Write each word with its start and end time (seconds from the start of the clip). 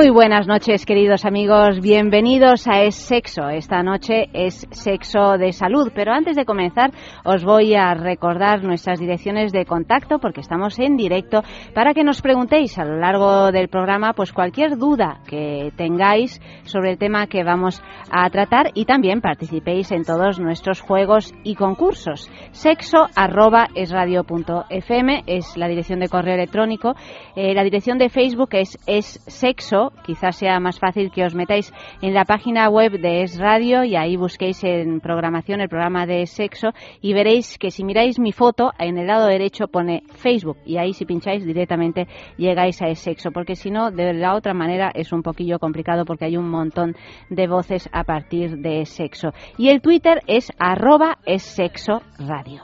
Muy 0.00 0.08
buenas 0.08 0.46
noches, 0.46 0.86
queridos 0.86 1.26
amigos. 1.26 1.78
Bienvenidos 1.80 2.66
a 2.66 2.80
Es 2.84 2.94
Sexo. 2.94 3.50
Esta 3.50 3.82
noche 3.82 4.30
es 4.32 4.66
Sexo 4.70 5.36
de 5.36 5.52
Salud. 5.52 5.92
Pero 5.94 6.14
antes 6.14 6.36
de 6.36 6.46
comenzar, 6.46 6.90
os 7.22 7.44
voy 7.44 7.74
a 7.74 7.92
recordar 7.92 8.64
nuestras 8.64 8.98
direcciones 8.98 9.52
de 9.52 9.66
contacto 9.66 10.18
porque 10.18 10.40
estamos 10.40 10.78
en 10.78 10.96
directo 10.96 11.42
para 11.74 11.92
que 11.92 12.02
nos 12.02 12.22
preguntéis 12.22 12.78
a 12.78 12.86
lo 12.86 12.96
largo 12.96 13.52
del 13.52 13.68
programa 13.68 14.14
pues 14.14 14.32
cualquier 14.32 14.78
duda 14.78 15.20
que 15.28 15.70
tengáis 15.76 16.40
sobre 16.64 16.92
el 16.92 16.98
tema 16.98 17.26
que 17.26 17.44
vamos 17.44 17.82
a 18.10 18.30
tratar 18.30 18.70
y 18.72 18.86
también 18.86 19.20
participéis 19.20 19.92
en 19.92 20.04
todos 20.04 20.40
nuestros 20.40 20.80
juegos 20.80 21.34
y 21.44 21.56
concursos. 21.56 22.30
Sexo 22.52 23.06
arroba 23.14 23.68
es 23.74 23.90
radio.fm 23.90 25.24
es 25.26 25.58
la 25.58 25.68
dirección 25.68 26.00
de 26.00 26.08
correo 26.08 26.36
electrónico. 26.36 26.94
Eh, 27.36 27.52
la 27.52 27.64
dirección 27.64 27.98
de 27.98 28.08
Facebook 28.08 28.48
es 28.52 28.78
es 28.86 29.22
sexo 29.26 29.89
quizás 30.04 30.36
sea 30.36 30.60
más 30.60 30.78
fácil 30.78 31.10
que 31.10 31.24
os 31.24 31.34
metáis 31.34 31.72
en 32.02 32.14
la 32.14 32.24
página 32.24 32.68
web 32.68 33.00
de 33.00 33.22
Es 33.22 33.38
Radio 33.38 33.84
y 33.84 33.96
ahí 33.96 34.16
busquéis 34.16 34.62
en 34.64 35.00
programación 35.00 35.60
el 35.60 35.68
programa 35.68 36.06
de 36.06 36.26
sexo 36.26 36.70
y 37.00 37.12
veréis 37.12 37.58
que 37.58 37.70
si 37.70 37.84
miráis 37.84 38.18
mi 38.18 38.32
foto, 38.32 38.72
en 38.78 38.98
el 38.98 39.06
lado 39.06 39.26
derecho 39.26 39.68
pone 39.68 40.02
Facebook 40.14 40.58
y 40.64 40.78
ahí 40.78 40.92
si 40.92 41.04
pincháis 41.04 41.44
directamente 41.44 42.06
llegáis 42.36 42.80
a 42.82 42.88
Es 42.88 43.00
Sexo, 43.00 43.30
porque 43.30 43.56
si 43.56 43.70
no, 43.70 43.90
de 43.90 44.12
la 44.14 44.34
otra 44.34 44.54
manera 44.54 44.90
es 44.94 45.12
un 45.12 45.22
poquillo 45.22 45.58
complicado 45.58 46.04
porque 46.04 46.26
hay 46.26 46.36
un 46.36 46.48
montón 46.48 46.96
de 47.28 47.46
voces 47.46 47.88
a 47.92 48.04
partir 48.04 48.58
de 48.58 48.84
sexo. 48.84 49.32
Y 49.56 49.68
el 49.68 49.80
Twitter 49.80 50.20
es 50.26 50.52
arroba 50.58 51.18
es 51.24 51.42
sexo 51.42 52.02
radio. 52.18 52.62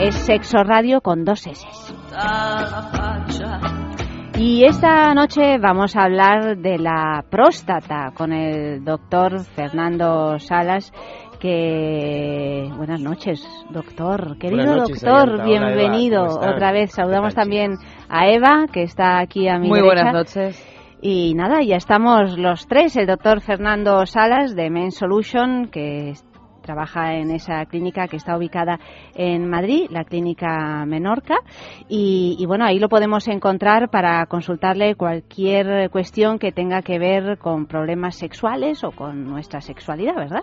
Es 0.00 0.14
sexo 0.14 0.58
radio 0.58 1.00
con 1.00 1.24
dos 1.24 1.46
S. 1.46 1.66
Y 4.38 4.66
esta 4.66 5.14
noche 5.14 5.56
vamos 5.58 5.96
a 5.96 6.02
hablar 6.02 6.58
de 6.58 6.78
la 6.78 7.24
próstata 7.30 8.12
con 8.14 8.34
el 8.34 8.84
doctor 8.84 9.42
Fernando 9.44 10.38
Salas. 10.38 10.92
Que 11.40 12.70
buenas 12.76 13.00
noches, 13.00 13.42
doctor. 13.70 14.36
Querido 14.38 14.76
doctor, 14.76 15.42
bienvenido 15.42 16.24
otra 16.24 16.70
vez. 16.70 16.92
Saludamos 16.92 17.34
también 17.34 17.78
a 18.10 18.28
Eva, 18.28 18.66
que 18.70 18.82
está 18.82 19.20
aquí 19.20 19.48
a 19.48 19.58
mi 19.58 19.68
Muy 19.68 19.80
buenas 19.80 20.12
noches. 20.12 20.62
Y 21.00 21.34
nada, 21.34 21.62
ya 21.62 21.76
estamos 21.76 22.36
los 22.36 22.66
tres, 22.66 22.94
el 22.96 23.06
doctor 23.06 23.40
Fernando 23.40 24.04
Salas 24.04 24.54
de 24.54 24.68
Men 24.68 24.90
Solution, 24.90 25.68
que 25.68 26.12
trabaja 26.66 27.14
en 27.14 27.30
esa 27.30 27.64
clínica 27.64 28.08
que 28.08 28.16
está 28.16 28.36
ubicada 28.36 28.78
en 29.14 29.48
Madrid, 29.48 29.86
la 29.90 30.04
clínica 30.04 30.84
Menorca. 30.84 31.36
Y, 31.88 32.44
bueno, 32.46 32.66
ahí 32.66 32.78
lo 32.78 32.88
podemos 32.88 33.26
encontrar 33.28 33.88
para 33.88 34.26
consultarle 34.26 34.96
cualquier 34.96 35.88
cuestión 35.90 36.38
que 36.38 36.52
tenga 36.52 36.82
que 36.82 36.98
ver 36.98 37.38
con 37.38 37.66
problemas 37.66 38.16
sexuales 38.16 38.84
o 38.84 38.90
con 38.90 39.24
nuestra 39.24 39.60
sexualidad, 39.60 40.16
¿verdad? 40.16 40.42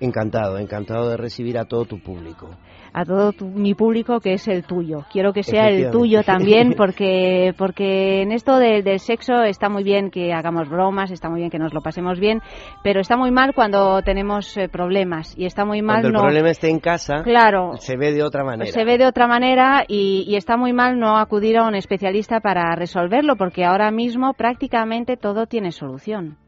Encantado, 0.00 0.58
encantado 0.58 1.08
de 1.10 1.16
recibir 1.16 1.58
a 1.58 1.66
todo 1.66 1.84
tu 1.84 2.02
público. 2.02 2.48
A 2.92 3.04
todo 3.04 3.32
mi 3.40 3.74
público 3.74 4.20
que 4.20 4.34
es 4.34 4.48
el 4.48 4.64
tuyo. 4.64 5.04
Quiero 5.12 5.32
que 5.32 5.42
sea 5.42 5.68
el 5.68 5.90
tuyo 5.90 6.22
también 6.22 6.74
porque 6.76 7.54
porque 7.56 8.22
en 8.22 8.32
esto 8.32 8.58
del 8.58 8.98
sexo 8.98 9.42
está 9.42 9.68
muy 9.68 9.84
bien 9.84 10.10
que 10.10 10.32
hagamos 10.32 10.68
bromas, 10.68 11.10
está 11.10 11.28
muy 11.28 11.40
bien 11.40 11.50
que 11.50 11.58
nos 11.58 11.72
lo 11.72 11.80
pasemos 11.80 12.18
bien, 12.18 12.40
pero 12.82 13.00
está 13.00 13.16
muy 13.16 13.30
mal 13.30 13.54
cuando 13.54 14.02
tenemos 14.02 14.56
eh, 14.56 14.68
problemas 14.68 15.36
y 15.38 15.46
está 15.46 15.64
muy 15.64 15.82
mal 15.82 16.02
cuando 16.02 16.18
el 16.20 16.24
problema 16.24 16.50
esté 16.50 16.70
en 16.70 16.80
casa. 16.80 17.22
Claro. 17.22 17.76
Se 17.78 17.96
ve 17.96 18.12
de 18.12 18.22
otra 18.22 18.44
manera. 18.44 18.70
Se 18.70 18.84
ve 18.84 18.98
de 18.98 19.06
otra 19.06 19.26
manera 19.26 19.84
y, 19.86 20.24
y 20.26 20.36
está 20.36 20.56
muy 20.56 20.72
mal 20.72 20.98
no 20.98 21.18
acudir 21.18 21.58
a 21.58 21.66
un 21.66 21.74
especialista 21.74 22.40
para 22.40 22.74
resolverlo 22.74 23.36
porque 23.36 23.64
ahora 23.64 23.90
mismo 23.90 24.34
prácticamente 24.34 25.16
todo 25.16 25.46
tiene 25.46 25.72
solución. 25.72 26.39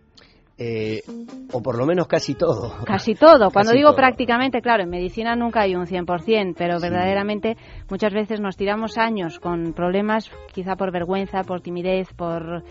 Eh, 0.64 1.02
o 1.52 1.60
por 1.60 1.76
lo 1.76 1.86
menos 1.86 2.06
casi 2.06 2.34
todo. 2.34 2.72
Casi 2.86 3.14
todo. 3.14 3.50
Cuando 3.50 3.72
digo 3.72 3.94
prácticamente, 3.96 4.62
claro, 4.62 4.84
en 4.84 4.90
medicina 4.90 5.34
nunca 5.34 5.62
hay 5.62 5.74
un 5.74 5.86
100%, 5.86 6.54
pero 6.56 6.78
verdaderamente 6.80 7.56
muchas 7.90 8.14
veces 8.14 8.40
nos 8.40 8.56
tiramos 8.56 8.96
años 8.96 9.40
con 9.40 9.72
problemas, 9.72 10.30
quizá 10.54 10.76
por 10.76 10.92
vergüenza, 10.92 11.42
por 11.42 11.60
timidez, 11.60 12.12
por... 12.14 12.62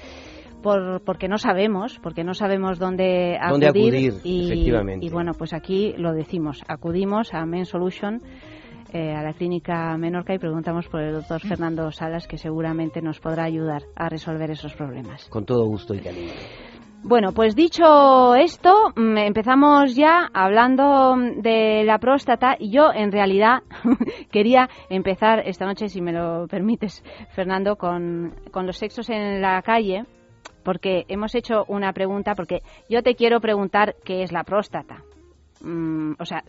Por, 0.64 1.02
porque 1.04 1.28
no 1.28 1.40
sabemos, 1.40 2.00
porque 2.04 2.24
no 2.24 2.36
sabemos 2.36 2.78
dónde 2.78 3.36
acudir, 3.42 4.14
y, 4.24 4.46
efectivamente. 4.46 5.04
y 5.04 5.10
bueno, 5.10 5.32
pues 5.36 5.54
aquí 5.54 5.96
lo 5.98 6.14
decimos, 6.14 6.62
acudimos 6.68 7.34
a 7.34 7.44
Men 7.48 7.66
Solution, 7.66 8.22
eh, 8.94 9.12
a 9.12 9.24
la 9.24 9.34
clínica 9.34 9.98
Menorca 9.98 10.36
y 10.36 10.38
preguntamos 10.38 10.88
por 10.88 11.02
el 11.02 11.14
doctor 11.14 11.42
Fernando 11.42 11.92
Salas, 11.92 12.28
que 12.28 12.38
seguramente 12.38 13.02
nos 13.02 13.20
podrá 13.20 13.46
ayudar 13.46 13.86
a 13.96 14.08
resolver 14.08 14.52
esos 14.52 14.76
problemas. 14.76 15.28
Con 15.30 15.46
todo 15.46 15.66
gusto 15.66 15.96
y 15.96 16.00
cariño. 16.00 16.30
Bueno, 17.04 17.32
pues 17.34 17.56
dicho 17.56 18.36
esto, 18.36 18.94
mm, 18.96 19.18
empezamos 19.18 19.96
ya 19.96 20.30
hablando 20.34 21.16
de 21.38 21.84
la 21.84 21.98
próstata 21.98 22.56
y 22.60 22.70
yo 22.70 22.94
en 22.94 23.12
realidad 23.12 23.64
quería 24.32 24.70
empezar 24.88 25.40
esta 25.48 25.66
noche, 25.66 25.90
si 25.90 26.00
me 26.00 26.14
lo 26.14 26.48
permites, 26.48 27.04
Fernando, 27.32 27.76
con, 27.76 28.36
los 28.54 28.78
sexos 28.78 29.10
en 29.10 29.42
la 29.42 29.62
calle, 29.64 30.06
porque 30.64 31.06
hemos 31.08 31.34
hecho 31.34 31.66
una 31.68 31.92
pregunta, 31.92 32.36
porque 32.36 32.62
yo 32.88 33.02
te 33.02 33.16
quiero 33.16 33.42
preguntar 33.42 33.96
qué 34.06 34.22
es 34.22 34.32
la 34.32 34.44
próstata. 34.44 35.02
Mm, 35.62 36.14
o 36.20 36.26
sea, 36.26 36.44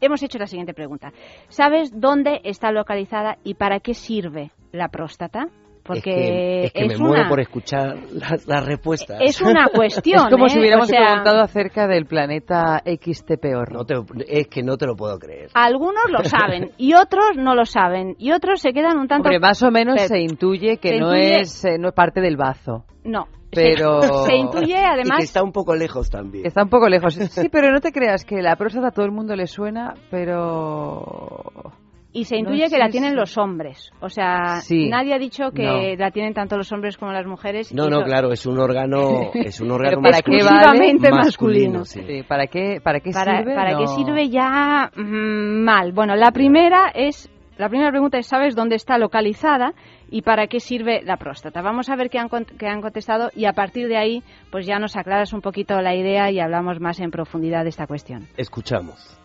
hemos 0.00 0.22
hecho 0.22 0.38
la 0.38 0.46
siguiente 0.46 0.72
pregunta. 0.72 1.12
¿Sabes 1.48 1.92
dónde 1.94 2.40
está 2.44 2.72
localizada 2.72 3.36
y 3.44 3.54
para 3.54 3.80
qué 3.80 3.92
sirve 3.92 4.50
la 4.72 4.88
próstata? 4.88 5.48
Porque 5.84 6.64
es 6.64 6.72
que, 6.72 6.88
me 6.88 6.96
muero 6.96 7.28
por 7.28 7.40
escuchar 7.40 7.98
las 8.10 8.46
la 8.46 8.60
respuestas. 8.60 9.18
Es 9.20 9.42
una 9.42 9.66
cuestión. 9.74 10.24
es 10.24 10.30
como 10.30 10.48
si 10.48 10.56
¿eh? 10.56 10.60
hubiéramos 10.60 10.88
preguntado 10.88 11.42
acerca 11.42 11.86
del 11.86 12.06
planeta 12.06 12.82
XTPOR. 12.84 13.72
No 13.72 13.84
es 14.26 14.46
que 14.48 14.62
no 14.62 14.78
te 14.78 14.86
lo 14.86 14.96
puedo 14.96 15.18
creer. 15.18 15.50
Algunos 15.52 16.10
lo 16.10 16.24
saben 16.24 16.70
y 16.78 16.94
otros 16.94 17.36
no 17.36 17.54
lo 17.54 17.66
saben 17.66 18.16
y 18.18 18.32
otros 18.32 18.62
se 18.62 18.72
quedan 18.72 18.98
un 18.98 19.08
tanto. 19.08 19.24
Porque 19.24 19.38
más 19.38 19.62
o 19.62 19.70
menos 19.70 20.00
se 20.00 20.20
intuye 20.20 20.78
que 20.78 20.98
no, 20.98 21.12
Es, 21.12 21.64
eh, 21.66 21.76
no 21.78 21.88
es 21.88 21.94
parte 21.94 22.22
del 22.22 22.38
bazo. 22.38 22.86
No, 23.04 23.26
pero 23.54 24.00
se, 24.26 24.36
intuye 24.36 24.78
además 24.78 25.18
y 25.18 25.20
que 25.20 25.24
está 25.24 25.42
un 25.42 25.52
poco 25.52 25.74
lejos 25.74 26.08
también 26.08 26.46
está 26.46 26.62
un 26.62 26.70
poco 26.70 26.88
lejos 26.88 27.14
sí 27.14 27.48
pero 27.50 27.70
no 27.70 27.80
te 27.80 27.92
creas 27.92 28.24
que 28.24 28.42
la 28.42 28.56
próstata 28.56 28.88
a 28.88 28.90
todo 28.90 29.04
el 29.04 29.12
mundo 29.12 29.36
le 29.36 29.46
suena 29.46 29.94
pero 30.10 31.72
y 32.14 32.24
se 32.24 32.36
intuye 32.36 32.70
que 32.70 32.78
la 32.78 32.88
tienen 32.88 33.16
los 33.16 33.36
hombres. 33.36 33.92
O 34.00 34.08
sea, 34.08 34.60
nadie 34.70 35.14
ha 35.14 35.18
dicho 35.18 35.50
que 35.50 35.96
la 35.98 36.12
tienen 36.12 36.32
tanto 36.32 36.56
los 36.56 36.70
hombres 36.72 36.96
como 36.96 37.12
las 37.12 37.26
mujeres. 37.26 37.74
No, 37.74 37.90
no, 37.90 38.02
claro, 38.02 38.32
es 38.32 38.46
un 38.46 38.58
órgano, 38.58 39.30
es 39.34 39.60
un 39.60 39.72
órgano 39.72 40.00
¿Para 40.00 40.18
exclusivamente 40.18 41.10
masculino. 41.10 41.82
¿Para 42.26 42.46
qué, 42.46 42.80
para 42.82 43.00
qué 43.00 43.12
sirve? 43.12 43.54
Para 43.54 43.76
qué 43.76 43.86
sirve 43.88 44.28
ya 44.30 44.90
mm, 44.96 45.64
mal. 45.64 45.92
Bueno, 45.92 46.14
la 46.14 46.30
primera 46.30 46.92
es, 46.94 47.28
la 47.58 47.68
primera 47.68 47.90
pregunta 47.90 48.16
es, 48.16 48.26
¿sabes 48.26 48.54
dónde 48.54 48.76
está 48.76 48.96
localizada? 48.96 49.74
y 50.10 50.22
para 50.22 50.46
qué 50.46 50.60
sirve 50.60 51.02
la 51.02 51.16
próstata. 51.16 51.60
Vamos 51.60 51.88
a 51.88 51.96
ver 51.96 52.08
qué 52.08 52.20
han, 52.20 52.28
qué 52.28 52.68
han 52.68 52.80
contestado 52.80 53.30
y 53.34 53.46
a 53.46 53.52
partir 53.52 53.88
de 53.88 53.96
ahí 53.96 54.22
pues 54.52 54.64
ya 54.64 54.78
nos 54.78 54.96
aclaras 54.96 55.32
un 55.32 55.40
poquito 55.40 55.80
la 55.80 55.96
idea 55.96 56.30
y 56.30 56.38
hablamos 56.38 56.78
más 56.78 57.00
en 57.00 57.10
profundidad 57.10 57.64
de 57.64 57.70
esta 57.70 57.88
cuestión. 57.88 58.28
Escuchamos. 58.36 59.23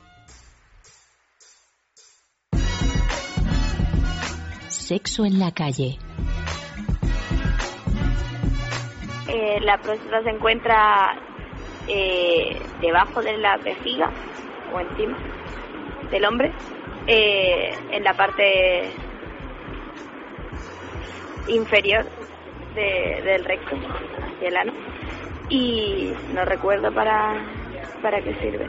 Sexo 4.90 5.24
en 5.24 5.38
la 5.38 5.52
calle. 5.52 6.00
Eh, 9.28 9.60
la 9.62 9.78
próstata 9.78 10.24
se 10.24 10.32
encuentra 10.32 11.16
eh, 11.88 12.60
debajo 12.82 13.22
de 13.22 13.38
la 13.38 13.58
vejiga 13.58 14.10
o 14.74 14.80
encima 14.80 15.16
del 16.10 16.26
hombre, 16.26 16.52
eh, 17.06 17.72
en 17.92 18.04
la 18.04 18.16
parte 18.16 18.90
inferior 21.50 22.08
del 22.74 23.46
recto, 23.46 23.76
hacia 23.76 24.48
el 24.48 24.58
ano. 24.58 24.74
Y 25.50 26.14
no 26.34 26.46
recuerdo 26.46 26.92
para, 26.92 27.36
para 28.02 28.24
qué 28.24 28.34
sirve. 28.42 28.68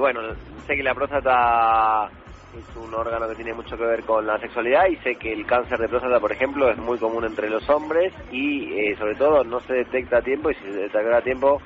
bueno, 0.00 0.20
sé 0.66 0.74
que 0.74 0.82
la 0.82 0.94
próstata 0.96 2.10
es 2.58 2.76
un 2.76 2.94
órgano 2.94 3.28
que 3.28 3.34
tiene 3.34 3.52
mucho 3.52 3.76
que 3.76 3.84
ver 3.84 4.04
con 4.04 4.26
la 4.26 4.38
sexualidad 4.38 4.86
y 4.86 4.96
sé 4.96 5.16
que 5.16 5.32
el 5.32 5.46
cáncer 5.46 5.78
de 5.78 5.88
próstata, 5.88 6.20
por 6.20 6.32
ejemplo, 6.32 6.70
es 6.70 6.78
muy 6.78 6.98
común 6.98 7.24
entre 7.24 7.48
los 7.50 7.68
hombres 7.68 8.12
y 8.30 8.72
eh, 8.72 8.96
sobre 8.96 9.16
todo 9.16 9.42
no 9.44 9.60
se 9.60 9.74
detecta 9.74 10.18
a 10.18 10.22
tiempo 10.22 10.50
y 10.50 10.54
si 10.54 10.62
se 10.62 10.82
detecta 10.82 11.18
a 11.18 11.22
tiempo 11.22 11.60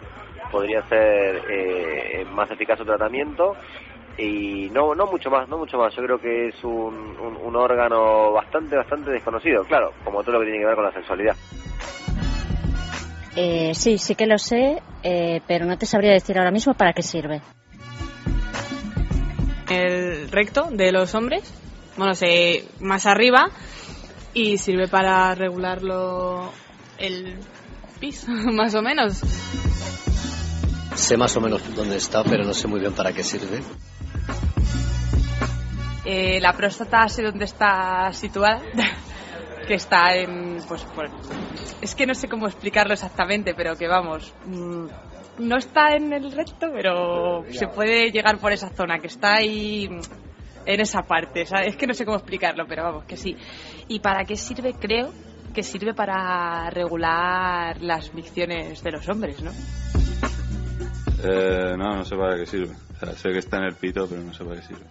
podría 0.51 0.83
ser 0.89 1.43
eh, 1.51 2.27
más 2.33 2.51
eficaz 2.51 2.79
su 2.79 2.85
tratamiento. 2.85 3.55
Y 4.17 4.69
no 4.71 4.97
no 4.97 5.07
mucho 5.07 5.31
más 5.31 5.49
no 5.49 5.59
mucho 5.59 5.79
más. 5.79 5.95
Yo 5.95 6.03
creo 6.03 6.19
que 6.19 6.49
es 6.49 6.65
un, 6.65 7.17
un, 7.21 7.55
órgano 7.55 8.33
bastante 8.33 8.77
bastante 8.77 9.13
desconocido 9.13 9.63
claro 9.65 9.93
como 10.03 10.25
todo 10.25 10.33
lo 10.33 10.41
que 10.41 10.47
tiene 10.47 10.59
que 10.59 10.67
ver 10.67 10.75
con 10.75 10.85
la 10.85 10.93
sexualidad. 10.93 11.37
Eh, 13.37 13.73
sí 13.75 13.97
sí 13.99 14.17
que 14.17 14.27
lo 14.27 14.39
sé 14.39 14.83
eh, 15.05 15.41
pero 15.47 15.67
no 15.67 15.79
te 15.79 15.87
sabría 15.87 16.11
decir 16.11 16.37
ahora 16.37 16.51
mismo 16.51 16.75
para 16.75 16.93
qué 16.93 17.03
sirve 17.03 17.43
el 19.71 20.31
recto 20.31 20.69
de 20.71 20.93
los 20.93 21.15
hombres, 21.15 21.53
bueno, 21.97 22.15
se, 22.15 22.65
más 22.81 23.07
arriba 23.07 23.51
y 24.33 24.59
sirve 24.59 24.89
para 24.89 25.35
regularlo 25.35 26.53
el 26.99 27.39
pis, 27.99 28.29
más 28.29 28.75
o 28.75 28.83
menos. 28.83 29.21
Sé 30.95 31.17
más 31.17 31.37
o 31.37 31.41
menos 31.41 31.63
dónde 31.75 31.97
está, 31.97 32.25
pero 32.25 32.45
no 32.45 32.55
sé 32.55 32.67
muy 32.67 32.81
bien 32.81 32.93
para 32.93 33.13
qué 33.13 33.23
sirve. 33.23 33.63
Eh, 36.05 36.41
la 36.41 36.53
próstata 36.55 37.09
sé 37.09 37.23
dónde 37.23 37.45
está 37.45 38.13
situada, 38.13 38.63
que 39.67 39.75
está 39.75 40.15
en, 40.15 40.59
pues, 40.67 40.87
pues, 40.95 41.11
es 41.83 41.95
que 41.95 42.07
no 42.07 42.15
sé 42.15 42.29
cómo 42.29 42.47
explicarlo 42.47 42.95
exactamente, 42.95 43.55
pero 43.55 43.77
que 43.77 43.87
vamos, 43.87 44.33
mm, 44.47 44.87
no 45.39 45.57
está 45.57 45.95
en 45.95 46.13
el 46.13 46.33
recto, 46.33 46.69
pero 46.73 47.45
se 47.51 47.69
puede 47.69 48.11
llegar 48.11 48.39
por 48.39 48.53
esa 48.53 48.69
zona, 48.71 48.99
que 48.99 49.07
está 49.07 49.35
ahí 49.35 49.89
en 50.67 50.81
esa 50.81 51.03
parte. 51.03 51.43
Es 51.43 51.77
que 51.77 51.87
no 51.87 51.95
sé 51.95 52.05
cómo 52.05 52.19
explicarlo, 52.19 52.67
pero 52.67 52.85
vamos, 52.85 53.05
que 53.05 53.17
sí. 53.17 53.37
¿Y 53.89 54.01
para 54.01 54.25
qué 54.25 54.37
sirve? 54.37 54.75
Creo 54.75 55.11
que 55.55 55.63
sirve 55.63 55.95
para 55.95 56.69
regular 56.71 57.81
las 57.81 58.13
micciones 58.15 58.83
de 58.83 58.91
los 58.93 59.09
hombres, 59.09 59.43
¿no? 59.43 59.51
Eh, 61.25 61.75
no, 61.77 61.97
no 61.97 62.05
sé 62.05 62.17
para 62.17 62.37
qué 62.37 62.47
sirve. 62.47 62.77
sé 63.17 63.31
que 63.31 63.39
está 63.39 63.57
en 63.57 63.65
el 63.65 63.75
pito, 63.75 64.07
pero 64.09 64.23
no 64.23 64.33
sé 64.33 64.45
para 64.45 64.57
qué 64.57 64.67
sirve. 64.67 64.87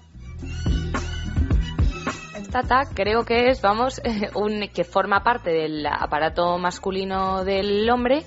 El 2.35 2.49
tata 2.49 2.83
creo 2.94 3.23
que 3.23 3.49
es, 3.49 3.61
vamos, 3.61 4.01
un 4.35 4.67
que 4.73 4.83
forma 4.83 5.23
parte 5.23 5.51
del 5.51 5.85
aparato 5.85 6.57
masculino 6.57 7.44
del 7.44 7.89
hombre 7.89 8.23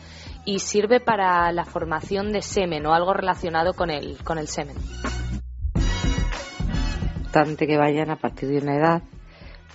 y 0.50 0.58
sirve 0.58 0.98
para 0.98 1.52
la 1.52 1.64
formación 1.64 2.32
de 2.32 2.42
semen 2.42 2.84
o 2.84 2.92
algo 2.92 3.14
relacionado 3.14 3.72
con 3.72 3.88
el, 3.88 4.18
con 4.24 4.36
el 4.36 4.48
semen. 4.48 4.74
Importante 7.18 7.68
que 7.68 7.78
vayan 7.78 8.10
a 8.10 8.16
partir 8.16 8.48
de 8.48 8.58
una 8.58 8.76
edad, 8.76 9.02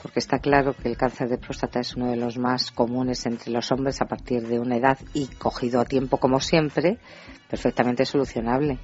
porque 0.02 0.20
está 0.20 0.40
claro 0.40 0.74
que 0.74 0.90
el 0.90 0.98
cáncer 0.98 1.30
de 1.30 1.38
próstata 1.38 1.80
es 1.80 1.96
uno 1.96 2.12
de 2.12 2.18
los 2.18 2.38
más 2.38 2.72
comunes 2.72 3.26
entre 3.26 3.54
los 3.54 3.72
hombres 3.72 4.02
a 4.02 4.06
partir 4.06 4.50
de 4.50 4.60
una 4.60 4.76
edad 4.76 5.00
y 5.14 5.28
cogido 5.28 5.80
a 5.80 5.86
tiempo 5.86 6.18
como 6.18 6.42
siempre, 6.42 6.98
perfectamente 7.50 8.06
solucionable. 8.06 8.78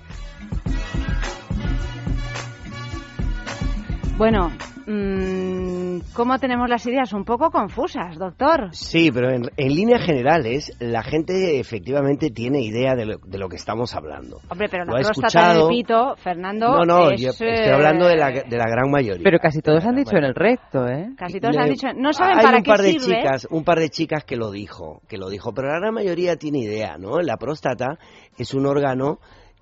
Bueno, 4.22 4.52
mmm, 4.86 6.14
¿cómo 6.14 6.38
tenemos 6.38 6.70
las 6.70 6.86
ideas? 6.86 7.12
Un 7.12 7.26
poco 7.26 7.50
confusas, 7.50 8.20
doctor. 8.20 8.70
Sí, 8.72 9.10
pero 9.12 9.32
en, 9.32 9.50
líneas 9.58 10.06
generales 10.06 10.78
la 10.80 11.02
gente 11.02 11.60
efectivamente 11.60 12.30
tiene 12.30 12.62
idea 12.62 12.94
de 12.94 13.08
lo, 13.08 13.50
que 13.50 13.56
estamos 13.56 13.96
hablando. 13.96 14.38
Hombre, 14.48 14.68
pero 14.70 14.86
la 14.86 15.00
próstata 15.00 15.56
del 15.56 15.68
pito, 15.70 16.16
Fernando, 16.18 16.68
No, 16.68 16.86
no, 16.86 17.16
yo 17.16 17.32
estoy 17.32 17.68
hablando 17.74 18.06
de 18.08 18.16
la, 18.16 18.30
de 18.30 18.58
la 18.58 18.70
gran 18.70 18.92
mayoría. 18.92 19.24
Pero 19.24 19.40
casi 19.40 19.60
todos 19.64 19.84
han 19.86 19.96
dicho 19.96 20.16
en 20.16 20.26
el 20.26 20.36
recto, 20.36 20.88
¿eh? 20.88 21.16
Casi 21.18 21.40
todos 21.40 21.58
han 21.58 21.72
dicho, 21.72 21.88
no 21.96 22.14
saben 22.14 22.38
para 22.42 22.58
un 22.58 22.64
qué 22.64 22.70
par 22.70 22.82
de 22.82 22.92
sirve. 22.92 23.24
chicas, 23.24 23.48
un 23.50 23.64
par 23.64 23.80
de 23.80 23.90
chicas 23.90 24.24
que 24.24 24.36
lo 24.36 24.52
dijo, 24.52 25.02
que 25.10 25.18
lo 25.18 25.32
dijo, 25.32 25.52
pero 25.52 25.70
la 25.70 25.80
gran 25.80 25.96
mayoría 25.96 26.36
tiene 26.36 26.60
idea, 26.60 26.96
¿no? 27.00 27.22
La 27.22 27.38
próstata 27.38 27.98
es 28.38 28.54
un 28.54 28.68
órgano 28.68 29.18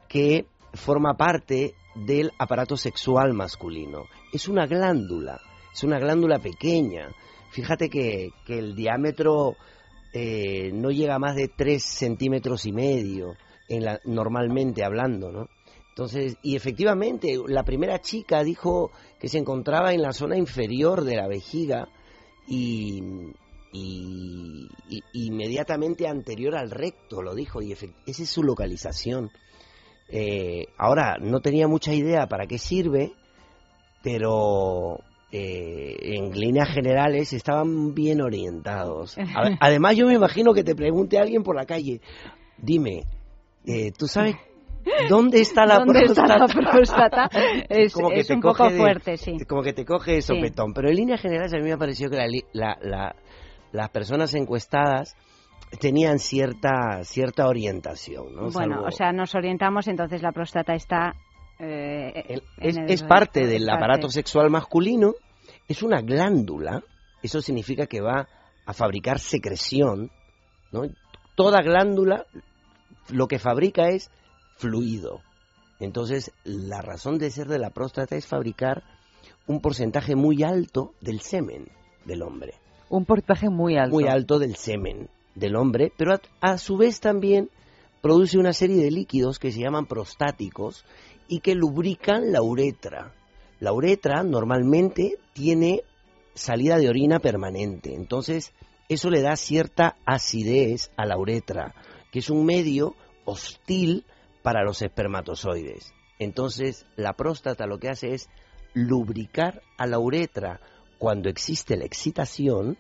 que 0.09 0.47
forma 0.73 1.13
parte 1.13 1.75
del 1.95 2.31
aparato 2.37 2.75
sexual 2.75 3.31
masculino. 3.33 4.03
Es 4.31 4.47
una 4.47 4.67
glándula, 4.67 5.39
es 5.73 5.83
una 5.83 5.99
glándula 5.99 6.39
pequeña. 6.39 7.09
Fíjate 7.51 7.89
que, 7.89 8.31
el 8.47 8.75
diámetro 8.75 9.55
eh, 10.13 10.71
no 10.73 10.91
llega 10.91 11.19
más 11.19 11.35
de 11.35 11.47
3 11.47 11.83
centímetros 11.83 12.65
y 12.65 12.71
medio, 12.71 13.35
en 13.67 13.85
la, 13.85 13.99
normalmente 14.05 14.83
hablando, 14.83 15.31
¿no? 15.31 15.47
Entonces, 15.89 16.37
y 16.41 16.55
efectivamente, 16.55 17.37
la 17.47 17.63
primera 17.63 17.99
chica 17.99 18.43
dijo 18.43 18.91
que 19.19 19.27
se 19.27 19.37
encontraba 19.37 19.93
en 19.93 20.01
la 20.01 20.13
zona 20.13 20.37
inferior 20.37 21.03
de 21.03 21.17
la 21.17 21.27
vejiga 21.27 21.89
y, 22.47 23.03
y, 23.73 24.69
inmediatamente 25.13 26.07
anterior 26.07 26.55
al 26.55 26.71
recto, 26.71 27.21
lo 27.21 27.35
dijo, 27.35 27.61
y 27.61 27.73
esa 27.73 27.87
es 28.05 28.29
su 28.29 28.43
localización. 28.43 29.31
Eh, 30.07 30.67
ahora, 30.77 31.17
no 31.19 31.41
tenía 31.41 31.67
mucha 31.67 31.93
idea 31.93 32.27
para 32.27 32.47
qué 32.47 32.57
sirve, 32.57 33.13
pero 34.01 34.99
eh, 35.31 35.95
en 36.01 36.31
líneas 36.31 36.69
generales 36.69 37.33
estaban 37.33 37.93
bien 37.93 38.21
orientados. 38.21 39.17
Además, 39.59 39.95
yo 39.95 40.07
me 40.07 40.13
imagino 40.13 40.53
que 40.53 40.63
te 40.63 40.75
pregunte 40.75 41.19
alguien 41.19 41.43
por 41.43 41.55
la 41.55 41.65
calle, 41.65 42.01
dime, 42.57 43.03
eh, 43.65 43.91
¿tú 43.97 44.07
sabes 44.07 44.35
¿Dónde 45.07 45.41
está 45.41 45.65
la 45.65 45.79
¿Dónde 45.79 46.01
próstata? 46.01 46.45
Está 46.45 46.61
la 46.61 46.71
próstata? 46.71 47.29
Es, 47.69 47.93
como 47.93 48.09
que 48.09 48.23
te 48.23 48.33
un 48.33 48.41
poco 48.41 48.69
fuerte, 48.69 49.17
sí. 49.17 49.37
Como 49.47 49.61
que 49.61 49.73
te 49.73 49.85
coge 49.85 50.13
de 50.13 50.21
sopetón. 50.21 50.73
Pero 50.73 50.89
en 50.89 50.95
líneas 50.95 51.21
generales 51.21 51.53
a 51.53 51.57
mí 51.57 51.63
me 51.63 51.73
ha 51.73 51.77
parecido 51.77 52.11
que 52.11 52.17
las 53.71 53.89
personas 53.89 54.33
encuestadas 54.33 55.15
tenían 55.79 56.19
cierta 56.19 57.03
cierta 57.03 57.47
orientación. 57.47 58.33
¿no? 58.33 58.49
Bueno, 58.49 58.83
o 58.85 58.91
sea, 58.91 59.11
nos 59.11 59.35
orientamos, 59.35 59.87
entonces 59.87 60.21
la 60.21 60.31
próstata 60.31 60.73
está... 60.73 61.13
Eh, 61.59 62.41
es, 62.57 63.03
parte 63.03 63.45
del 63.45 63.69
aparato 63.69 64.09
sexual 64.09 64.49
masculino, 64.49 65.15
es 65.67 65.83
una 65.83 66.01
glándula, 66.01 66.83
eso 67.21 67.41
significa 67.41 67.85
que 67.85 67.99
va 68.01 68.27
a 68.65 68.73
fabricar 68.73 69.19
secreción, 69.19 70.09
¿no? 70.71 70.83
Toda 71.35 71.61
glándula 71.61 72.25
lo 73.09 73.27
que 73.27 73.39
fabrica 73.39 73.89
es 73.89 74.09
fluido. 74.57 75.21
Entonces, 75.79 76.31
la 76.43 76.81
razón 76.81 77.17
de 77.17 77.31
ser 77.31 77.47
de 77.47 77.59
la 77.59 77.71
próstata 77.71 78.15
es 78.15 78.25
fabricar 78.25 78.83
un 79.47 79.61
porcentaje 79.61 80.15
muy 80.15 80.43
alto 80.43 80.93
del 81.01 81.21
semen 81.21 81.69
del 82.05 82.21
hombre. 82.21 82.53
Un 82.89 83.05
porcentaje 83.05 83.49
muy 83.49 83.77
alto. 83.77 83.95
Muy 83.95 84.07
alto 84.07 84.39
del 84.39 84.55
semen 84.55 85.09
del 85.35 85.55
hombre, 85.55 85.91
pero 85.97 86.19
a, 86.41 86.57
su 86.57 86.77
vez 86.77 86.99
también 86.99 87.49
produce 88.01 88.37
una 88.37 88.53
serie 88.53 88.83
de 88.83 88.91
líquidos 88.91 89.39
que 89.39 89.51
se 89.51 89.59
llaman 89.59 89.85
prostáticos 89.85 90.85
y 91.29 91.39
que 91.39 91.55
lubrican 91.55 92.33
la 92.33 92.41
uretra. 92.41 93.13
La 93.59 93.71
uretra 93.71 94.23
normalmente 94.23 95.17
tiene 95.33 95.83
salida 96.33 96.77
de 96.77 96.89
orina 96.89 97.19
permanente, 97.19 97.93
entonces 97.93 98.53
eso 98.89 99.09
le 99.09 99.21
da 99.21 99.35
cierta 99.35 99.97
acidez 100.05 100.91
a 100.97 101.05
la 101.05 101.17
uretra, 101.17 101.75
que 102.11 102.19
es 102.19 102.29
un 102.29 102.45
medio 102.45 102.95
hostil 103.25 104.05
para 104.41 104.63
los 104.63 104.81
espermatozoides. 104.81 105.93
Entonces 106.17 106.85
la 106.95 107.13
próstata 107.13 107.67
lo 107.67 107.77
que 107.77 107.89
hace 107.89 108.13
es 108.13 108.29
lubricar 108.73 109.61
a 109.77 109.85
la 109.85 109.99
uretra 109.99 110.59
cuando 110.97 111.29
existe 111.29 111.77
la 111.77 111.85
excitación 111.85 112.77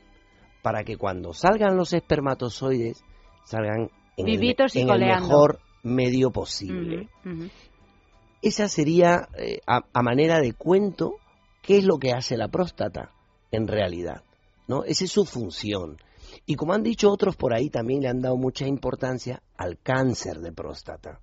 para 0.61 0.83
que 0.83 0.97
cuando 0.97 1.33
salgan 1.33 1.77
los 1.77 1.93
espermatozoides 1.93 3.03
salgan 3.45 3.89
en, 4.17 4.27
el, 4.27 4.99
mejor 4.99 5.59
medio 5.83 6.31
posible. 6.31 7.07
Esa 8.41 8.67
sería, 8.67 9.27
eh, 9.37 9.59
a, 9.67 10.01
manera 10.01 10.39
de 10.39 10.53
cuento, 10.53 11.15
qué 11.61 11.77
es 11.77 11.83
lo 11.83 11.97
que 11.97 12.11
hace 12.11 12.37
la 12.37 12.47
próstata 12.47 13.11
en 13.51 13.67
realidad. 13.67 14.23
¿no? 14.67 14.83
Esa 14.83 15.05
es 15.05 15.11
su 15.11 15.25
función. 15.25 15.97
Y 16.45 16.55
como 16.55 16.73
han 16.73 16.83
dicho 16.83 17.11
otros 17.11 17.35
por 17.35 17.53
ahí, 17.53 17.69
también 17.69 18.01
le 18.01 18.07
han 18.07 18.21
dado 18.21 18.37
mucha 18.37 18.67
importancia 18.67 19.41
al 19.57 19.77
cáncer 19.79 20.39
de 20.39 20.51
próstata. 20.51 21.19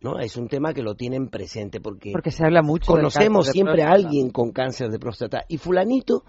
¿no? 0.00 0.18
Es 0.20 0.36
un 0.36 0.48
tema 0.48 0.74
que 0.74 0.82
lo 0.82 0.94
tienen 0.94 1.28
presente 1.28 1.80
porque, 1.80 2.12
porque 2.12 2.30
se 2.30 2.44
habla 2.44 2.62
mucho 2.62 2.92
conocemos 2.92 3.48
siempre 3.48 3.82
a 3.82 3.90
alguien 3.90 4.30
con 4.30 4.52
cáncer 4.52 4.90
de 4.90 4.98
próstata. 4.98 5.44
Y 5.48 5.58
fulanito 5.58 6.24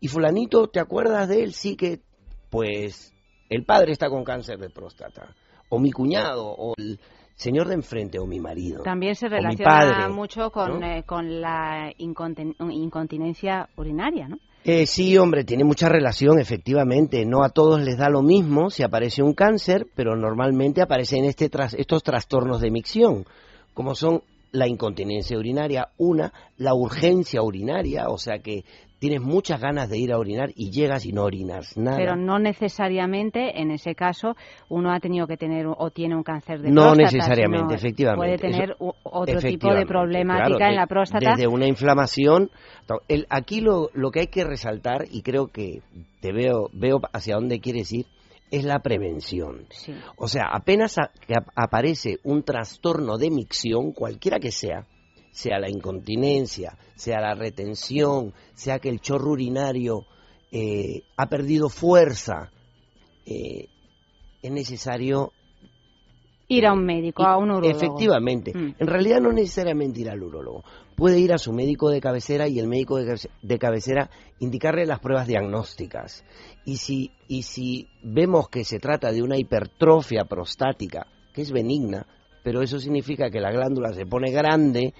y 0.00 0.08
fulanito, 0.08 0.68
¿te 0.68 0.80
acuerdas 0.80 1.28
de 1.28 1.42
él? 1.42 1.52
Sí 1.52 1.76
que, 1.76 2.00
pues, 2.48 3.12
el 3.50 3.64
padre 3.64 3.92
está 3.92 4.08
con 4.08 4.24
cáncer 4.24 4.58
de 4.58 4.70
próstata. 4.70 5.34
O 5.68 5.78
mi 5.78 5.92
cuñado, 5.92 6.46
o 6.46 6.74
el 6.78 6.98
señor 7.40 7.68
de 7.68 7.74
enfrente, 7.74 8.18
o 8.18 8.26
mi 8.26 8.38
marido. 8.38 8.82
También 8.82 9.14
se 9.14 9.26
relaciona 9.26 10.10
mucho 10.10 10.50
con, 10.50 10.84
eh, 10.84 11.04
con 11.04 11.40
la 11.40 11.90
incontinencia 11.96 13.66
urinaria, 13.76 14.28
¿no? 14.28 14.36
Eh, 14.62 14.84
sí, 14.84 15.16
hombre, 15.16 15.44
tiene 15.44 15.64
mucha 15.64 15.88
relación, 15.88 16.38
efectivamente. 16.38 17.24
No 17.24 17.42
a 17.42 17.48
todos 17.48 17.80
les 17.80 17.96
da 17.96 18.10
lo 18.10 18.20
mismo 18.20 18.68
si 18.68 18.82
aparece 18.82 19.22
un 19.22 19.32
cáncer, 19.32 19.86
pero 19.94 20.16
normalmente 20.16 20.82
aparecen 20.82 21.24
este 21.24 21.50
estos 21.78 22.02
trastornos 22.02 22.60
de 22.60 22.70
micción, 22.70 23.24
como 23.72 23.94
son 23.94 24.22
la 24.52 24.68
incontinencia 24.68 25.38
urinaria, 25.38 25.88
una, 25.96 26.34
la 26.58 26.74
urgencia 26.74 27.40
urinaria, 27.40 28.10
o 28.10 28.18
sea 28.18 28.40
que 28.40 28.64
tienes 29.00 29.20
muchas 29.20 29.60
ganas 29.60 29.88
de 29.90 29.98
ir 29.98 30.12
a 30.12 30.18
orinar 30.18 30.50
y 30.54 30.70
llegas 30.70 31.04
y 31.06 31.12
no 31.12 31.24
orinas 31.24 31.76
nada. 31.76 31.96
Pero 31.96 32.14
no 32.16 32.38
necesariamente, 32.38 33.60
en 33.60 33.70
ese 33.72 33.94
caso, 33.94 34.36
uno 34.68 34.92
ha 34.92 35.00
tenido 35.00 35.26
que 35.26 35.36
tener 35.36 35.66
o 35.66 35.90
tiene 35.90 36.14
un 36.14 36.22
cáncer 36.22 36.60
de 36.60 36.70
no 36.70 36.92
próstata. 36.92 37.02
necesariamente, 37.16 37.64
sino 37.66 37.74
efectivamente. 37.74 38.36
Puede 38.38 38.38
tener 38.52 38.70
Eso- 38.78 38.94
otro 39.02 39.40
tipo 39.40 39.74
de 39.74 39.86
problemática 39.86 40.56
claro, 40.56 40.70
en 40.70 40.76
la 40.76 40.86
próstata. 40.86 41.30
Desde 41.30 41.48
una 41.48 41.66
inflamación. 41.66 42.50
El, 43.08 43.26
aquí 43.30 43.60
lo, 43.60 43.88
lo 43.94 44.10
que 44.10 44.20
hay 44.20 44.26
que 44.28 44.44
resaltar, 44.44 45.06
y 45.10 45.22
creo 45.22 45.48
que 45.48 45.80
te 46.20 46.32
veo, 46.32 46.68
veo 46.72 47.00
hacia 47.12 47.34
dónde 47.36 47.60
quieres 47.60 47.92
ir, 47.92 48.06
es 48.50 48.64
la 48.64 48.80
prevención. 48.80 49.66
Sí. 49.70 49.94
O 50.16 50.28
sea, 50.28 50.44
apenas 50.52 50.98
a- 50.98 51.10
que 51.26 51.34
ap- 51.34 51.48
aparece 51.56 52.18
un 52.24 52.42
trastorno 52.42 53.16
de 53.16 53.30
micción, 53.30 53.92
cualquiera 53.92 54.38
que 54.40 54.50
sea, 54.50 54.86
sea 55.32 55.58
la 55.58 55.70
incontinencia, 55.70 56.76
sea 56.94 57.20
la 57.20 57.34
retención, 57.34 58.32
sea 58.54 58.78
que 58.78 58.88
el 58.88 59.00
chorro 59.00 59.32
urinario 59.32 60.06
eh, 60.52 61.02
ha 61.16 61.28
perdido 61.28 61.68
fuerza, 61.68 62.50
eh, 63.26 63.68
es 64.42 64.50
necesario 64.50 65.32
Ir 66.48 66.66
a 66.66 66.72
un 66.72 66.84
médico, 66.84 67.22
a 67.22 67.36
un 67.36 67.52
urólogo. 67.52 67.70
Efectivamente. 67.70 68.52
Mm. 68.52 68.74
En 68.80 68.86
realidad 68.88 69.20
no 69.20 69.30
necesariamente 69.30 70.00
ir 70.00 70.10
al 70.10 70.20
urólogo. 70.20 70.64
Puede 70.96 71.20
ir 71.20 71.32
a 71.32 71.38
su 71.38 71.52
médico 71.52 71.90
de 71.90 72.00
cabecera 72.00 72.48
y 72.48 72.58
el 72.58 72.66
médico 72.66 72.96
de, 72.96 73.04
cabece- 73.06 73.30
de 73.40 73.58
cabecera 73.60 74.10
indicarle 74.40 74.84
las 74.84 74.98
pruebas 74.98 75.28
diagnósticas. 75.28 76.24
Y 76.64 76.78
si, 76.78 77.12
y 77.28 77.42
si 77.42 77.88
vemos 78.02 78.48
que 78.48 78.64
se 78.64 78.80
trata 78.80 79.12
de 79.12 79.22
una 79.22 79.38
hipertrofia 79.38 80.24
prostática, 80.24 81.06
que 81.32 81.42
es 81.42 81.52
benigna, 81.52 82.04
pero 82.42 82.62
eso 82.62 82.80
significa 82.80 83.30
que 83.30 83.38
la 83.38 83.52
glándula 83.52 83.92
se 83.92 84.04
pone 84.06 84.32
grande, 84.32 84.92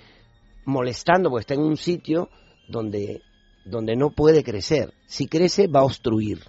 molestando 0.65 1.31
porque 1.31 1.43
está 1.43 1.55
en 1.55 1.61
un 1.61 1.77
sitio 1.77 2.29
donde, 2.69 3.23
donde 3.65 3.97
no 3.97 4.11
puede 4.11 4.45
crecer. 4.45 4.95
Si 5.07 5.27
crece 5.27 5.67
va 5.67 5.81
a 5.81 5.85
obstruir, 5.85 6.41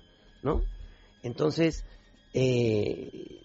¿no? 0.44 0.62
Entonces, 1.24 1.86
eh, 2.34 3.41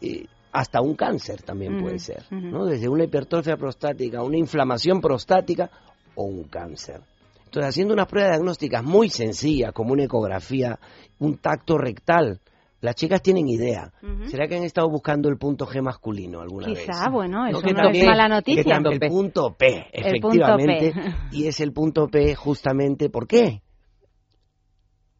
eh, 0.00 0.26
hasta 0.52 0.80
un 0.80 0.94
cáncer 0.94 1.42
también 1.42 1.80
puede 1.80 1.98
ser. 1.98 2.24
¿no? 2.30 2.64
Desde 2.66 2.88
una 2.88 3.04
hipertrofia 3.04 3.56
prostática, 3.56 4.22
una 4.22 4.38
inflamación 4.38 5.00
prostática 5.00 5.70
o 6.14 6.24
un 6.24 6.44
cáncer. 6.44 7.00
Entonces, 7.44 7.68
haciendo 7.68 7.94
unas 7.94 8.08
pruebas 8.08 8.32
diagnósticas 8.36 8.82
muy 8.82 9.08
sencillas, 9.08 9.72
como 9.72 9.92
una 9.92 10.04
ecografía, 10.04 10.78
un 11.18 11.38
tacto 11.38 11.78
rectal, 11.78 12.40
las 12.80 12.94
chicas 12.94 13.20
tienen 13.22 13.48
idea. 13.48 13.92
¿Será 14.26 14.46
que 14.46 14.56
han 14.56 14.62
estado 14.62 14.88
buscando 14.88 15.28
el 15.28 15.36
punto 15.36 15.66
G 15.66 15.82
masculino 15.82 16.40
alguna 16.40 16.68
vez? 16.68 16.86
Quizá, 16.86 17.08
bueno, 17.10 17.46
eso 17.46 17.60
que 17.60 17.72
no 17.72 17.82
también- 17.82 18.04
es 18.04 18.08
mala 18.10 18.24
que 18.24 18.28
noticia. 18.28 18.76
el 18.76 19.00
punto 19.00 19.54
P, 19.58 19.86
El 19.92 20.20
punto 20.20 20.38
efectivamente. 20.38 20.92
P. 20.92 21.14
Y 21.32 21.46
es 21.48 21.60
el 21.60 21.72
punto 21.72 22.06
P 22.08 22.34
justamente, 22.34 23.10
¿por 23.10 23.26
qué? 23.26 23.62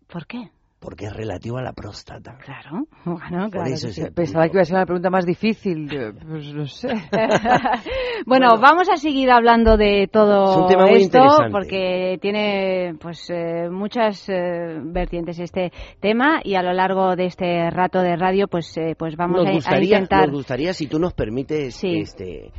¿Por 0.07 0.27
qué? 0.27 0.50
Porque 0.80 1.06
es 1.06 1.12
relativo 1.12 1.58
a 1.58 1.62
la 1.62 1.73
próstata. 1.73 2.38
Claro, 2.38 2.85
bueno, 3.04 3.50
claro. 3.50 3.66
eso 3.66 3.88
sí. 3.88 4.02
Pensaba 4.14 4.44
que 4.47 4.52
iba 4.52 4.62
a 4.62 4.64
ser 4.64 4.76
una 4.76 4.87
pregunta 4.87 5.11
más 5.11 5.26
difícil. 5.26 5.88
Pues 6.28 6.54
no 6.54 6.66
sé. 6.66 6.88
bueno, 8.26 8.58
vamos 8.61 8.88
a 8.88 8.97
seguir 8.97 9.30
hablando 9.30 9.76
de 9.76 10.08
todo 10.12 10.52
Es 10.52 10.56
un 10.58 10.66
tema 10.68 10.87
muy 10.87 11.00
esto 11.02 11.18
interesante. 11.18 11.50
porque 11.50 12.18
tiene 12.20 12.94
pues 13.00 13.28
eh, 13.30 13.68
muchas 13.70 14.28
eh, 14.28 14.78
vertientes 14.85 15.38
este 15.38 15.73
tema 16.00 16.40
y 16.44 16.54
a 16.54 16.62
lo 16.62 16.73
largo 16.73 17.16
de 17.16 17.26
este 17.26 17.70
rato 17.70 18.00
de 18.00 18.16
radio 18.16 18.47
pues 18.49 18.76
eh, 18.76 18.94
pues 18.99 19.16
vamos 19.16 19.38
nos 19.38 19.47
a, 19.47 19.50
a 19.50 19.54
gustaría, 19.54 19.97
intentar 19.99 20.26
nos 20.28 20.37
gustaría 20.37 20.73
si 20.75 20.87
tú 20.87 20.99
nos 20.99 21.12
permites 21.14 21.75
Sí. 21.75 21.99
este, 22.00 22.52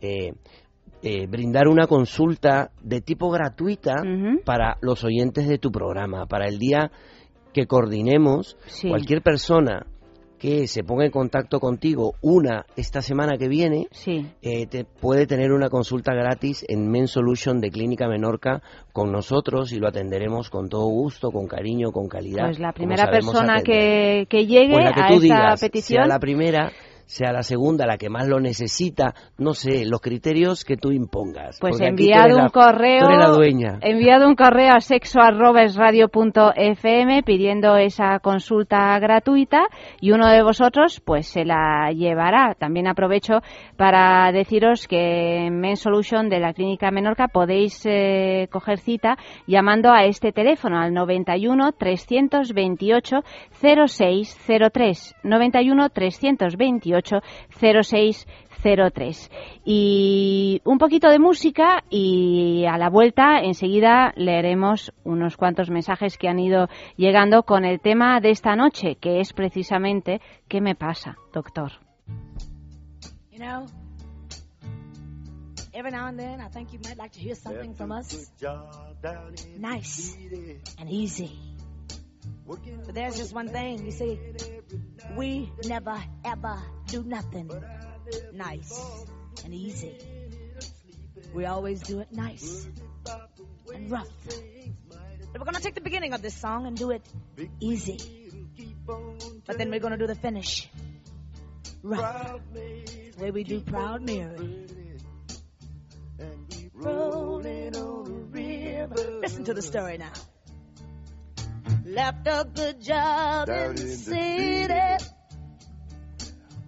eh, 0.00 0.32
eh, 1.02 1.26
brindar 1.26 1.68
una 1.68 1.86
consulta 1.86 2.70
de 2.82 3.00
tipo 3.00 3.30
gratuita 3.30 3.94
Ujú. 4.02 4.40
para 4.44 4.76
los 4.80 5.04
oyentes 5.04 5.46
de 5.48 5.58
tu 5.58 5.70
programa, 5.70 6.26
para 6.26 6.46
el 6.46 6.58
día 6.58 6.90
que 7.56 7.66
coordinemos 7.66 8.58
Sí. 8.66 8.90
cualquier 8.90 9.22
persona 9.22 9.86
que 10.38 10.66
se 10.68 10.84
ponga 10.84 11.06
en 11.06 11.10
contacto 11.10 11.58
contigo 11.58 12.12
una 12.20 12.66
esta 12.76 13.00
semana 13.00 13.38
que 13.38 13.48
viene 13.48 13.86
Sí. 13.92 14.26
eh, 14.42 14.66
te 14.66 14.84
puede 14.84 15.26
tener 15.26 15.52
una 15.52 15.70
consulta 15.70 16.12
gratis 16.12 16.66
en 16.68 16.90
Men 16.90 17.08
Solution 17.08 17.62
de 17.62 17.70
Clínica 17.70 18.08
Menorca 18.08 18.60
con 18.92 19.10
nosotros 19.10 19.72
y 19.72 19.78
lo 19.78 19.88
atenderemos 19.88 20.50
con 20.50 20.68
todo 20.68 20.86
gusto, 20.88 21.30
con 21.30 21.46
cariño, 21.46 21.92
con 21.92 22.08
calidad. 22.08 22.44
Pues 22.44 22.58
la 22.58 22.72
primera 22.72 23.10
persona 23.10 23.62
que, 23.62 24.26
que 24.28 24.44
llegue 24.44 24.74
Pues 24.74 24.84
a 24.94 25.08
digas, 25.18 25.58
petición 25.58 26.02
sea 26.02 26.06
la 26.06 26.18
primera, 26.18 26.70
sea 27.06 27.32
la 27.32 27.42
segunda, 27.42 27.86
la 27.86 27.96
que 27.98 28.10
más 28.10 28.26
lo 28.26 28.40
necesita, 28.40 29.14
no 29.38 29.54
sé, 29.54 29.86
los 29.86 30.00
criterios 30.00 30.64
que 30.64 30.76
tú 30.76 30.90
impongas. 30.90 31.60
Pues 31.60 31.80
enviado 31.80 32.36
un 32.36 32.48
correo, 32.48 33.06
enviado 33.80 34.26
un 34.26 34.34
correo 34.34 34.72
a 34.74 34.80
sexo@esradio.fm 34.80 37.22
pidiendo 37.22 37.76
esa 37.76 38.18
consulta 38.18 38.98
gratuita 38.98 39.68
y 40.00 40.10
uno 40.10 40.28
de 40.28 40.42
vosotros 40.42 41.00
pues 41.04 41.28
se 41.28 41.44
la 41.44 41.92
llevará. 41.92 42.56
También 42.58 42.88
aprovecho 42.88 43.34
para 43.76 44.32
deciros 44.32 44.88
que 44.88 45.46
en 45.46 45.60
Men 45.60 45.76
Solution 45.76 46.28
de 46.28 46.40
la 46.40 46.52
Clínica 46.52 46.90
Menorca 46.90 47.28
podéis 47.28 47.86
eh, 47.86 48.48
coger 48.50 48.80
cita 48.80 49.16
llamando 49.46 49.92
a 49.92 50.06
este 50.06 50.32
teléfono 50.32 50.80
al 50.80 50.92
91 50.92 51.70
328 51.72 53.18
0603 53.60 55.14
91 55.22 55.88
328 55.90 56.95
0603 57.00 59.30
y 59.64 60.60
un 60.64 60.78
poquito 60.78 61.08
de 61.08 61.18
música 61.18 61.84
y 61.90 62.64
a 62.66 62.78
la 62.78 62.90
vuelta 62.90 63.40
enseguida 63.40 64.12
leeremos 64.16 64.92
unos 65.04 65.36
cuantos 65.36 65.70
mensajes 65.70 66.18
que 66.18 66.28
han 66.28 66.38
ido 66.38 66.68
llegando 66.96 67.44
con 67.44 67.64
el 67.64 67.80
tema 67.80 68.20
de 68.20 68.30
esta 68.30 68.56
noche 68.56 68.96
que 68.96 69.20
es 69.20 69.32
precisamente 69.32 70.20
¿qué 70.48 70.60
me 70.60 70.74
pasa, 70.74 71.16
doctor? 71.32 71.72
You 73.30 73.38
know, 73.38 73.66
every 75.72 75.90
now 75.90 76.06
and 76.06 76.18
then 76.18 76.40
I 76.40 76.48
think 76.48 76.72
you 76.72 76.78
might 76.84 76.96
like 76.96 77.12
to 77.12 77.20
hear 77.20 77.34
something 77.34 77.74
from 77.74 77.92
us 77.92 78.30
nice 79.58 80.16
and 80.78 80.90
easy. 80.90 81.38
But 82.46 82.94
there's 82.94 83.16
just 83.16 83.34
one 83.34 83.48
thing, 83.48 83.84
you 83.84 83.90
see, 83.92 84.20
we 85.16 85.50
never 85.64 86.00
ever 86.24 86.62
do 86.86 87.02
nothing 87.02 87.50
nice 88.32 88.80
and 89.44 89.52
easy. 89.52 89.98
We 91.34 91.46
always 91.46 91.80
do 91.82 92.00
it 92.00 92.12
nice 92.12 92.68
and 93.74 93.90
rough. 93.90 94.08
But 95.32 95.40
we're 95.40 95.44
gonna 95.44 95.60
take 95.60 95.74
the 95.74 95.80
beginning 95.80 96.12
of 96.12 96.22
this 96.22 96.36
song 96.36 96.66
and 96.66 96.76
do 96.76 96.90
it 96.90 97.02
easy. 97.60 97.98
But 99.46 99.58
then 99.58 99.70
we're 99.70 99.80
gonna 99.80 99.98
do 99.98 100.06
the 100.06 100.14
finish 100.14 100.68
rough. 101.82 102.40
The 102.52 103.12
way 103.18 103.30
we 103.32 103.44
do 103.44 103.60
Proud 103.60 104.02
Mary. 104.02 104.66
Rolling 106.74 107.76
on 107.76 108.06
a 108.06 108.10
river. 108.10 109.20
Listen 109.20 109.44
to 109.44 109.54
the 109.54 109.62
story 109.62 109.98
now. 109.98 110.12
Left 111.96 112.26
a 112.26 112.46
good 112.54 112.82
job 112.82 113.48
in 113.48 113.74
the 113.74 113.88
city. 113.88 115.04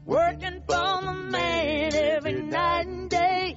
Working 0.06 0.62
for 0.66 1.02
the 1.02 1.12
man 1.30 1.94
every 1.94 2.40
night 2.40 2.86
and 2.86 3.10
day. 3.10 3.56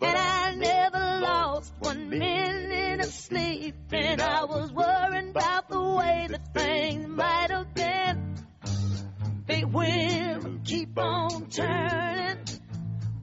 And 0.00 0.16
I 0.18 0.54
never 0.56 1.20
lost 1.20 1.72
one 1.78 2.10
minute 2.10 2.98
of 2.98 3.12
sleep. 3.12 3.76
And 3.92 4.20
I 4.20 4.42
was 4.46 4.72
worrying 4.72 5.30
about 5.30 5.68
the 5.68 5.80
way 5.80 6.26
that 6.30 6.52
things 6.52 7.06
might 7.06 7.50
have 7.50 7.72
been. 7.72 8.34
Big 9.46 9.64
wheel 9.66 10.58
keep 10.64 10.98
on 10.98 11.50
turning. 11.50 12.38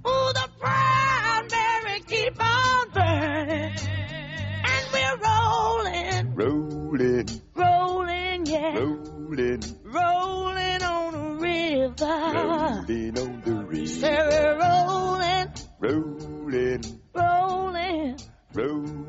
Ooh, 0.07 0.31
the 0.39 0.49
proud 0.57 1.51
Mary 1.51 1.99
keep 2.07 2.41
on 2.41 2.89
burning. 2.91 3.98
Rolling, 5.21 6.35
Rolling, 6.35 7.27
rolling, 7.55 8.45
yeah. 8.45 8.79
rolling, 8.79 9.61
Rolling 9.83 10.83
on 10.83 11.15
a 11.15 11.33
river. 11.35 12.05
rolling 12.05 13.17
on 13.19 13.41
the 13.45 13.53
river. 13.67 13.87
Say 13.87 14.17
we're 14.29 14.59
rolling, 14.59 15.47
Rolling, 15.79 17.01
rolling, 17.13 18.17
rolling. 18.53 19.08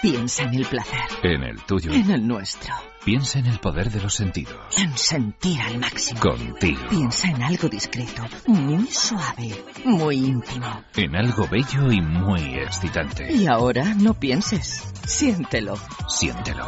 Piensa 0.00 0.44
en 0.44 0.54
el 0.54 0.64
placer. 0.64 0.98
En 1.22 1.42
el 1.42 1.60
tuyo. 1.64 1.92
En 1.92 2.10
el 2.10 2.26
nuestro. 2.26 2.72
Piensa 3.04 3.38
en 3.38 3.44
el 3.44 3.58
poder 3.58 3.90
de 3.90 4.00
los 4.00 4.14
sentidos. 4.14 4.56
En 4.78 4.96
sentir 4.96 5.60
al 5.60 5.78
máximo. 5.78 6.20
Contigo. 6.20 6.80
Piensa 6.88 7.28
en 7.28 7.42
algo 7.42 7.68
discreto, 7.68 8.22
muy 8.46 8.86
suave, 8.86 9.62
muy 9.84 10.16
íntimo. 10.16 10.84
En 10.96 11.14
algo 11.16 11.46
bello 11.48 11.92
y 11.92 12.00
muy 12.00 12.60
excitante. 12.60 13.30
Y 13.30 13.46
ahora 13.46 13.92
no 13.94 14.14
pienses. 14.14 14.90
Siéntelo. 15.06 15.74
Siéntelo. 16.08 16.66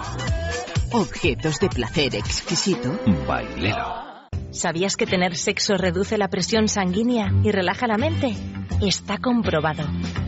Objetos 0.92 1.60
de 1.60 1.70
placer 1.70 2.14
exquisito. 2.14 3.00
Bailelo. 3.26 4.04
¿Sabías 4.50 4.96
que 4.96 5.06
tener 5.06 5.36
sexo 5.36 5.78
reduce 5.78 6.18
la 6.18 6.28
presión 6.28 6.68
sanguínea 6.68 7.32
y 7.42 7.50
relaja 7.50 7.86
la 7.86 7.96
mente? 7.96 8.36
Está 8.82 9.16
comprobado. 9.16 9.84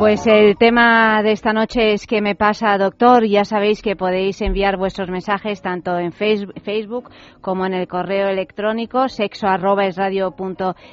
Pues 0.00 0.26
el 0.26 0.56
tema 0.56 1.22
de 1.22 1.32
esta 1.32 1.52
noche 1.52 1.92
es 1.92 2.06
¿Qué 2.06 2.22
me 2.22 2.34
pasa, 2.34 2.78
doctor? 2.78 3.26
Ya 3.26 3.44
sabéis 3.44 3.82
que 3.82 3.96
podéis 3.96 4.40
enviar 4.40 4.78
vuestros 4.78 5.10
mensajes 5.10 5.60
tanto 5.60 5.98
en 5.98 6.12
Facebook 6.12 7.10
como 7.42 7.66
en 7.66 7.74
el 7.74 7.86
correo 7.86 8.28
electrónico 8.28 9.10
sexo 9.10 9.46
arroba 9.46 9.84
es 9.84 9.98
radio 9.98 10.34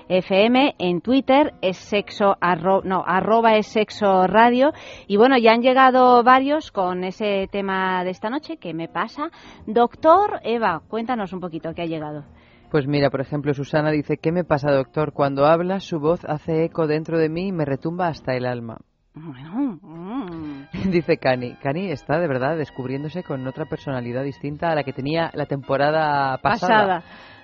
fm, 0.10 0.76
en 0.78 1.00
Twitter 1.00 1.54
es 1.62 1.78
sexo 1.78 2.36
arro, 2.42 2.82
no, 2.84 3.02
arroba 3.08 3.56
es 3.56 3.68
sexo 3.68 4.28
radio 4.28 4.74
y 5.08 5.16
bueno, 5.16 5.38
ya 5.38 5.54
han 5.54 5.62
llegado 5.62 6.22
varios 6.22 6.74
con 6.74 7.06
ese 7.06 7.48
tema 7.50 8.04
de 8.04 8.10
esta 8.10 8.30
noche 8.30 8.58
¿Qué 8.58 8.74
me 8.74 8.90
pasa? 8.90 9.30
Doctor 9.66 10.42
Eva, 10.44 10.82
cuéntanos 10.90 11.32
un 11.32 11.40
poquito 11.40 11.74
qué 11.74 11.84
ha 11.84 11.86
llegado. 11.86 12.26
Pues 12.70 12.86
mira, 12.88 13.10
por 13.10 13.22
ejemplo, 13.22 13.54
Susana 13.54 13.90
dice, 13.92 14.18
¿qué 14.18 14.34
me 14.34 14.44
pasa, 14.44 14.70
doctor? 14.70 15.14
Cuando 15.14 15.46
habla, 15.46 15.80
su 15.80 16.02
voz 16.02 16.26
hace 16.26 16.66
eco 16.66 16.88
dentro 16.88 17.18
de 17.18 17.30
mí 17.30 17.48
y 17.48 17.52
me 17.54 17.64
retumba 17.64 18.10
hasta 18.10 18.36
el 18.36 18.46
alma. 18.46 18.80
Bueno, 19.20 19.80
mm. 19.82 20.90
Dice 20.92 21.18
Cani. 21.18 21.56
Cani 21.56 21.92
está 21.92 22.20
de 22.20 22.28
verdad 22.28 22.58
descubriéndose 22.58 23.24
con 23.24 23.48
otra 23.48 23.66
personalidad 23.66 24.24
distinta 24.24 24.72
a 24.72 24.76
la 24.76 24.84
que 24.84 24.94
tenía 24.94 25.32
la 25.34 25.46
temporada 25.46 26.38
pasada. 26.38 27.02
Pasada. 27.02 27.04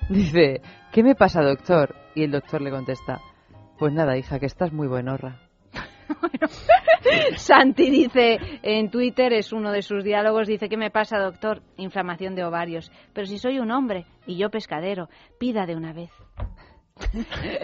Dice, 0.09 0.61
¿qué 0.91 1.03
me 1.03 1.15
pasa, 1.15 1.41
doctor? 1.41 1.95
Y 2.15 2.23
el 2.23 2.31
doctor 2.31 2.61
le 2.61 2.69
contesta, 2.69 3.21
pues 3.79 3.93
nada, 3.93 4.17
hija, 4.17 4.39
que 4.39 4.45
estás 4.45 4.71
muy 4.71 4.87
buenorra. 4.87 5.39
Santi 7.37 7.89
dice 7.89 8.37
en 8.61 8.89
Twitter, 8.91 9.33
es 9.33 9.53
uno 9.53 9.71
de 9.71 9.81
sus 9.81 10.03
diálogos, 10.03 10.47
dice, 10.47 10.69
¿qué 10.69 10.77
me 10.77 10.91
pasa, 10.91 11.17
doctor? 11.17 11.61
Inflamación 11.77 12.35
de 12.35 12.43
ovarios. 12.43 12.91
Pero 13.13 13.25
si 13.25 13.37
soy 13.37 13.59
un 13.59 13.71
hombre 13.71 14.05
y 14.27 14.37
yo 14.37 14.49
pescadero, 14.49 15.09
pida 15.39 15.65
de 15.65 15.75
una 15.75 15.93
vez. 15.93 16.11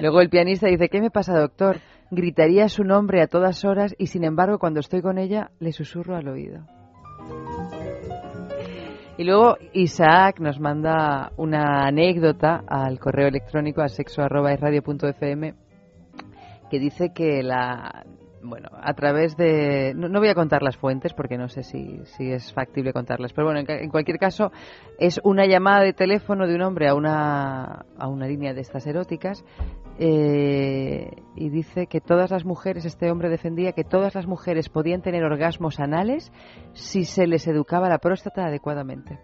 Luego 0.01 0.21
el 0.21 0.29
pianista 0.29 0.67
dice, 0.67 0.89
¿qué 0.89 1.01
me 1.01 1.11
pasa, 1.11 1.37
doctor? 1.37 1.79
Gritaría 2.11 2.69
su 2.69 2.83
nombre 2.83 3.21
a 3.21 3.27
todas 3.27 3.63
horas 3.65 3.95
y 3.97 4.07
sin 4.07 4.23
embargo 4.23 4.57
cuando 4.57 4.79
estoy 4.79 5.01
con 5.01 5.17
ella 5.17 5.51
le 5.59 5.71
susurro 5.71 6.15
al 6.15 6.27
oído. 6.27 6.65
Y 9.17 9.25
luego 9.25 9.57
Isaac 9.73 10.39
nos 10.39 10.59
manda 10.59 11.33
una 11.35 11.85
anécdota 11.85 12.63
al 12.65 12.99
correo 12.99 13.27
electrónico 13.27 13.81
a 13.81 13.89
sexo@radio.fm 13.89 15.53
que 16.71 16.79
dice 16.79 17.11
que 17.13 17.43
la 17.43 18.05
bueno, 18.41 18.69
a 18.81 18.93
través 18.93 19.35
de... 19.35 19.93
No, 19.95 20.07
no, 20.07 20.19
voy 20.19 20.29
a 20.29 20.35
contar 20.35 20.61
las 20.61 20.77
fuentes 20.77 21.13
porque 21.13 21.37
no 21.37 21.49
sé 21.49 21.63
si, 21.63 21.99
si 22.05 22.31
es 22.31 22.53
factible 22.53 22.93
contarlas, 22.93 23.33
pero 23.33 23.47
bueno, 23.47 23.59
en, 23.59 23.69
en, 23.69 23.89
cualquier 23.89 24.17
caso 24.17 24.51
es 24.97 25.19
una 25.23 25.45
llamada 25.45 25.83
de 25.83 25.93
teléfono 25.93 26.47
de 26.47 26.55
un 26.55 26.61
hombre 26.61 26.87
a 26.87 26.95
una, 26.95 27.85
a 27.97 28.07
una 28.07 28.27
línea 28.27 28.53
de 28.53 28.61
estas 28.61 28.87
eróticas 28.87 29.43
eh, 29.99 31.08
dice 31.59 31.87
que 31.87 31.99
todas 31.99 32.31
las 32.31 32.45
mujeres, 32.45 32.85
este 32.85 33.11
hombre 33.11 33.29
defendía 33.29 33.73
que 33.73 33.83
todas 33.83 34.15
las 34.15 34.27
mujeres 34.27 34.69
podían 34.69 35.01
tener 35.01 35.23
orgasmos 35.23 35.79
anales 35.79 36.31
si 36.73 37.03
se 37.03 37.27
les 37.27 37.47
educaba 37.47 37.89
la 37.89 37.99
próstata 37.99 38.45
adecuadamente. 38.45 39.19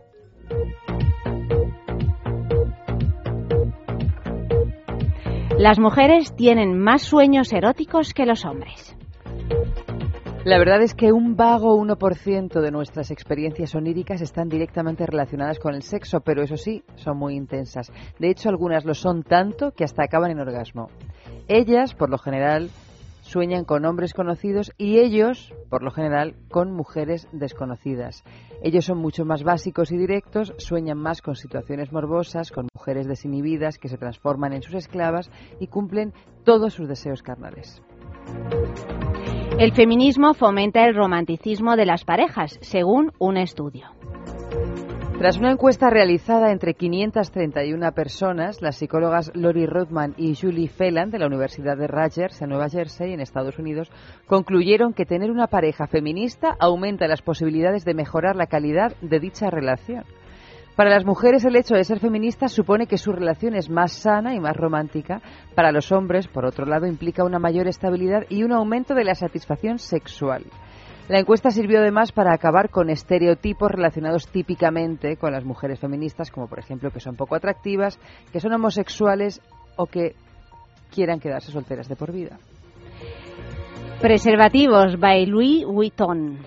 Las 5.58 5.78
mujeres 5.78 6.36
tienen 6.36 6.78
más 6.78 7.00
sueños 7.00 7.50
eróticos 7.50 8.12
que 8.12 8.26
los 8.26 8.44
hombres. 8.44 8.94
La 10.44 10.58
verdad 10.58 10.82
es 10.82 10.94
que 10.94 11.12
un 11.12 11.34
vago 11.34 11.82
1% 11.82 12.60
de 12.60 12.70
nuestras 12.70 13.10
experiencias 13.10 13.74
oníricas 13.74 14.20
están 14.20 14.50
directamente 14.50 15.06
relacionadas 15.06 15.58
con 15.58 15.74
el 15.74 15.82
sexo, 15.82 16.20
pero 16.20 16.42
eso 16.42 16.58
sí, 16.58 16.84
son 16.96 17.16
muy 17.16 17.36
intensas. 17.36 17.90
De 18.18 18.28
hecho, 18.28 18.50
algunas 18.50 18.84
lo 18.84 18.92
son 18.92 19.22
tanto 19.22 19.72
que 19.72 19.84
hasta 19.84 20.04
acaban 20.04 20.30
en 20.30 20.40
orgasmo. 20.40 20.90
Ellas, 21.48 21.94
por 21.94 22.10
lo 22.10 22.18
general, 22.18 22.68
sueñan 23.26 23.64
con 23.64 23.84
hombres 23.84 24.14
conocidos 24.14 24.72
y 24.78 24.98
ellos, 24.98 25.52
por 25.68 25.82
lo 25.82 25.90
general, 25.90 26.36
con 26.48 26.72
mujeres 26.72 27.28
desconocidas. 27.32 28.22
Ellos 28.62 28.84
son 28.84 28.98
mucho 28.98 29.24
más 29.24 29.42
básicos 29.42 29.90
y 29.90 29.98
directos, 29.98 30.54
sueñan 30.58 30.98
más 30.98 31.22
con 31.22 31.34
situaciones 31.34 31.92
morbosas, 31.92 32.52
con 32.52 32.68
mujeres 32.72 33.08
desinhibidas 33.08 33.78
que 33.78 33.88
se 33.88 33.98
transforman 33.98 34.52
en 34.52 34.62
sus 34.62 34.74
esclavas 34.74 35.30
y 35.58 35.66
cumplen 35.66 36.12
todos 36.44 36.74
sus 36.74 36.88
deseos 36.88 37.22
carnales. 37.22 37.82
El 39.58 39.72
feminismo 39.72 40.34
fomenta 40.34 40.86
el 40.86 40.94
romanticismo 40.94 41.76
de 41.76 41.86
las 41.86 42.04
parejas, 42.04 42.58
según 42.60 43.12
un 43.18 43.36
estudio. 43.36 43.88
Tras 45.18 45.38
una 45.38 45.50
encuesta 45.50 45.88
realizada 45.88 46.52
entre 46.52 46.74
531 46.74 47.90
personas, 47.92 48.60
las 48.60 48.76
psicólogas 48.76 49.32
Lori 49.34 49.64
Rothman 49.64 50.12
y 50.18 50.36
Julie 50.36 50.68
Phelan 50.68 51.10
de 51.10 51.18
la 51.18 51.26
Universidad 51.26 51.78
de 51.78 51.86
Rutgers 51.86 52.42
en 52.42 52.50
Nueva 52.50 52.68
Jersey, 52.68 53.14
en 53.14 53.20
Estados 53.20 53.58
Unidos, 53.58 53.90
concluyeron 54.26 54.92
que 54.92 55.06
tener 55.06 55.30
una 55.30 55.46
pareja 55.46 55.86
feminista 55.86 56.54
aumenta 56.60 57.08
las 57.08 57.22
posibilidades 57.22 57.86
de 57.86 57.94
mejorar 57.94 58.36
la 58.36 58.46
calidad 58.46 58.94
de 59.00 59.18
dicha 59.18 59.48
relación. 59.48 60.04
Para 60.76 60.90
las 60.90 61.06
mujeres 61.06 61.46
el 61.46 61.56
hecho 61.56 61.74
de 61.74 61.84
ser 61.84 61.98
feministas 61.98 62.52
supone 62.52 62.86
que 62.86 62.98
su 62.98 63.10
relación 63.10 63.54
es 63.54 63.70
más 63.70 63.92
sana 63.92 64.34
y 64.34 64.40
más 64.40 64.54
romántica. 64.54 65.22
Para 65.54 65.72
los 65.72 65.90
hombres, 65.92 66.28
por 66.28 66.44
otro 66.44 66.66
lado, 66.66 66.86
implica 66.86 67.24
una 67.24 67.38
mayor 67.38 67.66
estabilidad 67.66 68.26
y 68.28 68.42
un 68.42 68.52
aumento 68.52 68.94
de 68.94 69.04
la 69.04 69.14
satisfacción 69.14 69.78
sexual. 69.78 70.44
La 71.08 71.20
encuesta 71.20 71.50
sirvió 71.50 71.78
además 71.78 72.10
para 72.10 72.34
acabar 72.34 72.68
con 72.68 72.90
estereotipos 72.90 73.70
relacionados 73.70 74.26
típicamente 74.26 75.16
con 75.16 75.32
las 75.32 75.44
mujeres 75.44 75.78
feministas, 75.78 76.32
como 76.32 76.48
por 76.48 76.58
ejemplo 76.58 76.90
que 76.90 76.98
son 76.98 77.14
poco 77.14 77.36
atractivas, 77.36 78.00
que 78.32 78.40
son 78.40 78.52
homosexuales 78.52 79.40
o 79.76 79.86
que 79.86 80.16
quieran 80.92 81.20
quedarse 81.20 81.52
solteras 81.52 81.88
de 81.88 81.94
por 81.94 82.12
vida. 82.12 82.38
Preservativos 84.00 84.98
by 84.98 85.26
Louis 85.26 85.64
Vuitton. 85.64 86.38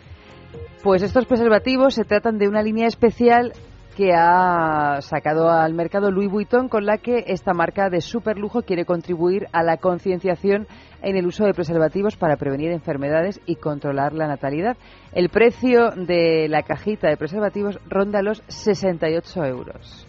Pues 0.83 1.03
estos 1.03 1.25
preservativos 1.25 1.93
se 1.93 2.03
tratan 2.03 2.37
de 2.37 2.47
una 2.47 2.61
línea 2.61 2.87
especial 2.87 3.53
que 3.95 4.13
ha 4.13 5.01
sacado 5.01 5.49
al 5.49 5.73
mercado 5.73 6.11
Louis 6.11 6.29
Vuitton 6.29 6.69
con 6.69 6.85
la 6.85 6.97
que 6.97 7.25
esta 7.27 7.53
marca 7.53 7.89
de 7.89 8.01
superlujo 8.01 8.63
quiere 8.63 8.85
contribuir 8.85 9.47
a 9.51 9.63
la 9.63 9.77
concienciación 9.77 10.67
en 11.01 11.15
el 11.15 11.27
uso 11.27 11.45
de 11.45 11.53
preservativos 11.53 12.17
para 12.17 12.37
prevenir 12.37 12.71
enfermedades 12.71 13.39
y 13.45 13.55
controlar 13.55 14.13
la 14.13 14.27
natalidad. 14.27 14.77
El 15.13 15.29
precio 15.29 15.91
de 15.91 16.47
la 16.49 16.63
cajita 16.63 17.09
de 17.09 17.17
preservativos 17.17 17.79
ronda 17.87 18.21
los 18.21 18.43
68 18.47 19.45
euros. 19.45 20.08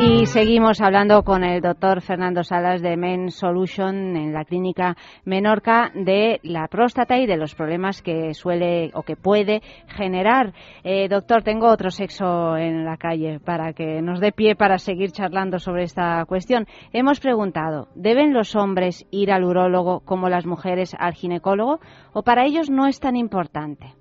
Y 0.00 0.26
seguimos 0.26 0.80
hablando 0.80 1.24
con 1.24 1.42
el 1.42 1.60
doctor 1.60 2.02
Fernando 2.02 2.44
Salas 2.44 2.80
de 2.80 2.96
Men 2.96 3.32
Solution 3.32 4.16
en 4.16 4.32
la 4.32 4.44
clínica 4.44 4.96
Menorca 5.24 5.90
de 5.92 6.38
la 6.44 6.68
próstata 6.68 7.18
y 7.18 7.26
de 7.26 7.36
los 7.36 7.56
problemas 7.56 8.00
que 8.00 8.32
suele 8.32 8.92
o 8.94 9.02
que 9.02 9.16
puede 9.16 9.60
generar. 9.88 10.54
Eh, 10.84 11.08
doctor, 11.08 11.42
tengo 11.42 11.66
otro 11.66 11.90
sexo 11.90 12.56
en 12.56 12.84
la 12.84 12.96
calle 12.96 13.40
para 13.40 13.72
que 13.72 14.00
nos 14.00 14.20
dé 14.20 14.30
pie 14.30 14.54
para 14.54 14.78
seguir 14.78 15.10
charlando 15.10 15.58
sobre 15.58 15.82
esta 15.82 16.24
cuestión. 16.26 16.68
Hemos 16.92 17.18
preguntado, 17.18 17.88
¿deben 17.96 18.32
los 18.32 18.54
hombres 18.54 19.04
ir 19.10 19.32
al 19.32 19.42
urólogo 19.42 20.00
como 20.00 20.28
las 20.28 20.46
mujeres 20.46 20.94
al 20.96 21.14
ginecólogo 21.14 21.80
o 22.12 22.22
para 22.22 22.46
ellos 22.46 22.70
no 22.70 22.86
es 22.86 23.00
tan 23.00 23.16
importante? 23.16 23.94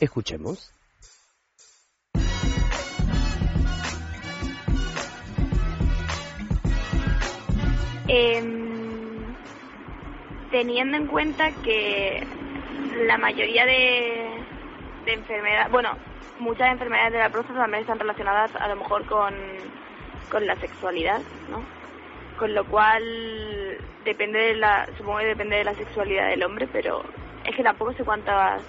Escuchemos. 0.00 0.75
Em, 8.08 9.34
teniendo 10.50 10.96
en 10.96 11.06
cuenta 11.06 11.50
que 11.64 12.24
la 13.06 13.18
mayoría 13.18 13.66
de, 13.66 14.30
de 15.04 15.12
enfermedades, 15.12 15.70
bueno, 15.72 15.90
muchas 16.38 16.70
enfermedades 16.70 17.12
de 17.12 17.18
la 17.18 17.30
próstata 17.30 17.60
también 17.60 17.82
están 17.82 17.98
relacionadas 17.98 18.54
a 18.56 18.68
lo 18.68 18.76
mejor 18.76 19.04
con, 19.06 19.34
con 20.30 20.46
la 20.46 20.56
sexualidad, 20.56 21.20
¿no? 21.50 21.62
Con 22.38 22.54
lo 22.54 22.64
cual 22.66 23.02
depende 24.04 24.38
de 24.38 24.54
la, 24.54 24.86
supongo 24.96 25.18
que 25.18 25.26
depende 25.26 25.56
de 25.56 25.64
la 25.64 25.74
sexualidad 25.74 26.28
del 26.28 26.42
hombre, 26.44 26.68
pero 26.72 27.02
es 27.44 27.56
que 27.56 27.62
tampoco 27.62 27.92
sé 27.94 28.04
cuántas, 28.04 28.62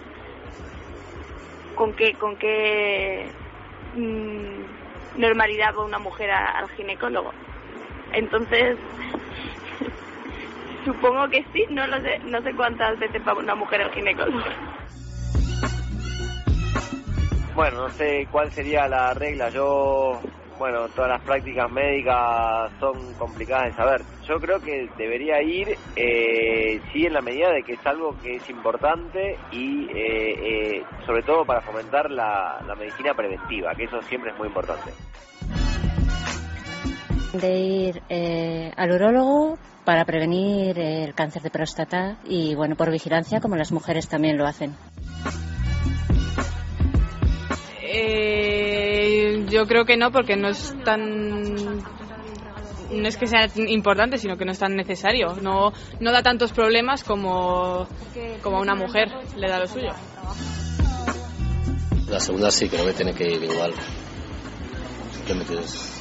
con 1.75 1.93
qué, 1.93 2.13
con 2.15 2.37
qué 2.37 3.27
mm, 3.95 5.19
normalidad 5.19 5.75
va 5.75 5.85
una 5.85 5.99
mujer 5.99 6.31
al 6.31 6.69
ginecólogo. 6.69 7.31
Entonces, 8.13 8.77
supongo 10.87 11.27
que 11.29 11.43
sí, 11.53 11.65
no 11.69 11.85
lo 11.87 11.99
sé, 11.99 12.19
no 12.19 12.41
sé 12.41 12.53
cuántas 12.55 12.97
veces 12.97 13.21
va 13.27 13.33
una 13.33 13.55
mujer 13.55 13.81
al 13.81 13.91
ginecólogo. 13.91 14.39
Bueno, 17.55 17.81
no 17.81 17.89
sé 17.89 18.27
cuál 18.31 18.51
sería 18.51 18.87
la 18.87 19.13
regla. 19.13 19.49
Yo 19.49 20.21
bueno, 20.57 20.87
todas 20.89 21.09
las 21.11 21.21
prácticas 21.21 21.69
médicas 21.71 22.71
son 22.79 23.13
complicadas 23.15 23.65
de 23.65 23.73
saber. 23.73 24.01
Yo 24.27 24.39
creo 24.39 24.59
que 24.59 24.87
debería 24.97 25.41
ir, 25.41 25.75
eh, 25.95 26.79
sí, 26.91 27.05
en 27.05 27.13
la 27.13 27.21
medida 27.21 27.51
de 27.51 27.63
que 27.63 27.73
es 27.73 27.85
algo 27.85 28.15
que 28.23 28.37
es 28.37 28.49
importante 28.49 29.37
y 29.51 29.85
eh, 29.91 30.77
eh, 30.77 30.83
sobre 31.05 31.21
todo 31.23 31.45
para 31.45 31.61
fomentar 31.61 32.09
la, 32.09 32.61
la 32.65 32.75
medicina 32.75 33.13
preventiva, 33.13 33.75
que 33.75 33.83
eso 33.83 34.01
siempre 34.03 34.31
es 34.31 34.37
muy 34.37 34.47
importante. 34.47 34.91
de 37.33 37.59
ir 37.59 38.01
eh, 38.09 38.71
al 38.75 38.91
urólogo 38.91 39.57
para 39.87 40.03
prevenir 40.03 40.77
el 40.77 41.13
cáncer 41.13 41.41
de 41.43 41.49
próstata 41.49 42.17
y 42.27 42.55
bueno 42.55 42.75
por 42.75 42.91
vigilancia 42.91 43.39
como 43.39 43.55
las 43.55 43.71
mujeres 43.71 44.09
también 44.09 44.37
lo 44.37 44.45
hacen. 44.45 44.75
Eh, 47.81 49.45
yo 49.49 49.65
creo 49.65 49.85
que 49.85 49.95
no, 49.95 50.11
porque 50.11 50.35
no 50.35 50.49
es 50.49 50.75
tan. 50.83 51.77
No 52.91 53.07
es 53.07 53.15
que 53.15 53.27
sea 53.27 53.47
importante, 53.55 54.17
sino 54.17 54.35
que 54.35 54.43
no 54.43 54.51
es 54.51 54.59
tan 54.59 54.75
necesario. 54.75 55.35
No, 55.41 55.71
no 56.01 56.11
da 56.11 56.21
tantos 56.21 56.51
problemas 56.51 57.05
como, 57.05 57.87
como 58.43 58.57
a 58.57 58.61
una 58.61 58.75
mujer 58.75 59.07
le 59.37 59.47
da 59.47 59.59
lo 59.59 59.67
suyo. 59.67 59.93
La 62.09 62.19
segunda 62.19 62.51
sí, 62.51 62.67
creo 62.67 62.85
que 62.85 62.93
tiene 62.93 63.13
que 63.13 63.23
ir 63.23 63.41
igual. 63.41 63.73
Simplemente 65.13 65.59
es 65.59 65.96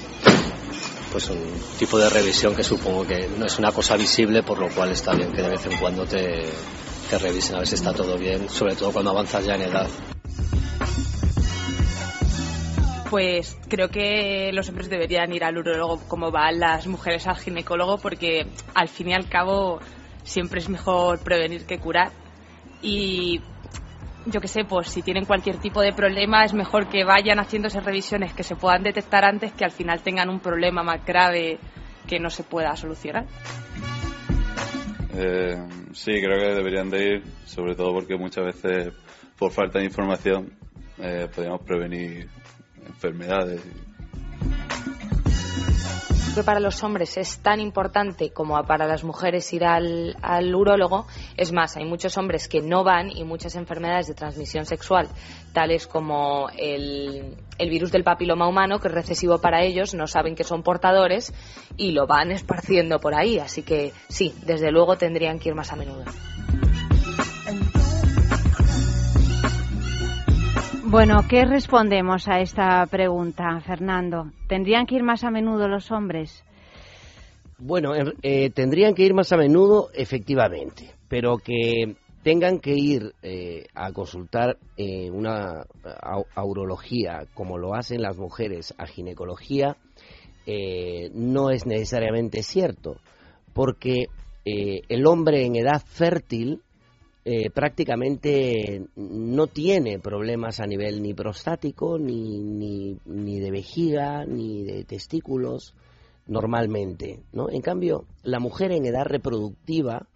pues 1.17 1.31
un 1.31 1.39
tipo 1.79 1.99
de 1.99 2.11
revisión 2.11 2.55
que 2.55 2.63
supongo 2.63 3.07
que 3.07 3.27
no 3.39 3.47
es 3.47 3.59
una 3.59 3.73
cosa 3.73 3.97
visible, 3.97 4.43
por 4.43 4.59
lo 4.59 4.69
cual 4.69 4.91
está 4.91 5.15
bien 5.15 5.33
que 5.33 5.41
de 5.41 5.49
vez 5.49 5.65
en 5.65 5.79
cuando 5.79 6.05
te, 6.05 6.45
revisen 7.19 7.55
a 7.55 7.61
ver 7.61 7.67
si 7.67 7.75
está 7.75 7.95
todo 7.95 8.19
bien, 8.19 8.51
sobre 8.51 8.75
todo 8.75 8.93
cuando 8.93 9.13
avanzas 9.13 9.47
ya 9.47 9.55
en 9.55 9.63
edad. 9.63 9.89
Pues 13.09 13.57
creo 13.67 13.89
que 13.89 14.51
los 14.53 14.69
hombres 14.69 14.91
deberían 14.91 15.33
ir 15.33 15.43
al 15.43 15.57
urólogo 15.57 16.03
como 16.07 16.31
van 16.31 16.61
las 16.61 16.87
mujeres 16.87 17.27
al 17.27 17.37
ginecólogo, 17.37 17.97
porque 17.97 18.47
al 18.75 18.89
fin 18.89 19.09
y 19.09 19.15
al 19.15 19.27
cabo 19.27 19.81
siempre 20.23 20.61
es 20.61 20.69
mejor 20.69 21.21
prevenir 21.21 21.65
que 21.65 21.79
curar. 21.79 22.13
Y 22.83 23.41
yo 24.27 24.41
qué 24.41 24.49
sé, 24.49 24.65
pues 24.65 24.89
si 24.89 25.03
tienen 25.03 25.25
cualquier 25.25 25.59
tipo 25.59 25.81
de 25.81 25.93
problema 25.93 26.45
es 26.45 26.53
mejor 26.53 26.89
que 26.89 27.05
vayan 27.05 27.39
haciéndose 27.39 27.81
revisiones 27.81 28.33
que 28.33 28.43
se 28.43 28.57
puedan 28.57 28.83
detectar 28.83 29.25
antes 29.25 29.53
que 29.53 29.65
al 29.65 29.71
final 29.71 30.03
tengan 30.03 30.29
un 30.29 30.41
problema 30.41 30.83
más 30.83 31.05
grave 31.05 31.59
que 32.07 32.19
no 32.19 32.31
se 32.31 32.43
pueda 32.43 32.77
solucionar. 32.77 33.27
Eh, 35.15 35.57
sí, 35.93 36.13
creo 36.21 36.39
que 36.39 36.55
deberían 36.55 36.91
de 36.91 37.05
ir, 37.05 37.23
sobre 37.47 37.75
todo 37.75 37.93
porque 37.95 38.17
muchas 38.17 38.45
veces 38.45 38.93
por 39.39 39.53
falta 39.53 39.79
de 39.79 39.87
información 39.87 40.53
eh, 40.99 41.29
podríamos 41.35 41.63
prevenir 41.63 42.29
enfermedades. 42.87 43.63
Que 46.37 46.45
para 46.45 46.61
los 46.61 46.85
hombres 46.85 47.17
es 47.17 47.39
tan 47.39 47.61
importante 47.61 48.31
como 48.31 48.63
para 48.65 48.87
las 48.87 49.05
mujeres 49.05 49.51
ir 49.55 49.65
al, 49.65 50.17
al 50.21 50.55
urólogo. 50.55 51.07
Es 51.37 51.51
más, 51.51 51.77
hay 51.79 51.87
muchos 51.87 52.17
hombres 52.19 52.47
que 52.47 52.61
no 52.61 52.85
van 52.85 53.11
y 53.11 53.25
muchas 53.25 53.57
enfermedades 53.57 54.07
de 54.07 54.15
transmisión 54.15 54.67
sexual, 54.67 55.09
tales 55.55 55.87
como 55.87 56.49
el, 56.57 57.37
el 57.59 57.71
virus 57.71 57.91
del 57.91 58.05
papiloma 58.05 58.47
humano, 58.47 58.79
que 58.79 58.89
es 58.89 58.95
recesivo 58.95 59.41
para 59.41 59.63
ellos, 59.63 59.95
no 59.95 60.07
saben 60.07 60.35
que 60.35 60.45
son 60.45 60.63
portadores 60.63 61.33
y 61.79 61.93
lo 61.93 62.07
van 62.07 62.31
esparciendo 62.31 63.01
por 63.01 63.15
ahí. 63.15 63.39
Así 63.39 63.63
que 63.63 63.93
sí, 64.09 64.35
desde 64.45 64.71
luego 64.71 64.97
tendrían 64.97 65.39
que 65.39 65.49
ir 65.49 65.55
más 65.55 65.73
a 65.73 65.77
menudo. 65.77 66.05
Bueno, 70.89 71.17
¿qué 71.29 71.45
respondemos 71.45 72.29
a 72.29 72.39
esta 72.39 72.87
pregunta, 72.87 73.61
Fernando? 73.61 74.31
¿Tendrían 74.47 74.87
que 74.87 74.95
ir 74.95 75.03
más 75.03 75.25
a 75.25 75.33
menudo 75.33 75.67
los 75.67 75.91
hombres? 75.91 76.45
Bueno, 77.59 77.91
eh, 78.23 78.51
tendrían 78.51 78.95
que 78.95 79.03
ir 79.03 79.13
más 79.13 79.33
a 79.33 79.37
menudo, 79.37 79.91
efectivamente, 79.93 80.95
pero 81.09 81.39
que 81.39 81.97
tengan 82.23 82.61
que 82.61 82.75
ir 82.75 83.15
eh, 83.23 83.67
a 83.75 83.93
consultar 83.93 84.59
eh, 84.77 85.11
una 85.11 85.65
aurología, 86.37 87.27
como 87.35 87.59
lo 87.59 87.75
hacen 87.75 88.01
las 88.01 88.17
mujeres, 88.17 88.73
a 88.79 88.87
ginecología, 88.87 89.77
eh, 90.47 91.11
no 91.15 91.51
es 91.51 91.67
necesariamente 91.67 92.45
cierto, 92.45 92.97
porque 93.53 94.07
el 94.45 95.07
hombre 95.09 95.45
en 95.45 95.57
edad 95.57 95.83
fértil 95.85 96.63
eh, 97.29 97.51
prácticamente 97.51 98.87
no 98.95 99.49
tiene 99.49 99.99
problemas 99.99 100.61
a 100.61 100.67
nivel 100.69 101.03
ni 101.03 101.13
prostático, 101.13 101.99
ni, 101.99 102.39
ni, 102.39 103.01
ni 103.05 103.41
de 103.41 103.51
vejiga, 103.51 104.25
ni 104.25 104.63
de 104.63 104.85
testículos, 104.85 105.75
normalmente, 106.29 107.25
¿no? 107.33 107.51
En 107.51 107.63
cambio, 107.63 108.05
la 108.23 108.39
mujer 108.39 108.71
en 108.71 108.87
edad 108.87 109.07
reproductiva 109.07 110.07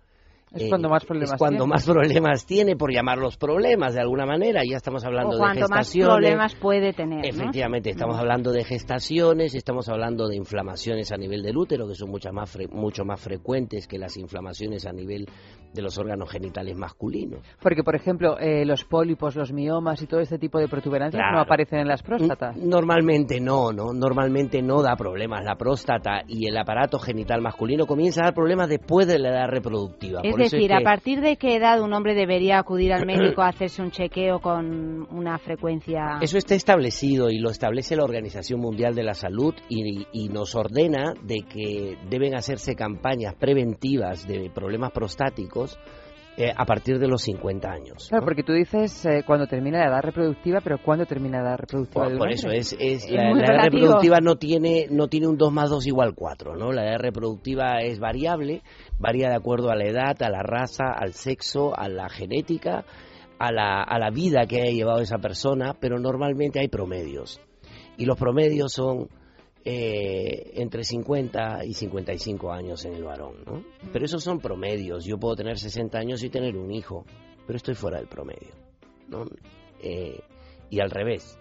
Es 0.53 0.69
cuando 0.69 0.89
más 0.89 1.05
problemas 1.05 1.33
es 1.33 1.39
cuando 1.39 1.59
tiene. 1.65 1.71
más 1.73 1.85
problemas 1.87 2.47
tiene, 2.47 2.77
por 2.77 2.93
llamarlos 2.93 3.37
problemas 3.37 3.95
de 3.95 4.01
alguna 4.01 4.27
manera. 4.27 4.63
Ya 4.69 4.77
estamos 4.77 5.05
hablando 5.05 5.31
o 5.31 5.33
de 5.35 5.39
cuanto 5.39 5.61
más 5.69 5.79
gestaciones. 5.87 6.15
problemas 6.15 6.55
puede 6.57 6.93
tener. 6.93 7.19
¿no? 7.21 7.25
Efectivamente, 7.25 7.91
estamos 7.91 8.17
hablando 8.19 8.51
de 8.51 8.65
gestaciones, 8.65 9.55
estamos 9.55 9.89
hablando 9.89 10.27
de 10.29 10.37
inflamaciones 10.37 11.13
a 11.13 11.17
nivel 11.17 11.43
del 11.43 11.57
útero, 11.57 11.87
que 11.87 11.95
son 11.95 12.11
muchas 12.11 12.33
más 12.33 12.55
fre- 12.57 12.69
mucho 12.71 13.05
más 13.05 13.21
frecuentes 13.21 13.87
que 13.87 13.99
las 13.99 14.17
inflamaciones 14.17 14.87
a 14.87 14.93
nivel 14.93 15.27
de 15.73 15.83
los 15.83 15.97
órganos 15.99 16.29
genitales 16.29 16.77
masculinos. 16.77 17.41
Porque, 17.63 17.85
por 17.85 17.95
ejemplo, 17.95 18.37
eh, 18.41 18.65
los 18.65 18.85
pólipos, 18.85 19.37
los 19.37 19.53
miomas 19.53 20.03
y 20.03 20.07
todo 20.09 20.19
este 20.19 20.37
tipo 20.37 20.59
de 20.59 20.67
protuberancias 20.67 21.21
Claro. 21.21 21.37
no 21.37 21.43
aparecen 21.43 21.79
en 21.79 21.87
las 21.89 22.03
próstatas. 22.03 22.57
Normalmente 22.57 23.41
no, 23.41 23.73
¿no? 23.73 23.93
Normalmente 23.93 24.63
no 24.63 24.83
da 24.83 24.97
problemas. 24.97 25.45
La 25.45 25.55
próstata 25.55 26.23
y 26.27 26.49
el 26.49 26.57
aparato 26.57 26.99
genital 26.99 27.41
masculino 27.41 27.87
comienza 27.87 28.23
a 28.23 28.25
dar 28.25 28.35
problemas 28.35 28.69
después 28.69 29.07
de 29.07 29.21
la 29.21 29.29
edad 29.29 29.49
reproductiva. 29.49 30.21
Es 30.25 30.35
Decir, 30.45 30.69
que- 30.69 30.75
¿a 30.75 30.81
partir 30.81 31.21
de 31.21 31.37
qué 31.37 31.57
edad 31.57 31.81
un 31.81 31.93
hombre 31.93 32.15
debería 32.15 32.59
acudir 32.59 32.93
al 32.93 33.07
médico 33.07 33.43
a 33.43 33.49
hacerse 33.49 33.83
un 33.83 33.91
chequeo 33.91 34.41
con 34.41 35.07
una 35.11 35.39
frecuencia? 35.39 36.19
Eso 36.21 36.39
está 36.39 36.55
establecido 36.55 37.31
y 37.31 37.39
lo 37.39 37.51
establece 37.51 37.97
la 37.97 38.05
Organización 38.05 38.61
Mundial 38.61 38.95
de 38.95 39.03
la 39.03 39.15
Salud 39.15 39.55
y, 39.69 40.07
y 40.13 40.29
nos 40.29 40.55
ordena 40.55 41.15
de 41.23 41.43
que 41.43 41.97
deben 42.09 42.35
hacerse 42.35 42.75
campañas 42.75 43.35
preventivas 43.35 44.27
de 44.27 44.51
problemas 44.51 44.93
prostáticos 44.93 45.79
eh, 46.37 46.53
a 46.57 46.65
partir 46.65 46.99
de 46.99 47.09
los 47.09 47.23
50 47.23 47.71
años. 47.71 48.07
Claro, 48.09 48.25
porque 48.25 48.43
tú 48.43 48.53
dices 48.53 49.05
eh, 49.05 49.23
cuando 49.27 49.47
termina 49.47 49.81
la 49.81 49.89
edad 49.89 50.03
reproductiva, 50.03 50.61
pero 50.63 50.79
¿cuándo 50.83 51.05
termina 51.05 51.43
la 51.43 51.51
edad 51.51 51.59
reproductiva 51.59 52.07
un 52.07 52.19
por 52.19 52.33
eso 52.33 52.51
es, 52.51 52.75
es 52.79 53.05
Es 53.05 53.11
la, 53.11 53.31
edad 53.31 53.65
reproductiva 53.65 54.21
no 54.21 54.37
tiene 54.37 54.87
no 54.91 55.09
tiene 55.09 55.27
un 55.27 55.37
2 55.37 55.53
más 55.53 55.71
2 55.71 55.87
igual 55.89 56.15
4, 56.15 56.57
¿no? 56.57 56.73
La 56.73 56.85
edad 56.85 56.99
reproductiva 56.99 57.81
es 57.83 57.99
variable, 57.99 58.63
varía 58.99 59.29
de 59.29 59.35
acuerdo 59.35 59.71
a 59.71 59.77
la 59.77 59.85
edad, 59.85 60.23
a 60.23 60.31
la 60.31 60.43
raza, 60.43 60.85
al 60.97 61.13
sexo, 61.13 61.77
a 61.77 61.89
la 61.89 62.09
genética, 62.09 62.85
a 63.39 63.53
la, 63.53 63.83
a 63.83 63.99
la 63.99 64.11
vida 64.11 64.47
que 64.47 64.63
haya 64.63 64.73
llevado 64.73 65.01
esa 65.01 65.19
persona, 65.19 65.75
pero 65.79 65.99
normalmente 65.99 66.61
hay 66.61 66.69
promedios. 66.69 67.41
Y 67.99 68.07
los 68.07 68.17
promedios 68.17 68.73
son 68.73 69.09
eh, 69.65 70.53
entre 70.55 70.85
50 70.85 71.65
y 71.65 71.75
55 71.75 72.53
años 72.53 72.85
en 72.85 72.95
el 72.95 73.05
varón, 73.05 73.45
¿no? 73.45 73.65
Pero 73.93 74.05
esos 74.05 74.25
son 74.25 74.41
promedios. 74.41 75.05
Yo 75.05 75.19
puedo 75.19 75.37
tener 75.37 75.59
60 75.59 75.99
años 75.99 76.23
y 76.23 76.31
tener 76.31 76.57
un 76.57 76.71
hijo, 76.71 77.05
pero 77.47 77.57
estoy 77.57 77.75
fuera 77.75 77.99
del 77.99 78.09
promedio, 78.09 78.55
¿no? 79.09 79.25
Eh, 79.83 80.21
y 80.71 80.81
al 80.81 80.91
revés. 80.91 81.39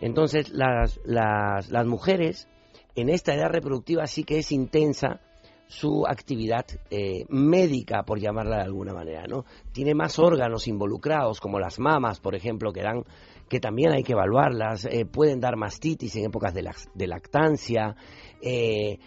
Entonces, 0.00 0.50
las, 0.50 1.00
las, 1.04 1.70
las 1.70 1.86
mujeres 1.86 2.48
en 2.94 3.08
esta 3.08 3.34
edad 3.34 3.50
reproductiva 3.50 4.06
sí 4.06 4.24
que 4.24 4.38
es 4.38 4.52
intensa 4.52 5.20
su 5.68 6.06
actividad 6.06 6.64
eh, 6.90 7.24
médica, 7.28 8.04
por 8.04 8.20
llamarla 8.20 8.56
de 8.58 8.62
alguna 8.62 8.94
manera, 8.94 9.24
¿no? 9.26 9.44
Tiene 9.72 9.94
más 9.94 10.18
órganos 10.18 10.68
involucrados, 10.68 11.40
como 11.40 11.58
las 11.58 11.78
mamas, 11.78 12.20
por 12.20 12.34
ejemplo, 12.34 12.72
que 12.72 12.82
dan 12.82 13.04
que 13.48 13.60
también 13.60 13.92
hay 13.92 14.02
que 14.02 14.12
evaluarlas, 14.12 14.84
eh, 14.86 15.04
pueden 15.06 15.40
dar 15.40 15.56
mastitis 15.56 16.16
en 16.16 16.24
épocas 16.26 16.52
de, 16.54 16.64
lac- 16.64 16.90
de 16.94 17.06
lactancia, 17.06 17.94
eh, 18.42 18.98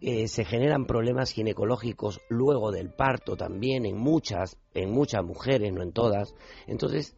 eh, 0.00 0.28
se 0.28 0.44
generan 0.44 0.86
problemas 0.86 1.32
ginecológicos 1.32 2.20
luego 2.28 2.70
del 2.70 2.90
parto 2.92 3.36
también 3.36 3.84
en 3.84 3.96
muchas, 3.98 4.56
en 4.74 4.90
muchas 4.92 5.24
mujeres, 5.24 5.72
no 5.72 5.82
en 5.82 5.92
todas. 5.92 6.34
Entonces, 6.68 7.16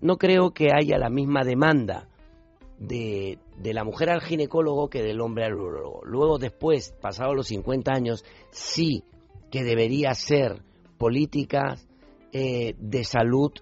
no 0.00 0.16
creo 0.18 0.50
que 0.52 0.68
haya 0.74 0.98
la 0.98 1.08
misma 1.08 1.44
demanda 1.44 2.08
de, 2.78 3.38
de 3.56 3.72
la 3.74 3.84
mujer 3.84 4.10
al 4.10 4.20
ginecólogo 4.20 4.90
que 4.90 5.02
del 5.02 5.20
hombre 5.22 5.46
al 5.46 5.54
urólogo. 5.54 6.02
Luego, 6.04 6.38
después, 6.38 6.92
pasados 7.00 7.34
los 7.34 7.48
50 7.48 7.90
años, 7.92 8.24
sí 8.50 9.04
que 9.50 9.64
debería 9.64 10.12
ser 10.14 10.62
políticas 10.98 11.88
de 12.30 13.04
salud 13.04 13.52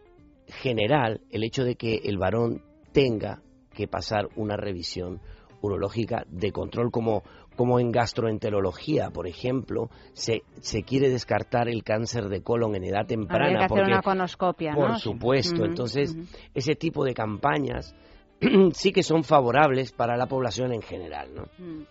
general 0.48 1.20
el 1.30 1.44
hecho 1.44 1.64
de 1.64 1.76
que 1.76 1.96
el 2.04 2.18
varón 2.18 2.62
tenga 2.92 3.42
que 3.74 3.86
pasar 3.88 4.28
una 4.36 4.56
revisión 4.56 5.20
urológica 5.60 6.24
de 6.28 6.52
control 6.52 6.90
como, 6.90 7.22
como 7.56 7.80
en 7.80 7.90
gastroenterología, 7.90 9.10
por 9.10 9.26
ejemplo, 9.26 9.90
se, 10.12 10.42
se 10.60 10.82
quiere 10.82 11.08
descartar 11.10 11.68
el 11.68 11.82
cáncer 11.82 12.28
de 12.28 12.42
colon 12.42 12.74
en 12.76 12.84
edad 12.84 13.06
temprana. 13.06 13.44
Habría 13.46 13.58
que 13.58 13.64
hacer 13.64 13.78
porque- 13.78 13.92
una 13.92 14.02
conoscopia, 14.02 14.72
¿no? 14.72 14.80
por 14.80 14.98
supuesto. 14.98 15.64
Entonces, 15.64 16.16
ese 16.54 16.74
tipo 16.74 17.04
de 17.04 17.14
campañas 17.14 17.94
sí 18.72 18.92
que 18.92 19.02
son 19.02 19.24
favorables 19.24 19.92
para 19.92 20.16
la 20.16 20.26
población 20.26 20.72
en 20.72 20.82
general, 20.82 21.34
¿no? 21.34 21.42
Mm. 21.58 21.82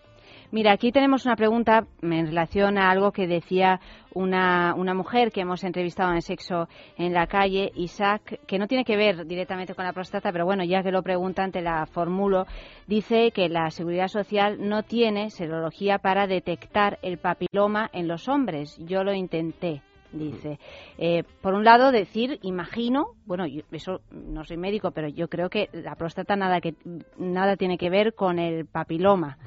Mira, 0.56 0.72
aquí 0.72 0.94
tenemos 0.94 1.26
una 1.26 1.36
pregunta 1.36 1.86
en 2.02 2.28
relación 2.28 2.78
a 2.78 2.90
algo 2.90 3.12
que 3.12 3.28
decía 3.28 3.82
una, 4.14 4.74
una 4.74 4.94
mujer 4.94 5.34
que 5.34 5.42
hemos 5.42 5.66
entrevistado 5.66 6.14
en 6.14 6.22
Sexo 6.22 6.70
en 6.98 7.12
la 7.12 7.28
calle, 7.28 7.74
Isaac, 7.76 8.40
que 8.48 8.58
no 8.58 8.66
tiene 8.66 8.86
que 8.86 8.96
ver 8.96 9.26
directamente 9.26 9.76
con 9.76 9.84
la 9.84 9.92
próstata, 9.92 10.32
pero 10.32 10.46
bueno, 10.46 10.64
ya 10.64 10.82
que 10.82 10.94
lo 10.94 11.04
preguntan, 11.04 11.52
te 11.52 11.62
la 11.62 11.86
formulo. 11.88 12.48
Dice 12.88 13.32
que 13.32 13.50
la 13.50 13.70
Seguridad 13.70 14.08
Social 14.08 14.56
no 14.62 14.84
tiene 14.84 15.30
serología 15.30 15.98
para 15.98 16.26
detectar 16.26 17.00
el 17.02 17.18
papiloma 17.18 17.90
en 17.92 18.08
los 18.08 18.30
hombres. 18.30 18.78
Yo 18.80 19.04
lo 19.04 19.14
intenté 19.14 19.82
dice. 20.14 20.58
Eh, 20.98 21.24
por 21.42 21.54
un 21.54 21.66
lado, 21.66 21.92
decir, 21.92 22.40
imagino, 22.44 23.08
bueno, 23.26 23.46
yo, 23.46 23.64
eso 23.74 24.00
no 24.10 24.46
soy 24.46 24.56
médico, 24.56 24.92
pero 24.92 25.10
yo 25.10 25.28
creo 25.28 25.50
que 25.50 25.68
la 25.74 25.96
próstata 25.96 26.38
nada 26.38 26.62
que 26.62 26.76
nada 27.18 27.58
tiene 27.58 27.78
que 27.78 27.90
ver 27.90 28.14
con 28.14 28.40
el 28.40 28.66
papiloma. 28.66 29.38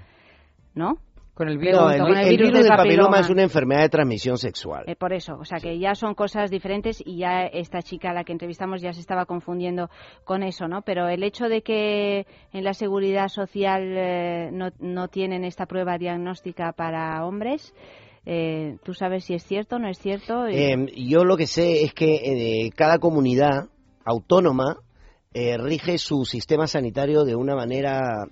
¿No? 0.78 0.98
Con 1.38 1.48
el 1.48 1.58
virus, 1.58 1.80
no, 1.80 1.90
el, 1.90 2.00
con 2.00 2.16
el 2.16 2.36
virus, 2.36 2.52
del 2.52 2.66
papiloma. 2.66 3.20
es 3.20 3.30
una 3.30 3.44
enfermedad 3.44 3.82
de 3.82 3.88
transmisión 3.90 4.38
sexual. 4.38 4.82
Eh, 4.88 4.96
por 4.96 5.12
eso, 5.12 5.36
o 5.38 5.44
sea 5.44 5.60
que 5.60 5.78
ya 5.78 5.94
son 5.94 6.14
cosas 6.14 6.50
diferentes 6.50 7.00
y 7.06 7.18
ya 7.18 7.44
esta 7.44 7.80
chica 7.80 8.10
a 8.10 8.12
la 8.12 8.24
que 8.24 8.32
entrevistamos 8.32 8.80
ya 8.80 8.92
se 8.92 8.98
estaba 8.98 9.24
confundiendo 9.24 9.88
con 10.24 10.42
eso, 10.42 10.66
¿no? 10.66 10.82
Pero 10.82 11.08
el 11.08 11.22
hecho 11.22 11.48
de 11.48 11.62
que 11.62 12.26
en 12.52 12.64
la 12.64 12.74
seguridad 12.74 13.28
social 13.28 13.82
eh, 13.84 14.50
no, 14.52 14.70
no 14.80 15.06
tienen 15.06 15.44
esta 15.44 15.66
prueba 15.66 15.96
diagnóstica 15.96 16.72
para 16.72 17.24
hombres, 17.24 17.72
eh, 18.26 18.76
¿tú 18.82 18.92
sabes 18.92 19.24
si 19.24 19.34
es 19.34 19.44
cierto 19.44 19.76
o 19.76 19.78
no 19.78 19.88
es 19.88 19.98
cierto? 19.98 20.44
Em, 20.48 20.86
yo 20.86 21.22
lo 21.22 21.36
que 21.36 21.46
sé 21.46 21.84
es 21.84 21.94
que 21.94 22.68
cada 22.74 22.98
comunidad 22.98 23.68
autónoma 24.04 24.78
rige 25.32 25.98
su 25.98 26.24
sistema 26.24 26.66
sanitario 26.66 27.22
de 27.22 27.36
una 27.36 27.54
manera 27.54 28.26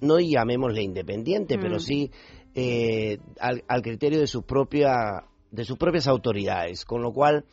no 0.00 0.18
llamémosle 0.20 0.82
independiente, 0.82 1.58
pero 1.58 1.76
Mm. 1.76 1.80
sí 1.80 2.10
eh, 2.54 3.18
al, 3.40 3.62
al 3.68 3.82
criterio 3.82 4.18
de 4.18 4.26
sus 4.26 4.44
propia, 4.44 5.24
de 5.50 5.64
sus 5.64 5.76
propias 5.76 6.08
autoridades, 6.08 6.84
con 6.84 7.02
lo 7.02 7.12
cual 7.12 7.44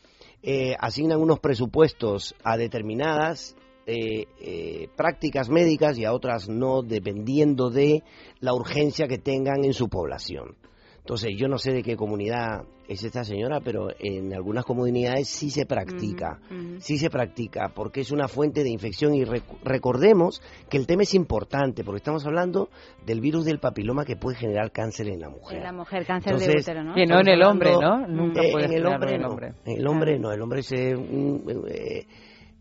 eh, 0.41 0.75
asignan 0.79 1.19
unos 1.21 1.39
presupuestos 1.39 2.35
a 2.43 2.57
determinadas 2.57 3.55
eh, 3.87 4.25
eh, 4.41 4.87
prácticas 4.95 5.49
médicas 5.49 5.97
y 5.97 6.05
a 6.05 6.13
otras 6.13 6.49
no, 6.49 6.81
dependiendo 6.81 7.69
de 7.69 8.03
la 8.39 8.53
urgencia 8.53 9.07
que 9.07 9.19
tengan 9.19 9.63
en 9.63 9.73
su 9.73 9.89
población. 9.89 10.55
Entonces, 10.97 11.31
yo 11.37 11.47
no 11.47 11.59
sé 11.59 11.71
de 11.71 11.83
qué 11.83 11.95
comunidad 11.95 12.63
es 12.87 13.03
esta 13.03 13.23
señora, 13.23 13.59
pero 13.61 13.87
en 13.99 14.33
algunas 14.33 14.65
comunidades 14.65 15.27
sí 15.29 15.49
se 15.49 15.65
practica, 15.65 16.39
sí 16.79 16.97
se 16.97 17.09
practica, 17.09 17.69
porque 17.73 18.01
es 18.01 18.11
una 18.11 18.27
fuente 18.27 18.63
de 18.63 18.69
infección 18.69 19.13
y 19.15 19.23
rec- 19.23 19.43
recordemos 19.63 20.41
que 20.69 20.77
el 20.77 20.85
tema 20.87 21.03
es 21.03 21.13
importante, 21.13 21.83
porque 21.83 21.97
estamos 21.97 22.25
hablando 22.25 22.69
del 23.05 23.21
virus 23.21 23.45
del 23.45 23.59
papiloma 23.59 24.05
que 24.05 24.15
puede 24.15 24.37
generar 24.37 24.71
cáncer 24.71 25.07
en 25.09 25.19
la 25.19 25.29
mujer. 25.29 25.57
En 25.57 25.63
la 25.63 25.71
mujer, 25.73 26.05
cáncer 26.05 26.37
de 26.37 26.45
Entonces, 26.45 26.63
útero, 26.63 26.83
¿no? 26.83 26.95
Que 26.95 27.05
no 27.05 27.19
en 27.19 27.27
el 27.27 27.43
hombre, 27.43 27.71
¿no? 27.73 28.07
Nunca 28.07 28.41
Eh, 28.43 28.51
puede 28.51 28.65
en 28.65 28.73
el 28.73 28.85
hombre 28.85 29.09
en 29.09 29.15
el 29.15 29.21
no. 29.21 29.27
hombre. 29.29 29.53
En 29.65 29.77
el 29.77 29.87
hombre 29.87 30.19
no, 30.19 30.31
el 30.31 30.41
hombre 30.41 30.59
es, 30.59 30.71
eh, 30.71 30.95
un, 30.95 31.43
eh, 31.69 32.05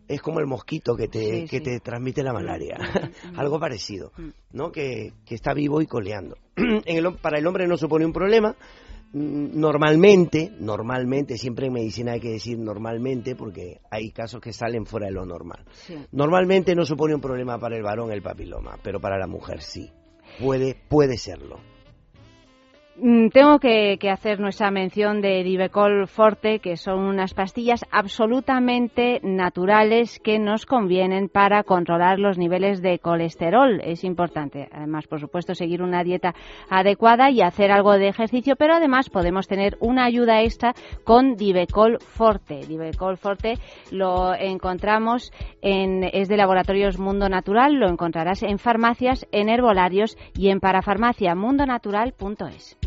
es 0.06 0.20
como 0.20 0.40
el 0.40 0.46
mosquito 0.46 0.94
que 0.96 1.08
te, 1.08 1.18
Sí, 1.42 1.46
que 1.48 1.58
sí. 1.58 1.62
te 1.64 1.80
transmite 1.80 2.22
la 2.22 2.32
malaria, 2.32 2.76
mm. 3.32 3.38
algo 3.40 3.58
parecido, 3.58 4.12
¿no? 4.52 4.70
Que, 4.70 5.12
que 5.24 5.34
está 5.34 5.54
vivo 5.54 5.80
y 5.80 5.86
coleando. 5.86 6.36
en 6.56 6.96
el, 6.96 7.14
para 7.22 7.38
el 7.38 7.46
hombre 7.46 7.66
no 7.66 7.76
supone 7.76 8.04
un 8.04 8.12
problema. 8.12 8.54
Mm, 9.14 9.58
Normalmente, 9.60 10.52
normalmente, 10.58 11.38
siempre 11.38 11.68
en 11.68 11.72
medicina 11.72 12.12
hay 12.12 12.20
que 12.20 12.32
decir 12.32 12.58
normalmente 12.58 13.36
porque 13.36 13.80
hay 13.90 14.10
casos 14.10 14.40
que 14.40 14.52
salen 14.52 14.86
fuera 14.86 15.06
de 15.06 15.12
lo 15.12 15.24
normal. 15.24 15.64
Normalmente 16.10 16.74
no 16.74 16.84
supone 16.84 17.14
un 17.14 17.20
problema 17.20 17.58
para 17.58 17.76
el 17.76 17.82
varón 17.82 18.10
el 18.12 18.22
papiloma, 18.22 18.76
pero 18.82 19.00
para 19.00 19.16
la 19.16 19.28
mujer 19.28 19.62
sí. 19.62 19.90
Puede, 20.40 20.76
puede 20.88 21.16
serlo. 21.16 21.60
Mm, 22.96 23.30
Tengo 23.30 23.58
que, 23.58 23.98
hacer 24.08 24.38
nuestra 24.38 24.70
mención 24.70 25.20
de 25.20 25.42
Divecol 25.42 26.06
Forte, 26.06 26.60
que 26.60 26.76
son 26.76 27.00
unas 27.00 27.34
pastillas 27.34 27.84
absolutamente 27.90 29.18
naturales 29.24 30.20
que 30.20 30.38
nos 30.38 30.64
convienen 30.64 31.28
para 31.28 31.64
controlar 31.64 32.20
los 32.20 32.38
niveles 32.38 32.82
de 32.82 33.00
colesterol. 33.00 33.80
Es 33.82 34.04
importante, 34.04 34.68
además, 34.70 35.08
por 35.08 35.18
supuesto, 35.18 35.56
seguir 35.56 35.82
una 35.82 36.04
dieta 36.04 36.36
adecuada 36.70 37.30
y 37.30 37.42
hacer 37.42 37.72
algo 37.72 37.94
de 37.94 38.06
ejercicio, 38.06 38.54
pero 38.54 38.74
además 38.74 39.10
podemos 39.10 39.48
tener 39.48 39.76
una 39.80 40.04
ayuda 40.04 40.42
extra 40.42 40.74
con 41.02 41.34
Divecol 41.34 41.98
Forte. 41.98 42.60
Divecol 42.68 43.16
Forte 43.16 43.54
lo 43.90 44.34
encontramos 44.34 45.32
en 45.62 46.04
es 46.04 46.28
de 46.28 46.36
Laboratorios 46.36 47.00
Mundo 47.00 47.28
Natural, 47.28 47.74
lo 47.74 47.88
encontrarás 47.88 48.44
en 48.44 48.60
farmacias, 48.60 49.26
en 49.32 49.48
herbolarios 49.48 50.16
y 50.36 50.50
en 50.50 50.60
parafarmaciamundonatural.es. 50.60 52.83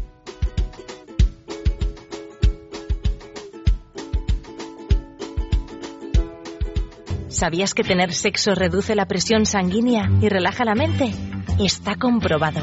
¿Sabías 7.38 7.76
que 7.76 7.84
tener 7.84 8.16
sexo 8.16 8.56
reduce 8.56 8.96
la 8.96 9.06
presión 9.06 9.46
sanguínea 9.46 10.10
y 10.24 10.28
relaja 10.28 10.66
la 10.66 10.74
mente? 10.74 11.12
Está 11.64 11.96
comprobado. 11.96 12.62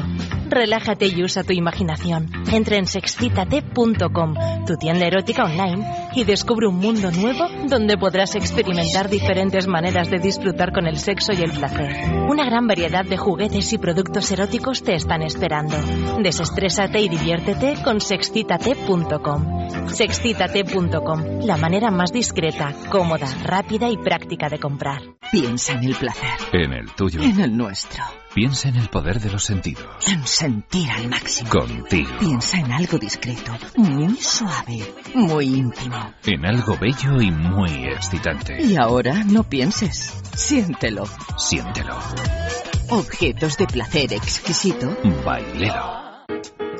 Relájate 0.49 1.07
y 1.07 1.23
usa 1.23 1.45
tu 1.45 1.53
imaginación. 1.53 2.29
Entra 2.51 2.75
en 2.75 2.85
sexcitate.com, 2.85 4.35
tu 4.67 4.75
tienda 4.75 5.05
erótica 5.05 5.45
online, 5.45 6.04
y 6.15 6.23
descubre 6.23 6.67
un 6.67 6.77
mundo 6.77 7.11
nuevo 7.11 7.47
donde 7.67 7.97
podrás 7.97 8.35
experimentar 8.35 9.09
diferentes 9.09 9.67
maneras 9.67 10.09
de 10.09 10.19
disfrutar 10.19 10.71
con 10.71 10.87
el 10.87 10.97
sexo 10.97 11.33
y 11.33 11.41
el 11.41 11.51
placer. 11.51 11.95
Una 12.29 12.45
gran 12.45 12.67
variedad 12.67 13.05
de 13.05 13.17
juguetes 13.17 13.73
y 13.73 13.77
productos 13.77 14.31
eróticos 14.31 14.83
te 14.83 14.95
están 14.95 15.21
esperando. 15.21 15.75
Desestrésate 16.21 17.01
y 17.01 17.09
diviértete 17.09 17.75
con 17.83 17.99
sexcitate.com. 17.99 19.87
Sexcitate.com, 19.87 21.41
la 21.41 21.57
manera 21.57 21.91
más 21.91 22.11
discreta, 22.11 22.73
cómoda, 22.89 23.27
rápida 23.43 23.89
y 23.89 23.97
práctica 23.97 24.49
de 24.49 24.59
comprar. 24.59 25.01
Piensa 25.31 25.73
en 25.73 25.83
el 25.83 25.95
placer. 25.95 26.29
En 26.53 26.73
el 26.73 26.91
tuyo. 26.93 27.21
En 27.21 27.39
el 27.41 27.55
nuestro. 27.57 28.03
Piensa 28.33 28.69
en 28.69 28.75
el 28.75 28.89
poder 28.89 29.19
de 29.19 29.31
los 29.31 29.43
sentidos. 29.43 29.85
En 30.07 30.25
sentir 30.27 30.89
al 30.91 31.07
máximo. 31.07 31.49
Contigo. 31.49 32.11
Piensa 32.19 32.59
en 32.59 32.71
algo 32.71 32.97
discreto, 32.97 33.53
muy 33.77 34.15
suave, 34.17 34.93
muy 35.13 35.45
íntimo. 35.45 36.04
En 36.25 36.45
algo 36.45 36.77
bello 36.77 37.21
y 37.21 37.31
muy 37.31 37.85
excitante. 37.85 38.61
Y 38.61 38.75
ahora 38.75 39.23
no 39.23 39.43
pienses. 39.43 40.13
Siéntelo. 40.35 41.05
Siéntelo. 41.37 41.97
Objetos 42.89 43.57
de 43.57 43.67
placer 43.67 44.13
exquisito. 44.13 44.95
Bailelo. 45.25 46.05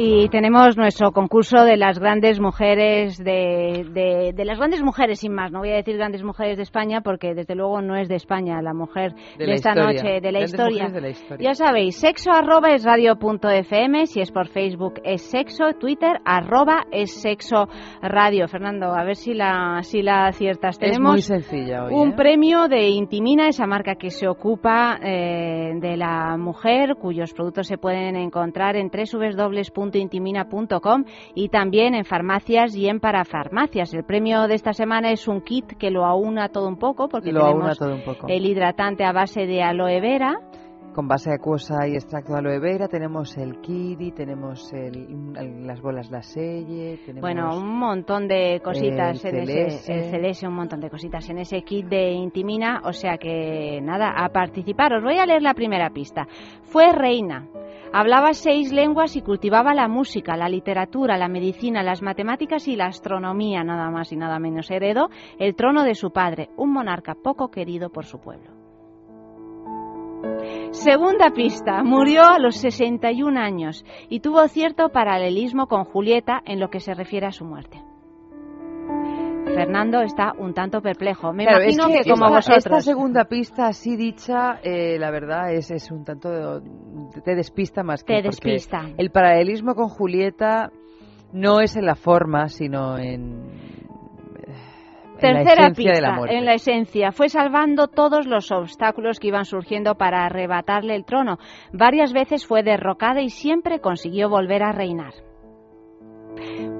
Y 0.00 0.28
tenemos 0.28 0.76
nuestro 0.76 1.10
concurso 1.10 1.64
de 1.64 1.76
las 1.76 1.98
grandes 1.98 2.38
mujeres 2.38 3.18
de, 3.18 3.84
de, 3.90 4.32
de, 4.32 4.44
las 4.44 4.56
grandes 4.56 4.80
mujeres 4.80 5.18
sin 5.18 5.34
más. 5.34 5.50
No 5.50 5.58
voy 5.58 5.72
a 5.72 5.74
decir 5.74 5.96
grandes 5.96 6.22
mujeres 6.22 6.56
de 6.56 6.62
España 6.62 7.00
porque 7.00 7.34
desde 7.34 7.56
luego 7.56 7.82
no 7.82 7.96
es 7.96 8.08
de 8.08 8.14
España 8.14 8.62
la 8.62 8.74
mujer 8.74 9.12
de, 9.36 9.48
la 9.48 9.54
esta 9.54 9.70
historia. 9.70 9.92
noche, 9.92 10.20
de 10.20 10.30
la, 10.30 10.40
historia. 10.42 10.88
de 10.88 11.00
la 11.00 11.08
historia. 11.08 11.48
Ya 11.48 11.54
sabéis, 11.54 11.96
sexo 11.96 12.30
arroba 12.30 12.68
es 12.74 12.84
radio.fm, 12.84 14.06
si 14.06 14.20
es 14.20 14.30
por 14.30 14.46
Facebook 14.46 15.00
es 15.02 15.22
sexo, 15.22 15.72
Twitter 15.80 16.20
arroba 16.24 16.84
es 16.92 17.20
sexo 17.20 17.66
radio. 18.00 18.46
Fernando, 18.46 18.94
a 18.94 19.02
ver 19.02 19.16
si 19.16 19.34
la, 19.34 19.80
si 19.82 20.02
la 20.02 20.28
aciertas. 20.28 20.78
Tenemos 20.78 21.18
es 21.18 21.28
muy 21.30 21.40
sencilla 21.40 21.86
hoy, 21.86 21.92
un 21.92 22.10
¿eh? 22.10 22.16
premio 22.16 22.68
de 22.68 22.86
Intimina, 22.90 23.48
esa 23.48 23.66
marca 23.66 23.96
que 23.96 24.10
se 24.10 24.28
ocupa 24.28 24.96
eh, 25.02 25.72
de 25.74 25.96
la 25.96 26.36
mujer, 26.36 26.94
cuyos 26.94 27.34
productos 27.34 27.66
se 27.66 27.78
pueden 27.78 28.14
encontrar 28.14 28.76
en 28.76 28.92
www 28.92 29.87
intimina.com 29.96 31.04
y 31.34 31.48
también 31.48 31.94
en 31.94 32.04
farmacias 32.04 32.76
y 32.76 32.88
en 32.88 33.00
parafarmacias. 33.00 33.94
El 33.94 34.04
premio 34.04 34.46
de 34.46 34.54
esta 34.54 34.72
semana 34.72 35.10
es 35.10 35.26
un 35.28 35.40
kit 35.40 35.72
que 35.78 35.90
lo 35.90 36.04
aúna 36.04 36.48
todo 36.50 36.68
un 36.68 36.76
poco 36.76 37.08
porque 37.08 37.32
Lo 37.32 37.40
aúna 37.44 37.72
tenemos 37.74 37.78
todo 37.78 37.94
un 37.94 38.02
poco. 38.04 38.26
el 38.28 38.44
hidratante 38.44 39.04
a 39.04 39.12
base 39.12 39.46
de 39.46 39.62
aloe 39.62 40.00
vera, 40.00 40.34
Con 40.94 41.06
base 41.06 41.30
acuosa 41.32 41.86
y 41.86 41.94
extracto 41.94 42.32
de 42.32 42.38
aloe 42.40 42.58
vera, 42.58 42.88
tenemos 42.88 43.36
el 43.36 43.60
kiri, 43.60 44.10
tenemos 44.10 44.72
el- 44.72 45.06
el- 45.38 45.64
las 45.64 45.80
bolas 45.80 46.10
la 46.10 46.22
selle, 46.22 46.96
tenemos... 47.06 47.20
bueno, 47.20 47.56
un 47.56 47.78
montón 47.78 48.26
de 48.26 48.60
cositas 48.64 49.24
el 49.24 49.36
en 49.36 49.42
ese 49.42 49.52
celeste. 49.54 49.94
el 49.94 50.10
celeste, 50.10 50.48
un 50.48 50.54
montón 50.54 50.80
de 50.80 50.90
cositas 50.90 51.28
en 51.30 51.38
ese 51.38 51.62
kit 51.62 51.86
de 51.86 52.10
Intimina, 52.10 52.80
o 52.84 52.92
sea 52.92 53.16
que 53.16 53.78
nada, 53.80 54.10
a 54.16 54.28
participar. 54.30 54.92
Os 54.94 55.04
voy 55.04 55.18
a 55.18 55.26
leer 55.26 55.42
la 55.42 55.54
primera 55.54 55.90
pista. 55.90 56.26
Fue 56.62 56.90
reina. 56.92 57.46
Hablaba 57.92 58.34
seis 58.34 58.72
lenguas 58.72 59.16
y 59.16 59.22
cultivaba 59.22 59.74
la 59.74 59.88
música, 59.88 60.36
la 60.36 60.48
literatura, 60.48 61.16
la 61.16 61.28
medicina, 61.28 61.82
las 61.82 62.02
matemáticas 62.02 62.68
y 62.68 62.76
la 62.76 62.86
astronomía, 62.86 63.64
nada 63.64 63.90
más 63.90 64.12
y 64.12 64.16
nada 64.16 64.38
menos. 64.38 64.70
Heredó 64.70 65.08
el 65.38 65.54
trono 65.54 65.84
de 65.84 65.94
su 65.94 66.10
padre, 66.10 66.50
un 66.56 66.72
monarca 66.72 67.14
poco 67.14 67.50
querido 67.50 67.90
por 67.90 68.04
su 68.04 68.20
pueblo. 68.20 68.50
Segunda 70.70 71.30
pista. 71.30 71.82
Murió 71.82 72.24
a 72.24 72.38
los 72.38 72.56
61 72.56 73.40
años 73.40 73.84
y 74.08 74.20
tuvo 74.20 74.46
cierto 74.48 74.90
paralelismo 74.90 75.66
con 75.66 75.84
Julieta 75.84 76.42
en 76.44 76.60
lo 76.60 76.68
que 76.68 76.80
se 76.80 76.94
refiere 76.94 77.26
a 77.26 77.32
su 77.32 77.44
muerte. 77.44 77.82
Fernando 79.48 80.00
está 80.00 80.32
un 80.38 80.54
tanto 80.54 80.80
perplejo. 80.80 81.32
Me 81.32 81.44
Claro, 81.44 81.62
imagino 81.62 81.88
es 81.88 82.04
que, 82.04 82.10
como 82.10 82.26
esta, 82.26 82.36
vosotros. 82.36 82.66
Esta 82.66 82.80
segunda 82.80 83.24
pista, 83.24 83.66
así 83.66 83.96
dicha, 83.96 84.60
eh, 84.62 84.98
la 84.98 85.10
verdad 85.10 85.52
es, 85.52 85.70
es 85.70 85.90
un 85.90 86.04
tanto. 86.04 86.60
te 87.24 87.34
despista 87.34 87.82
más 87.82 88.04
que. 88.04 88.14
Te 88.14 88.22
despista. 88.22 88.82
El 88.96 89.10
paralelismo 89.10 89.74
con 89.74 89.88
Julieta 89.88 90.70
no 91.32 91.60
es 91.60 91.76
en 91.76 91.86
la 91.86 91.94
forma, 91.94 92.48
sino 92.48 92.98
en. 92.98 93.50
en 94.36 95.18
Tercera 95.18 95.68
de 95.68 95.74
pista, 95.74 96.16
en 96.28 96.44
la 96.44 96.54
esencia, 96.54 97.10
fue 97.10 97.28
salvando 97.28 97.88
todos 97.88 98.26
los 98.26 98.52
obstáculos 98.52 99.18
que 99.18 99.28
iban 99.28 99.44
surgiendo 99.44 99.96
para 99.96 100.24
arrebatarle 100.24 100.94
el 100.94 101.04
trono. 101.04 101.38
Varias 101.72 102.12
veces 102.12 102.46
fue 102.46 102.62
derrocada 102.62 103.20
y 103.20 103.30
siempre 103.30 103.80
consiguió 103.80 104.28
volver 104.28 104.62
a 104.62 104.70
reinar. 104.70 105.12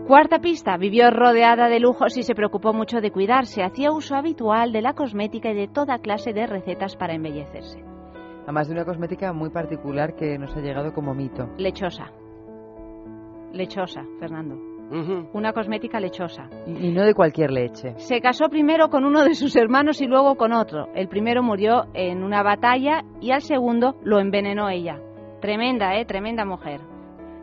Cuarta 0.07 0.39
pista, 0.39 0.77
vivió 0.77 1.11
rodeada 1.11 1.69
de 1.69 1.81
lujos 1.81 2.17
y 2.17 2.23
se 2.23 2.35
preocupó 2.35 2.73
mucho 2.73 3.01
de 3.01 3.11
cuidarse. 3.11 3.63
Hacía 3.63 3.93
uso 3.93 4.15
habitual 4.15 4.73
de 4.73 4.83
la 4.83 4.95
cosmética 4.95 5.51
y 5.51 5.55
de 5.55 5.69
toda 5.69 5.99
clase 5.99 6.33
de 6.33 6.47
recetas 6.47 6.97
para 6.97 7.15
embellecerse. 7.15 7.83
Además 8.45 8.69
de 8.69 8.75
una 8.75 8.85
cosmética 8.87 9.33
muy 9.35 9.51
particular 9.51 10.15
que 10.15 10.39
nos 10.39 10.57
ha 10.57 10.61
llegado 10.61 10.93
como 10.95 11.15
mito. 11.15 11.51
Lechosa. 11.59 12.11
Lechosa, 13.53 14.05
Fernando. 14.19 14.57
Una 15.35 15.53
cosmética 15.53 16.01
lechosa. 16.01 16.49
Y, 16.67 16.87
y 16.87 16.93
no 16.93 17.05
de 17.05 17.13
cualquier 17.13 17.51
leche. 17.51 17.93
Se 17.99 18.23
casó 18.23 18.49
primero 18.49 18.89
con 18.89 19.05
uno 19.05 19.23
de 19.23 19.35
sus 19.35 19.55
hermanos 19.55 20.01
y 20.01 20.07
luego 20.07 20.37
con 20.37 20.53
otro. 20.55 20.89
El 20.95 21.09
primero 21.09 21.43
murió 21.43 21.85
en 21.93 22.23
una 22.23 22.43
batalla 22.43 23.03
y 23.21 23.33
al 23.33 23.43
segundo 23.43 23.97
lo 24.03 24.19
envenenó 24.19 24.71
ella. 24.71 24.99
Tremenda, 25.43 25.99
¿eh? 25.99 26.07
Tremenda 26.07 26.47
mujer. 26.47 26.81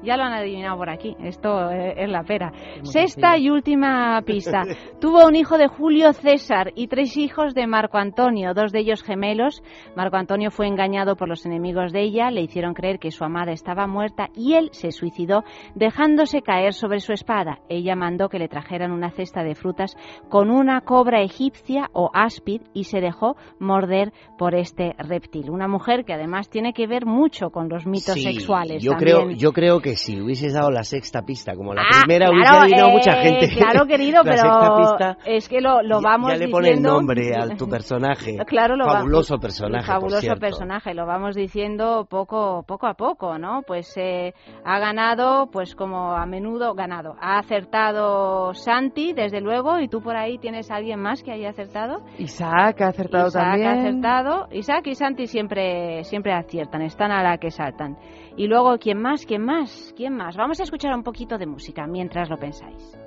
Ya 0.04 0.18
lo 0.18 0.24
han 0.24 0.34
adivinado 0.34 0.78
por 0.78 0.90
aquí. 0.90 1.16
Esto 1.20 1.72
eh, 1.72 1.94
es 1.98 2.10
la 2.10 2.24
pera. 2.24 2.52
Sexta 2.84 3.38
y 3.38 3.50
última 3.50 4.22
pista. 4.26 4.64
Tuvo 5.00 5.26
un 5.26 5.36
hijo 5.36 5.58
de 5.58 5.68
Julio 5.68 6.14
César 6.14 6.72
y 6.76 6.88
tres 6.88 7.18
hijos 7.18 7.54
de 7.56 7.66
Marco 7.68 7.98
Antonio, 7.98 8.54
dos 8.54 8.72
de 8.72 8.80
ellos 8.80 9.04
gemelos. 9.04 9.64
Marco 9.96 10.18
Antonio 10.18 10.52
fue 10.52 10.68
engañado 10.68 11.16
por 11.16 11.28
los 11.28 11.46
enemigos 11.46 11.92
de 11.92 12.02
ella, 12.02 12.32
le 12.32 12.42
hicieron 12.42 12.74
creer 12.74 13.00
que 13.00 13.12
su 13.12 13.24
amada 13.24 13.52
estaba 13.52 13.88
muerta 13.88 14.30
y 14.36 14.54
él 14.54 14.70
se 14.72 14.92
suicidó 14.92 15.44
dejándose 15.76 16.42
caer 16.42 16.74
sobre 16.74 17.00
su 17.00 17.14
espada. 17.14 17.60
Ella 17.70 17.96
mandó 17.96 18.30
que 18.30 18.40
le 18.40 18.48
trajeran 18.48 18.92
una 18.92 19.12
cesta 19.12 19.44
de 19.44 19.56
frutas 19.56 19.96
con 20.30 20.50
una 20.50 20.82
cobra 20.82 21.22
egipcia 21.22 21.90
o 21.94 22.10
áspid 22.14 22.62
y 22.74 22.86
se 22.86 23.02
dejó 23.02 23.36
morder 23.60 24.14
por 24.38 24.56
este 24.56 24.94
reptil. 24.98 25.50
Una 25.50 25.68
mujer 25.68 26.06
que 26.06 26.14
además 26.14 26.50
tiene 26.50 26.74
que 26.74 26.88
ver 26.88 27.06
mucho 27.06 27.50
con 27.50 27.70
los 27.70 27.86
mitos 27.86 28.16
Sí, 28.16 28.22
sexuales. 28.22 28.84
Yo 28.84 28.92
también. 28.92 29.18
creo, 29.18 29.32
yo 29.32 29.52
creo 29.52 29.80
que 29.82 29.85
si 29.96 30.20
hubieses 30.20 30.54
dado 30.54 30.72
la 30.72 30.84
sexta 30.84 31.22
pista, 31.22 31.56
como 31.56 31.74
la 31.74 31.84
Ah, 31.84 32.02
primera, 32.02 32.26
claro, 32.28 32.34
hubiese 32.36 32.56
adivinado 32.58 32.90
eh, 32.90 32.94
mucha 32.94 33.14
gente. 33.22 33.48
Claro, 33.56 33.86
querido, 33.88 34.24
La 34.24 34.32
sexta 34.32 34.60
pero 34.60 34.76
pista, 34.78 35.18
es 35.26 35.48
que 35.50 35.62
lo, 35.62 35.82
lo 35.84 36.02
ya- 36.02 36.10
vamos 36.10 36.32
ya 36.32 36.38
le 36.38 36.48
pone 36.50 36.70
el 36.70 36.76
diciendo- 36.78 36.94
nombre 36.94 37.36
a 37.36 37.48
tu 37.58 37.68
personaje. 37.70 38.38
Claro, 38.48 38.76
lo 38.76 38.86
va- 38.86 38.94
Fabuloso 38.94 39.38
personaje, 39.38 39.86
Fabuloso 39.86 40.36
personaje, 40.40 40.94
lo 40.94 41.06
vamos 41.06 41.36
diciendo 41.36 42.08
poco, 42.10 42.64
poco 42.68 42.88
a 42.88 42.96
poco, 42.96 43.38
¿no? 43.38 43.62
Pues 43.68 43.94
eh, 43.98 44.34
ha 44.64 44.80
ganado, 44.80 45.50
pues 45.52 45.76
como 45.76 46.14
a 46.14 46.26
menudo 46.26 46.74
ganado. 46.74 47.16
Ha 47.22 47.40
acertado 47.40 48.54
Santi, 48.54 49.14
desde 49.14 49.42
luego, 49.42 49.80
y 49.80 49.88
tú 49.88 50.02
por 50.02 50.16
ahí 50.16 50.38
tienes 50.38 50.72
a 50.72 50.76
alguien 50.76 51.00
más 51.02 51.22
que 51.24 51.32
haya 51.32 51.50
acertado. 51.50 51.98
Isaac 52.18 52.82
ha 52.82 52.88
acertado 52.88 53.28
Isaac 53.28 53.44
también. 53.44 53.68
ha 53.70 53.74
acertado. 53.82 54.48
Isaac 54.52 54.88
y 54.88 54.96
Santi 54.96 55.28
siempre, 55.28 56.04
siempre 56.04 56.34
aciertan, 56.34 56.82
están 56.82 57.12
a 57.12 57.22
la 57.24 57.38
que 57.38 57.52
saltan. 57.52 57.98
Y 58.38 58.48
luego, 58.48 58.78
¿quién 58.78 59.02
más? 59.02 59.26
¿Quién 59.26 59.44
más? 59.44 59.94
¿Quién 59.96 60.14
más? 60.14 60.36
Vamos 60.36 60.60
a 60.60 60.64
escuchar 60.64 60.94
un 60.94 61.04
poquito 61.04 61.38
de 61.38 61.46
música 61.46 61.88
mientras 61.88 62.30
lo 62.30 62.38
pensáis. 62.38 63.05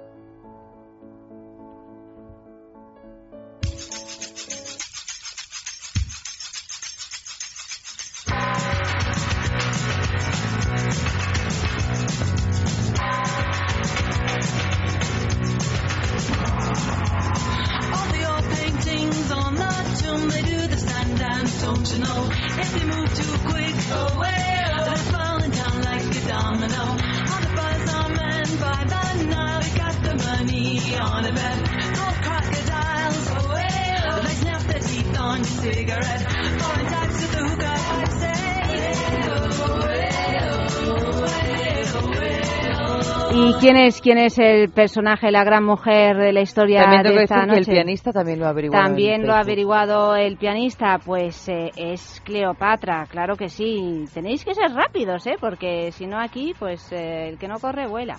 Quién 43.61 43.77
es, 43.77 44.01
quién 44.01 44.19
es 44.19 44.39
el 44.39 44.71
personaje, 44.71 45.31
la 45.31 45.45
gran 45.45 45.65
mujer 45.65 46.17
de 46.17 46.33
la 46.33 46.41
historia 46.41 46.83
También 46.83 47.03
de 47.03 47.23
esta 47.23 47.35
que 47.37 47.41
el 47.43 47.49
noche? 47.49 47.73
pianista 47.73 48.13
también 48.13 48.39
lo 48.39 48.47
ha 48.47 48.51
averiguado. 48.51 48.85
También 48.85 49.27
lo 49.27 49.33
ha 49.35 49.41
averiguado 49.41 50.17
el 50.17 50.37
pianista, 50.37 50.99
pues 51.05 51.49
eh, 51.49 51.71
es 51.77 52.21
Cleopatra, 52.25 53.07
claro 53.07 53.37
que 53.37 53.49
sí. 53.49 54.05
Tenéis 54.13 54.45
que 54.45 54.55
ser 54.55 54.73
rápidos, 54.73 55.27
¿eh? 55.27 55.37
Porque 55.41 55.93
si 55.93 56.07
no 56.07 56.19
aquí, 56.21 56.55
pues 56.59 56.93
eh, 56.93 57.29
el 57.29 57.39
que 57.39 57.49
no 57.49 57.59
corre 57.59 57.87
vuela. 57.87 58.19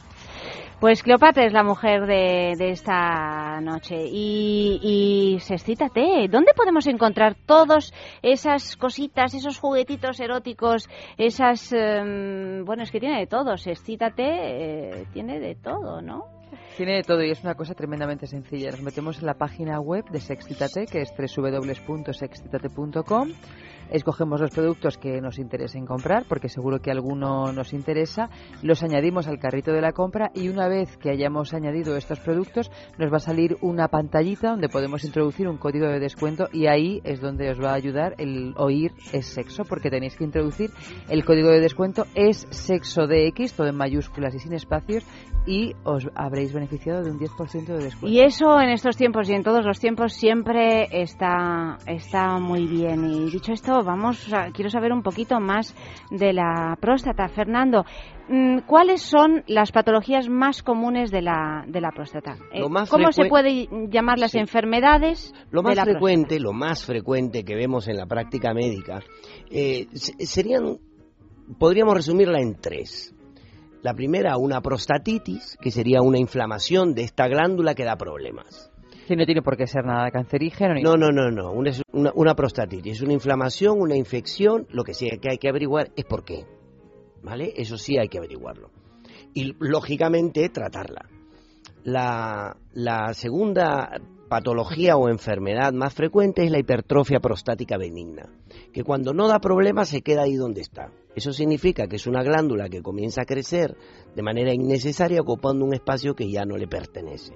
Pues 0.79 1.03
Cleopatra 1.03 1.45
es 1.45 1.51
la 1.51 1.63
mujer 1.63 2.05
de, 2.05 2.53
de 2.57 2.69
esta 2.69 3.59
noche. 3.59 3.97
Y, 4.05 4.79
y 4.81 5.37
sexcítate, 5.41 6.29
¿dónde 6.29 6.53
podemos 6.55 6.87
encontrar 6.87 7.35
todas 7.45 7.91
esas 8.21 8.77
cositas, 8.77 9.33
esos 9.33 9.59
juguetitos 9.59 10.21
eróticos, 10.21 10.87
esas... 11.17 11.73
em, 11.73 12.63
bueno, 12.63 12.83
es 12.83 12.91
que 12.91 13.01
tiene 13.01 13.19
de 13.19 13.27
todo, 13.27 13.57
sexcítate, 13.57 14.23
eh, 14.23 15.05
tiene 15.11 15.41
de 15.41 15.55
todo, 15.55 16.01
¿no? 16.01 16.23
Tiene 16.77 16.95
de 16.95 17.03
todo 17.03 17.21
y 17.23 17.31
es 17.31 17.43
una 17.43 17.55
cosa 17.55 17.73
tremendamente 17.73 18.25
sencilla. 18.25 18.71
Nos 18.71 18.81
metemos 18.81 19.19
en 19.19 19.25
la 19.25 19.33
página 19.33 19.81
web 19.81 20.05
de 20.09 20.21
Sexcitate, 20.21 20.85
que 20.85 21.01
es 21.01 21.13
www.sexcitate.com 21.13 23.33
escogemos 23.91 24.41
los 24.41 24.51
productos 24.51 24.97
que 24.97 25.21
nos 25.21 25.39
interesen 25.39 25.85
comprar, 25.85 26.25
porque 26.27 26.49
seguro 26.49 26.79
que 26.79 26.91
alguno 26.91 27.51
nos 27.51 27.73
interesa, 27.73 28.29
los 28.61 28.83
añadimos 28.83 29.27
al 29.27 29.39
carrito 29.39 29.71
de 29.71 29.81
la 29.81 29.91
compra 29.91 30.31
y 30.33 30.49
una 30.49 30.67
vez 30.67 30.97
que 30.97 31.09
hayamos 31.09 31.53
añadido 31.53 31.95
estos 31.95 32.19
productos 32.19 32.71
nos 32.97 33.11
va 33.11 33.17
a 33.17 33.21
salir 33.21 33.57
una 33.61 33.87
pantallita 33.87 34.51
donde 34.51 34.69
podemos 34.69 35.03
introducir 35.03 35.47
un 35.47 35.57
código 35.57 35.87
de 35.87 35.99
descuento 35.99 36.47
y 36.51 36.67
ahí 36.67 37.01
es 37.03 37.21
donde 37.21 37.49
os 37.51 37.59
va 37.59 37.71
a 37.71 37.75
ayudar 37.75 38.15
el 38.17 38.53
oír 38.57 38.91
es 39.13 39.27
sexo, 39.27 39.63
porque 39.63 39.89
tenéis 39.89 40.15
que 40.15 40.23
introducir 40.23 40.71
el 41.09 41.25
código 41.25 41.49
de 41.49 41.59
descuento 41.59 42.05
es 42.15 42.47
sexo 42.49 43.07
de 43.07 43.27
X, 43.27 43.53
todo 43.53 43.67
en 43.67 43.75
mayúsculas 43.75 44.33
y 44.35 44.39
sin 44.39 44.53
espacios, 44.53 45.05
y 45.45 45.73
os 45.83 46.07
habréis 46.15 46.53
beneficiado 46.53 47.03
de 47.03 47.11
un 47.11 47.19
10% 47.19 47.65
de 47.65 47.83
descuento. 47.83 48.07
Y 48.07 48.21
eso 48.21 48.59
en 48.59 48.69
estos 48.69 48.97
tiempos 48.97 49.29
y 49.29 49.33
en 49.33 49.43
todos 49.43 49.65
los 49.65 49.79
tiempos 49.79 50.13
siempre 50.13 50.87
está, 50.91 51.77
está 51.87 52.37
muy 52.39 52.67
bien. 52.67 53.05
Y 53.05 53.29
dicho 53.31 53.53
esto, 53.53 53.78
vamos, 53.85 54.31
a- 54.33 54.51
quiero 54.51 54.69
saber 54.69 54.91
un 54.93 55.01
poquito 55.03 55.39
más 55.39 55.75
de 56.11 56.33
la 56.33 56.77
próstata. 56.79 57.27
Fernando, 57.27 57.85
mm, 58.27 58.59
¿cuáles 58.65 59.01
son 59.01 59.43
las 59.47 59.71
patologías 59.71 60.29
más 60.29 60.63
comunes 60.63 61.11
de 61.11 61.21
la, 61.21 61.63
de 61.67 61.81
la 61.81 61.91
próstata? 61.91 62.37
Eh, 62.53 62.61
¿Cómo 62.89 63.11
se 63.11 63.25
puede 63.25 63.67
llamar 63.89 64.19
las 64.19 64.35
enfermedades 64.35 65.33
Lo 65.51 65.61
de 65.61 65.63
más 65.63 65.73
próstata? 65.75 65.91
frecuente, 65.91 66.39
lo 66.39 66.53
más 66.53 66.85
frecuente 66.85 67.43
que 67.43 67.55
vemos 67.55 67.87
en 67.87 67.97
la 67.97 68.05
práctica 68.05 68.53
médica, 68.53 69.01
eh, 69.51 69.87
se- 69.93 70.25
serían, 70.25 70.77
podríamos 71.57 71.95
resumirla 71.95 72.39
en 72.39 72.55
tres. 72.59 73.13
La 73.81 73.93
primera, 73.93 74.35
una 74.37 74.59
prostatitis, 74.61 75.57
que 75.61 75.71
sería 75.71 76.01
una 76.01 76.19
inflamación 76.19 76.93
de 76.93 77.03
esta 77.03 77.27
glándula 77.29 77.75
que 77.75 77.85
da 77.85 77.95
problemas. 77.95 78.68
Que 79.09 79.15
no 79.15 79.25
tiene 79.25 79.41
por 79.41 79.57
qué 79.57 79.65
ser 79.65 79.85
nada 79.85 80.11
cancerígeno. 80.11 80.75
Ni 80.75 80.83
No, 80.83 80.95
no, 80.95 81.09
no, 81.09 81.31
no. 81.31 81.51
Una, 81.51 81.71
una, 81.93 82.11
una 82.13 82.35
prostatitis 82.35 82.97
es 82.97 83.01
una 83.01 83.13
inflamación, 83.13 83.81
una 83.81 83.95
infección. 83.95 84.67
Lo 84.69 84.83
que 84.83 84.93
sí 84.93 85.09
que 85.19 85.31
hay 85.31 85.39
que 85.39 85.49
averiguar 85.49 85.89
es 85.95 86.05
por 86.05 86.23
qué. 86.23 86.45
¿Vale? 87.23 87.51
Eso 87.55 87.75
sí 87.75 87.97
hay 87.97 88.07
que 88.07 88.19
averiguarlo. 88.19 88.69
Y 89.33 89.55
lógicamente 89.57 90.47
tratarla. 90.49 91.09
La, 91.83 92.55
la 92.73 93.15
segunda 93.15 93.99
patología 94.29 94.95
o 94.95 95.09
enfermedad 95.09 95.73
más 95.73 95.95
frecuente 95.95 96.43
es 96.43 96.51
la 96.51 96.59
hipertrofia 96.59 97.19
prostática 97.19 97.79
benigna, 97.79 98.29
que 98.71 98.83
cuando 98.83 99.11
no 99.11 99.27
da 99.27 99.39
problema 99.39 99.85
se 99.85 100.03
queda 100.03 100.21
ahí 100.21 100.35
donde 100.35 100.61
está. 100.61 100.91
Eso 101.15 101.33
significa 101.33 101.87
que 101.87 101.95
es 101.95 102.05
una 102.05 102.21
glándula 102.21 102.69
que 102.69 102.83
comienza 102.83 103.23
a 103.23 103.25
crecer 103.25 103.75
de 104.15 104.21
manera 104.21 104.53
innecesaria 104.53 105.19
ocupando 105.19 105.65
un 105.65 105.73
espacio 105.73 106.13
que 106.13 106.29
ya 106.29 106.45
no 106.45 106.57
le 106.57 106.67
pertenece. 106.67 107.33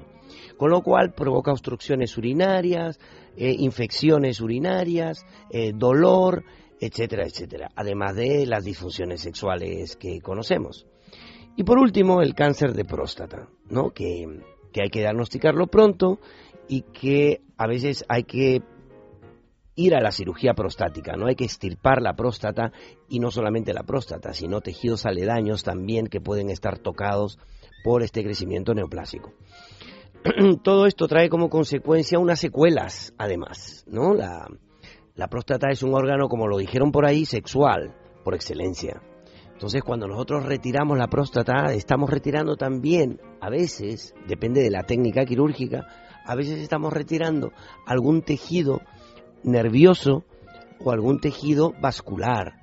Con 0.57 0.69
lo 0.69 0.81
cual 0.81 1.13
provoca 1.13 1.51
obstrucciones 1.51 2.17
urinarias, 2.17 2.99
eh, 3.35 3.55
infecciones 3.57 4.41
urinarias, 4.41 5.25
eh, 5.49 5.71
dolor, 5.73 6.43
etcétera, 6.79 7.25
etcétera, 7.25 7.71
además 7.75 8.15
de 8.15 8.45
las 8.45 8.63
disfunciones 8.63 9.21
sexuales 9.21 9.95
que 9.95 10.21
conocemos. 10.21 10.85
Y 11.55 11.63
por 11.63 11.77
último, 11.77 12.21
el 12.21 12.33
cáncer 12.33 12.73
de 12.73 12.85
próstata, 12.85 13.47
¿no? 13.69 13.91
que, 13.91 14.25
que 14.71 14.81
hay 14.83 14.89
que 14.89 14.99
diagnosticarlo 14.99 15.67
pronto 15.67 16.19
y 16.67 16.81
que 16.81 17.41
a 17.57 17.67
veces 17.67 18.03
hay 18.09 18.23
que 18.23 18.61
ir 19.75 19.95
a 19.95 20.01
la 20.01 20.11
cirugía 20.11 20.53
prostática, 20.53 21.15
no 21.15 21.27
hay 21.27 21.35
que 21.35 21.45
extirpar 21.45 22.01
la 22.01 22.15
próstata 22.15 22.71
y 23.07 23.19
no 23.19 23.31
solamente 23.31 23.73
la 23.73 23.83
próstata, 23.83 24.33
sino 24.33 24.61
tejidos 24.61 25.05
aledaños 25.05 25.63
también 25.63 26.07
que 26.07 26.21
pueden 26.21 26.49
estar 26.49 26.79
tocados 26.79 27.39
por 27.83 28.03
este 28.03 28.23
crecimiento 28.23 28.73
neoplásico. 28.73 29.33
Todo 30.63 30.85
esto 30.85 31.07
trae 31.07 31.29
como 31.29 31.49
consecuencia 31.49 32.19
unas 32.19 32.39
secuelas, 32.39 33.13
además, 33.17 33.83
¿no? 33.87 34.13
La, 34.13 34.47
la 35.15 35.27
próstata 35.27 35.69
es 35.69 35.83
un 35.83 35.93
órgano, 35.93 36.27
como 36.27 36.47
lo 36.47 36.57
dijeron 36.57 36.91
por 36.91 37.05
ahí, 37.05 37.25
sexual, 37.25 37.95
por 38.23 38.35
excelencia. 38.35 39.01
Entonces, 39.51 39.83
cuando 39.83 40.07
nosotros 40.07 40.45
retiramos 40.45 40.97
la 40.97 41.07
próstata, 41.07 41.73
estamos 41.73 42.09
retirando 42.09 42.55
también, 42.55 43.21
a 43.39 43.49
veces, 43.49 44.15
depende 44.27 44.61
de 44.61 44.71
la 44.71 44.83
técnica 44.83 45.25
quirúrgica, 45.25 45.87
a 46.25 46.35
veces 46.35 46.59
estamos 46.59 46.93
retirando 46.93 47.51
algún 47.85 48.21
tejido 48.21 48.81
nervioso 49.43 50.23
o 50.83 50.91
algún 50.91 51.19
tejido 51.19 51.73
vascular 51.79 52.53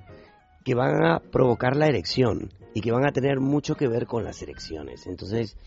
que 0.63 0.75
van 0.75 1.03
a 1.03 1.19
provocar 1.19 1.75
la 1.75 1.87
erección 1.87 2.51
y 2.73 2.81
que 2.81 2.91
van 2.91 3.05
a 3.05 3.11
tener 3.11 3.39
mucho 3.39 3.75
que 3.75 3.87
ver 3.87 4.05
con 4.05 4.23
las 4.23 4.41
erecciones. 4.41 5.07
Entonces, 5.07 5.57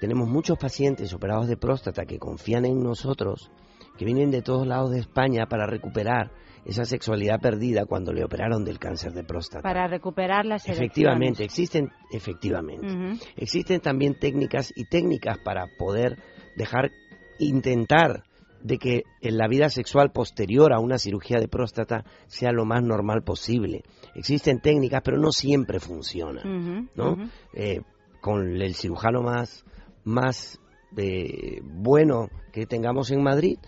tenemos 0.00 0.28
muchos 0.28 0.58
pacientes 0.58 1.12
operados 1.12 1.48
de 1.48 1.56
próstata 1.56 2.04
que 2.04 2.18
confían 2.18 2.64
en 2.64 2.82
nosotros, 2.82 3.50
que 3.96 4.04
vienen 4.04 4.30
de 4.30 4.42
todos 4.42 4.66
lados 4.66 4.90
de 4.90 5.00
España 5.00 5.46
para 5.46 5.66
recuperar 5.66 6.30
esa 6.64 6.84
sexualidad 6.84 7.40
perdida 7.40 7.84
cuando 7.84 8.12
le 8.12 8.24
operaron 8.24 8.64
del 8.64 8.78
cáncer 8.78 9.12
de 9.12 9.24
próstata. 9.24 9.62
Para 9.62 9.86
recuperar 9.86 10.46
las 10.46 10.68
Efectivamente, 10.68 11.44
existen, 11.44 11.90
efectivamente. 12.10 13.18
Existen 13.36 13.80
también 13.80 14.18
técnicas 14.18 14.72
y 14.74 14.84
técnicas 14.86 15.38
para 15.38 15.66
poder 15.78 16.18
dejar, 16.56 16.90
intentar 17.38 18.24
de 18.62 18.78
que 18.78 19.02
en 19.20 19.36
la 19.36 19.46
vida 19.46 19.68
sexual 19.68 20.10
posterior 20.10 20.72
a 20.72 20.80
una 20.80 20.96
cirugía 20.96 21.38
de 21.38 21.48
próstata 21.48 22.04
sea 22.26 22.50
lo 22.50 22.64
más 22.64 22.82
normal 22.82 23.22
posible. 23.22 23.82
Existen 24.14 24.60
técnicas, 24.60 25.02
pero 25.04 25.18
no 25.18 25.32
siempre 25.32 25.80
funcionan, 25.80 26.88
¿no? 26.94 27.30
Eh, 27.52 27.82
con 28.22 28.62
el 28.62 28.74
cirujano 28.74 29.20
más, 29.20 29.66
más 30.04 30.60
eh, 30.96 31.60
bueno 31.62 32.28
que 32.52 32.66
tengamos 32.66 33.10
en 33.10 33.22
Madrid, 33.22 33.58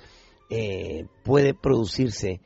eh, 0.51 1.07
puede 1.25 1.55
producirse 1.55 2.41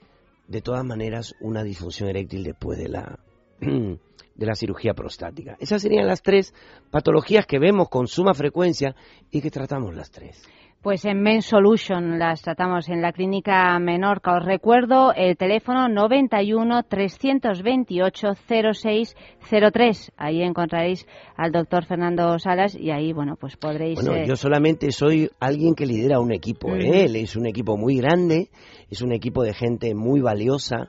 de 0.49 0.63
todas 0.63 0.85
maneras 0.85 1.35
una 1.41 1.63
disfunción 1.63 2.09
eréctil 2.09 2.45
después 2.45 2.79
de 2.79 2.89
la 2.89 3.19
de 3.61 4.47
la 4.47 4.55
cirugía 4.55 4.95
prostática. 4.95 5.57
Esas 5.61 5.83
serían 5.83 6.07
las 6.07 6.23
tres 6.23 6.55
patologías 6.91 7.47
que 7.47 7.59
vemos 7.59 7.91
con 7.91 8.07
suma 8.07 8.33
frecuencia 8.33 8.97
y 9.31 9.43
que 9.43 9.51
tratamos 9.51 9.95
las 9.95 10.11
tres. 10.11 10.43
Pues 10.83 11.05
en 11.05 11.21
Men 11.21 11.43
Solution 11.43 12.19
las 12.19 12.41
tratamos 12.41 12.89
en 12.89 13.03
la 13.03 13.13
clínica 13.13 13.79
Menorca. 13.79 14.39
Os 14.39 14.43
recuerdo 14.47 15.13
el 15.15 15.37
teléfono 15.37 15.91
91 15.91 16.85
328 16.85 18.29
0603. 18.35 20.13
Ahí 20.17 20.41
encontraréis 20.41 21.07
al 21.37 21.53
doctor 21.53 21.85
Fernando 21.85 22.39
Salas 22.39 22.75
y 22.75 22.91
ahí, 22.93 23.13
bueno, 23.13 23.37
pues 23.39 23.59
podréis... 23.59 24.03
Bueno, 24.03 24.23
eh, 24.23 24.25
yo 24.27 24.37
solamente 24.37 24.91
soy 24.91 25.29
alguien 25.39 25.75
que 25.75 25.85
lidera 25.85 26.19
un 26.19 26.33
equipo. 26.33 26.75
¿eh? 26.75 27.05
Él 27.05 27.17
es 27.17 27.37
un 27.37 27.45
equipo 27.45 27.77
muy 27.77 27.99
grande, 27.99 28.49
es 28.89 29.03
un 29.03 29.13
equipo 29.13 29.43
de 29.43 29.53
gente 29.53 29.95
muy 29.95 30.23
valiosa, 30.23 30.89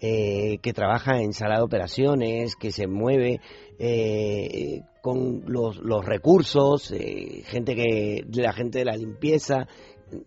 eh, 0.00 0.58
que 0.62 0.72
trabaja 0.72 1.20
en 1.20 1.32
sala 1.32 1.56
de 1.56 1.62
operaciones, 1.62 2.56
que 2.56 2.72
se 2.72 2.86
mueve 2.86 3.40
eh, 3.78 4.82
con 5.02 5.42
los, 5.46 5.76
los 5.76 6.04
recursos, 6.04 6.90
eh, 6.92 7.42
gente 7.44 7.74
que, 7.74 8.24
la 8.32 8.52
gente 8.52 8.78
de 8.78 8.86
la 8.86 8.96
limpieza. 8.96 9.66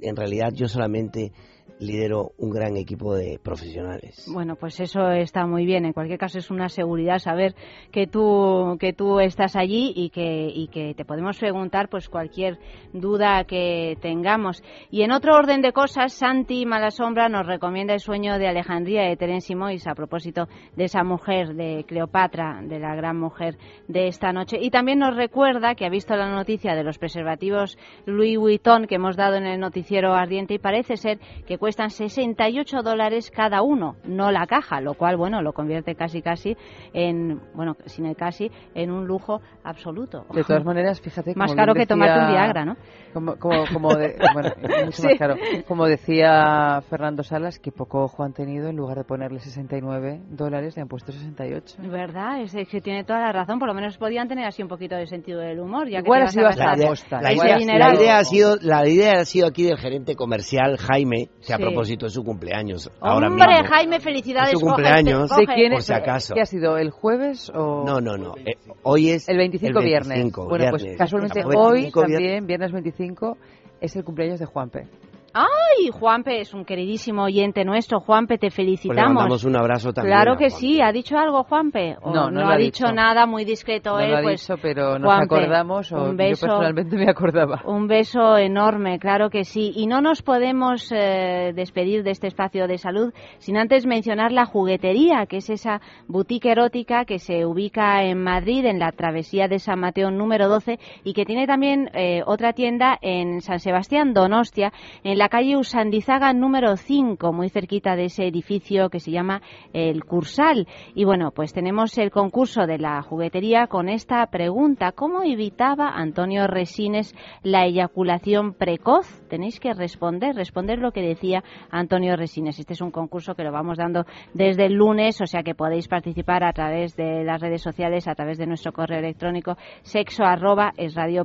En 0.02 0.16
realidad 0.16 0.50
yo 0.54 0.68
solamente 0.68 1.32
lidero 1.80 2.32
un 2.38 2.50
gran 2.50 2.78
equipo 2.78 3.14
de 3.16 3.40
profesionales. 3.44 4.26
Bueno, 4.32 4.56
pues 4.56 4.80
eso 4.80 5.12
está 5.12 5.46
muy 5.46 5.66
bien. 5.66 5.86
En 5.86 5.94
cualquier 5.94 6.20
caso 6.20 6.38
es 6.38 6.50
una 6.50 6.70
seguridad 6.70 7.20
saber 7.20 7.56
que 7.92 8.08
tú 8.08 8.78
que 8.80 8.94
tú 8.94 9.20
estás 9.20 9.56
allí 9.56 9.94
y 9.96 10.10
que 10.10 10.48
y 10.54 10.68
que 10.68 10.94
te 10.94 11.06
podemos 11.06 11.38
preguntar 11.38 11.90
pues 11.90 12.10
cualquier 12.10 12.58
duda 12.94 13.44
que 13.46 13.98
tengamos. 14.02 14.64
Y 14.92 15.02
en 15.02 15.12
otro 15.12 15.36
orden 15.36 15.62
de 15.62 15.74
cosas, 15.74 16.14
Santi 16.14 16.66
Malasombra 16.66 17.30
nos 17.30 17.46
recomienda 17.46 17.94
el 17.94 18.00
sueño 18.00 18.38
de 18.38 18.48
Alejandría 18.48 19.04
de 19.04 19.18
Terence 19.18 19.48
Simois 19.48 19.86
a 19.88 19.96
propósito 19.96 20.48
de 20.76 20.86
esa 20.86 21.04
mujer 21.04 21.56
de 21.56 21.86
Cleopatra, 21.88 22.62
de 22.64 22.80
la 22.80 22.96
gran 22.96 23.20
mujer 23.20 23.58
de 23.88 24.08
esta 24.08 24.32
noche. 24.32 24.58
Y 24.62 24.70
también 24.70 25.00
nos 25.00 25.16
recuerda 25.16 25.76
que 25.76 25.86
ha 25.86 25.90
visto 25.90 26.16
la 26.16 26.30
noticia 26.30 26.76
de 26.76 26.84
los 26.84 26.98
preservativos 26.98 27.78
Louis 28.06 28.38
Vuitton 28.38 28.88
que 28.88 28.96
hemos 28.96 29.18
dado 29.18 29.36
en 29.36 29.46
el 29.46 29.60
noticiero 29.60 30.14
ardiente 30.14 30.54
y 30.54 30.60
parece 30.60 30.98
ser 30.98 31.20
que 31.46 31.53
cuestan 31.58 31.90
68 31.90 32.82
dólares 32.84 33.32
cada 33.32 33.62
uno, 33.62 33.96
no 34.06 34.32
la 34.32 34.46
caja, 34.48 34.82
lo 34.82 34.94
cual, 34.94 35.18
bueno, 35.18 35.42
lo 35.42 35.54
convierte 35.54 35.96
casi 35.96 36.22
casi 36.22 36.56
en, 36.94 37.42
bueno, 37.54 37.76
sin 37.86 38.06
el 38.06 38.16
casi, 38.16 38.52
en 38.76 38.92
un 38.92 39.06
lujo 39.08 39.42
absoluto. 39.64 40.26
De 40.34 40.44
todas 40.44 40.64
maneras, 40.66 41.02
fíjate 41.02 41.34
Más 41.36 41.54
caro 41.56 41.74
que 41.74 41.86
tomarte 41.86 42.20
un 42.20 42.32
Viagra, 42.32 42.66
¿no? 42.66 42.76
Como, 43.14 43.36
como, 43.38 43.66
como 43.72 43.94
de- 43.96 44.16
bueno, 44.34 44.50
mucho 44.86 45.02
Sí. 45.02 45.08
más 45.08 45.18
caro. 45.20 45.36
Como 45.68 45.86
decía 45.86 46.82
Fernando 46.90 47.24
Salas, 47.24 47.60
que 47.60 47.72
poco 47.72 48.04
ojo 48.04 48.24
han 48.24 48.34
tenido, 48.34 48.70
en 48.70 48.76
lugar 48.76 48.98
de 48.98 49.04
ponerle 49.04 49.40
69 49.40 50.22
dólares, 50.30 50.76
le 50.76 50.82
han 50.82 50.88
puesto 50.88 51.12
68. 51.12 51.78
¿Verdad? 51.90 52.42
Es 52.42 52.54
que 52.70 52.82
tiene 52.82 53.04
toda 53.04 53.20
la 53.20 53.32
razón. 53.32 53.60
Por 53.60 53.68
lo 53.68 53.74
menos 53.74 53.98
podían 53.98 54.28
tener 54.28 54.46
así 54.46 54.62
un 54.62 54.68
poquito 54.70 54.96
de 54.96 55.06
sentido 55.08 55.40
del 55.40 55.60
humor. 55.60 55.88
Ya 55.88 56.00
que 56.00 56.06
Igual 56.06 56.22
te 56.22 56.26
ha 56.26 56.30
sido 56.30 56.48
a 56.48 56.50
hasta. 56.50 57.22
La 57.22 57.34
idea, 57.34 57.58
dineral. 57.58 57.94
la 57.94 58.00
idea 58.00 58.18
ha 58.18 58.24
sido, 58.24 58.56
la 58.62 58.88
idea 58.88 59.14
ha 59.20 59.26
sido 59.26 59.48
aquí 59.48 59.64
del 59.64 59.78
gerente 59.78 60.16
comercial 60.16 60.78
Jaime, 60.78 61.30
que 61.46 61.54
a 61.54 61.58
Sí. 61.58 61.64
propósito 61.64 62.06
de 62.06 62.12
su 62.12 62.24
cumpleaños. 62.24 62.90
ahora 63.02 63.28
Hombre, 63.28 63.48
mismo, 63.48 63.68
Jaime, 63.68 64.00
felicidades. 64.00 64.54
Es 64.54 64.60
su 64.60 64.66
cumpleaños, 64.66 65.30
coge. 65.30 65.42
¿De 65.42 65.54
quién 65.54 65.72
por 65.72 65.80
es? 65.80 65.86
si 65.86 65.94
acaso. 65.94 66.34
¿Qué 66.34 66.42
ha 66.42 66.46
sido? 66.46 66.78
¿El 66.78 66.90
jueves 66.92 67.50
o...? 67.54 67.84
No, 67.86 68.00
no, 68.00 68.18
no. 68.18 68.34
eh, 68.38 68.58
hoy 68.84 69.10
es 69.12 69.28
El 69.30 69.38
25, 69.38 69.80
el 69.80 69.86
viernes. 69.86 70.10
25, 70.10 70.48
Bueno, 70.48 70.66
pues 70.70 70.84
viernes. 70.84 70.98
casualmente 71.00 71.40
El 71.42 71.46
hoy 71.48 71.74
25 71.74 72.02
también, 72.02 72.20
viernes. 72.22 72.48
viernes 72.48 72.72
25, 72.72 73.38
es 73.82 73.96
el 73.96 74.04
cumpleaños 74.04 74.40
de 74.40 74.46
Juanpe. 74.46 74.88
Ay, 75.34 75.90
Juanpe 75.92 76.42
es 76.42 76.54
un 76.54 76.64
queridísimo 76.64 77.24
oyente 77.24 77.66
nuestro. 77.66 78.00
Juanpe, 78.00 78.36
te 78.38 78.48
Pues 78.48 78.58
le 78.60 78.64
felicitamos. 78.64 79.14
mandamos 79.16 79.44
un 79.46 79.56
abrazo 79.56 79.92
también. 79.92 80.16
Claro 80.16 80.38
que 80.38 80.52
sí. 80.52 80.80
¿Ha 80.80 80.92
dicho 80.92 81.18
algo, 81.18 81.44
Juanpe? 81.44 81.98
¿O 82.04 82.12
No, 82.14 82.30
no 82.30 82.42
lo 82.42 82.48
ha 82.50 82.56
dicho, 82.58 82.86
dicho. 82.86 82.94
nada, 82.96 83.26
muy 83.26 83.44
discreto 83.44 83.94
No 83.94 84.00
él. 84.00 84.12
lo 84.12 84.18
ha 84.18 84.22
pues, 84.22 84.42
dicho, 84.42 84.56
pero 84.62 85.00
nos 85.00 85.12
Juanpe, 85.12 85.36
acordamos, 85.36 85.92
o 85.92 86.04
un 86.04 86.16
beso, 86.18 86.46
yo 86.46 86.52
personalmente 86.54 86.96
me 86.98 87.10
acordaba. 87.10 87.62
Un 87.66 87.88
beso 87.88 88.38
enorme, 88.38 89.00
claro 89.00 89.32
que 89.32 89.44
sí. 89.44 89.72
Y 89.76 89.88
no 89.88 90.02
nos 90.02 90.22
podemos 90.22 90.92
eh, 90.92 91.52
despedir 91.56 92.04
de 92.04 92.12
este 92.12 92.28
espacio 92.28 92.68
de 92.68 92.78
salud 92.78 93.12
sin 93.40 93.58
antes 93.58 93.88
mencionar 93.88 94.32
la 94.32 94.46
juguetería, 94.46 95.26
que 95.26 95.38
es 95.38 95.50
esa 95.50 95.82
boutique 96.08 96.52
erótica 96.52 97.06
que 97.06 97.18
se 97.18 97.44
ubica 97.46 98.04
en 98.04 98.22
Madrid, 98.22 98.66
en 98.66 98.78
la 98.78 98.92
travesía 98.92 99.48
de 99.48 99.58
San 99.58 99.80
Mateo 99.80 100.12
número 100.12 100.48
12, 100.48 100.78
y 101.04 101.14
que 101.14 101.26
tiene 101.26 101.48
también 101.48 101.90
eh, 101.96 102.22
otra 102.28 102.54
tienda 102.54 103.00
en 103.02 103.42
San 103.42 103.60
Sebastián, 103.60 104.14
Donostia, 104.14 104.72
en 105.04 105.18
la 105.18 105.23
calle 105.30 105.58
Usandizaga 105.58 106.34
número 106.34 106.76
5, 106.76 107.32
muy 107.34 107.50
cerquita 107.50 107.96
de 107.96 108.06
ese 108.06 108.26
edificio 108.26 108.90
que 108.90 109.00
se 109.00 109.12
llama 109.12 109.42
el 109.74 110.04
Cursal. 110.04 110.68
Y 110.96 111.06
bueno, 111.06 111.32
pues 111.32 111.54
tenemos 111.54 111.98
el 111.98 112.12
concurso 112.12 112.66
de 112.66 112.78
la 112.78 113.02
juguetería 113.02 113.68
con 113.68 113.90
esta 113.90 114.26
pregunta. 114.28 114.92
¿Cómo 114.92 115.24
evitaba 115.24 115.90
Antonio 115.90 116.48
Resines 116.48 117.16
la 117.44 117.66
eyaculación 117.66 118.54
precoz? 118.54 119.08
Tenéis 119.30 119.60
que 119.60 119.74
responder, 119.74 120.36
responder 120.36 120.80
lo 120.80 120.92
que 120.92 121.02
decía 121.02 121.44
Antonio 121.70 122.16
Resines. 122.16 122.60
Este 122.60 122.74
es 122.74 122.82
un 122.82 122.92
concurso 122.92 123.36
que 123.36 123.44
lo 123.44 123.52
vamos 123.52 123.78
dando 123.78 124.06
desde 124.34 124.66
el 124.66 124.74
lunes, 124.74 125.22
o 125.22 125.26
sea 125.26 125.44
que 125.44 125.56
podéis 125.56 125.88
participar 125.88 126.44
a 126.44 126.54
través 126.54 126.96
de 126.96 127.24
las 127.24 127.42
redes 127.42 127.62
sociales, 127.62 128.08
a 128.08 128.16
través 128.16 128.38
de 128.38 128.48
nuestro 128.48 128.72
correo 128.72 129.00
electrónico 129.00 129.58
sexo 129.82 130.24
arroba 130.24 130.74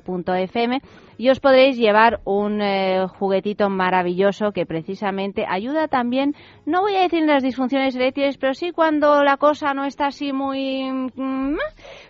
punto 0.05 0.35
fm 0.35 0.81
y 1.17 1.31
os 1.31 1.41
podréis 1.41 1.77
llevar 1.77 2.21
un 2.25 2.63
eh, 2.63 3.07
juguetito 3.19 3.69
maravilloso 3.89 4.53
que 4.53 4.67
precisamente 4.67 5.47
ayuda 5.49 5.89
también, 5.89 6.35
no 6.67 6.83
voy 6.83 6.95
a 6.97 7.03
decir 7.03 7.23
las 7.27 7.43
disfunciones 7.43 7.97
eréctiles, 7.97 8.37
pero 8.37 8.53
sí 8.53 8.71
cuando 8.71 9.23
la 9.25 9.39
cosa 9.39 9.73
no 9.73 9.85
está 9.85 10.09
así 10.09 10.33
muy... 10.33 10.91
mm, 10.93 11.57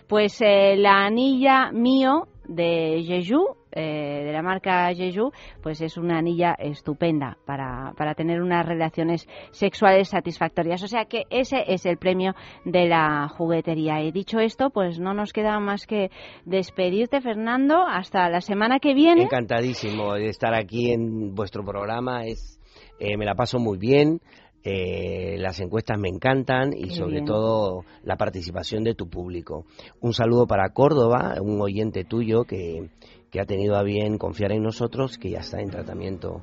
pues 0.07 0.41
eh, 0.41 0.75
la 0.75 1.05
anilla 1.05 1.71
mío 1.71 2.27
de 2.49 3.03
Jeju, 3.07 3.58
eh, 3.71 4.23
de 4.25 4.31
la 4.31 4.41
marca 4.41 4.93
Jeju, 4.93 5.31
pues 5.61 5.81
es 5.81 5.97
una 5.97 6.17
anilla 6.17 6.53
estupenda 6.57 7.37
para, 7.45 7.93
para 7.97 8.15
tener 8.15 8.41
unas 8.41 8.65
relaciones 8.65 9.27
sexuales 9.51 10.09
satisfactorias. 10.09 10.81
O 10.83 10.87
sea 10.87 11.05
que 11.05 11.23
ese 11.29 11.63
es 11.67 11.85
el 11.85 11.97
premio 11.97 12.33
de 12.65 12.87
la 12.87 13.27
juguetería. 13.29 14.01
Y 14.01 14.11
dicho 14.11 14.39
esto, 14.39 14.69
pues 14.69 14.99
no 14.99 15.13
nos 15.13 15.33
queda 15.33 15.59
más 15.59 15.85
que 15.85 16.09
despedirte, 16.45 17.21
Fernando, 17.21 17.85
hasta 17.87 18.29
la 18.29 18.41
semana 18.41 18.79
que 18.79 18.93
viene. 18.93 19.23
Encantadísimo 19.23 20.13
de 20.15 20.27
estar 20.29 20.53
aquí 20.53 20.91
en 20.91 21.35
vuestro 21.35 21.63
programa. 21.63 22.25
Es, 22.25 22.59
eh, 22.99 23.17
me 23.17 23.25
la 23.25 23.35
paso 23.35 23.59
muy 23.59 23.77
bien. 23.77 24.19
eh, 24.61 25.37
las 25.39 25.59
encuestas 25.61 25.97
me 25.97 26.09
encantan 26.09 26.73
y 26.73 26.89
Qué 26.89 26.95
sobre 26.95 27.13
bien. 27.13 27.25
todo 27.25 27.85
la 28.03 28.17
participación 28.17 28.83
de 28.83 28.93
tu 28.93 29.07
público. 29.07 29.63
Un 30.01 30.11
saludo 30.13 30.47
para 30.47 30.69
Córdoba, 30.73 31.35
un 31.41 31.61
oyente 31.61 32.03
tuyo 32.03 32.43
que, 32.43 32.89
que 33.31 33.39
ha 33.39 33.45
tenido 33.45 33.75
a 33.75 33.83
bien 33.83 34.17
confiar 34.17 34.51
en 34.51 34.63
nosotros, 34.63 35.17
que 35.17 35.29
ya 35.29 35.39
está 35.39 35.61
en 35.61 35.69
tratamiento. 35.69 36.41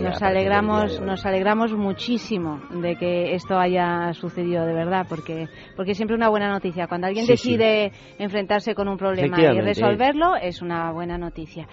Nos 0.00 0.22
alegramos, 0.22 1.00
nos 1.00 1.24
alegramos 1.26 1.72
muchísimo 1.74 2.60
de 2.80 2.96
que 2.96 3.34
esto 3.34 3.58
haya 3.58 4.12
sucedido 4.12 4.66
de 4.66 4.74
verdad, 4.74 5.06
porque 5.08 5.48
porque 5.76 5.94
siempre 5.94 6.14
una 6.16 6.28
buena 6.28 6.48
noticia. 6.48 6.86
Cuando 6.86 7.06
alguien 7.06 7.26
Sí, 7.26 7.36
sí. 7.36 7.56
decide 7.56 7.92
enfrentarse 8.18 8.74
con 8.74 8.88
un 8.88 8.96
problema 8.98 9.36
y 9.40 9.60
resolverlo, 9.60 10.36
es 10.36 10.60
una 10.62 10.92
buena 10.92 11.18
noticia. 11.18 11.66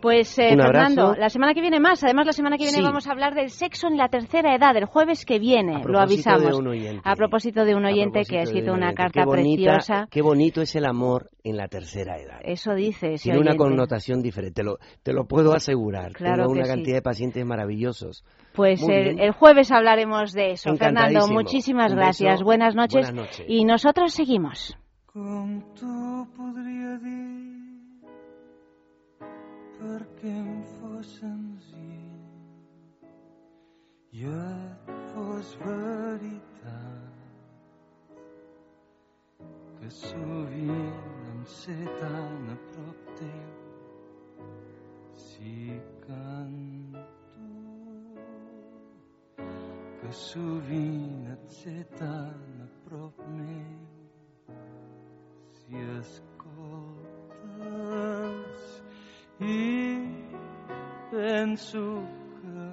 Pues 0.00 0.38
eh, 0.38 0.56
Fernando, 0.56 1.14
la 1.14 1.28
semana 1.28 1.54
que 1.54 1.60
viene 1.60 1.78
más. 1.78 2.02
Además, 2.04 2.26
la 2.26 2.32
semana 2.32 2.56
que 2.56 2.64
viene 2.64 2.78
Sí. 2.78 2.82
vamos 2.84 3.06
a 3.06 3.12
hablar 3.12 3.34
del 3.34 3.50
sexo 3.50 3.86
en 3.88 3.96
la 3.96 4.08
tercera 4.08 4.54
edad, 4.54 4.76
el 4.76 4.86
jueves 4.86 5.24
que 5.24 5.38
viene. 5.38 5.82
Lo 5.84 6.00
avisamos. 6.00 6.60
A 7.04 7.16
propósito 7.16 7.64
de 7.64 7.74
un 7.74 7.84
oyente 7.84 8.22
que 8.28 8.38
ha 8.38 8.42
escrito 8.42 8.72
un 8.72 8.80
una 8.80 8.94
carta 8.94 9.20
Qué 9.20 9.26
bonita- 9.26 9.72
preciosa. 9.74 10.06
Qué 10.10 10.22
bonito 10.22 10.62
es 10.62 10.74
el 10.74 10.86
amor 10.86 11.28
en 11.44 11.56
la 11.58 11.68
tercera 11.68 12.16
edad. 12.18 12.40
Eso 12.42 12.74
dice 12.74 13.12
ese 13.14 13.24
Tiene 13.24 13.38
una 13.40 13.56
connotación 13.56 14.22
diferente, 14.22 14.54
te 14.54 14.64
lo, 14.64 14.78
te 15.02 15.12
lo 15.12 15.24
puedo 15.26 15.52
asegurar. 15.52 16.12
Claro 16.12 16.44
Tengo 16.44 16.52
una 16.52 16.66
cantidad 16.66 16.96
de 16.96 17.02
pacientes 17.02 17.44
maravillosos. 17.44 17.69
Pues 18.52 18.80
Muy 18.82 18.92
el, 18.94 19.20
el 19.20 19.32
jueves 19.32 19.70
hablaremos 19.70 20.32
de 20.32 20.52
eso. 20.52 20.76
Fernando, 20.76 21.28
muchísimas 21.28 21.92
Un 21.92 21.98
gracias. 21.98 22.32
beso. 22.34 22.44
Buenas 22.44 22.74
noches. 22.74 23.06
Buenas 23.12 23.14
noches. 23.14 23.46
Y 23.48 23.64
nosotros 23.64 24.12
seguimos. 24.12 24.76
Com 25.12 25.60
tu 25.74 26.26
podria 26.36 26.94
dir 27.02 28.04
perquè 29.80 30.30
em 30.30 30.62
fos 30.76 31.08
senzill 31.18 32.14
i 34.14 34.22
et 34.30 34.92
fos 35.10 35.50
veritat 35.64 37.14
que 39.80 39.90
sovint 39.98 40.94
em 41.32 41.42
sé 41.58 41.78
tan 41.98 42.50
a 42.54 42.58
prop 42.70 43.00
teu 43.18 43.48
si 45.26 45.56
canto 46.06 46.69
sovint 50.12 51.26
et 51.32 51.50
sé 51.54 51.84
tan 51.98 52.62
a 52.64 52.66
prop 52.84 53.16
meu. 53.28 53.76
Si 55.54 55.74
escoltes 56.00 56.42
i 59.40 59.60
penso 61.10 61.84
que 62.38 62.64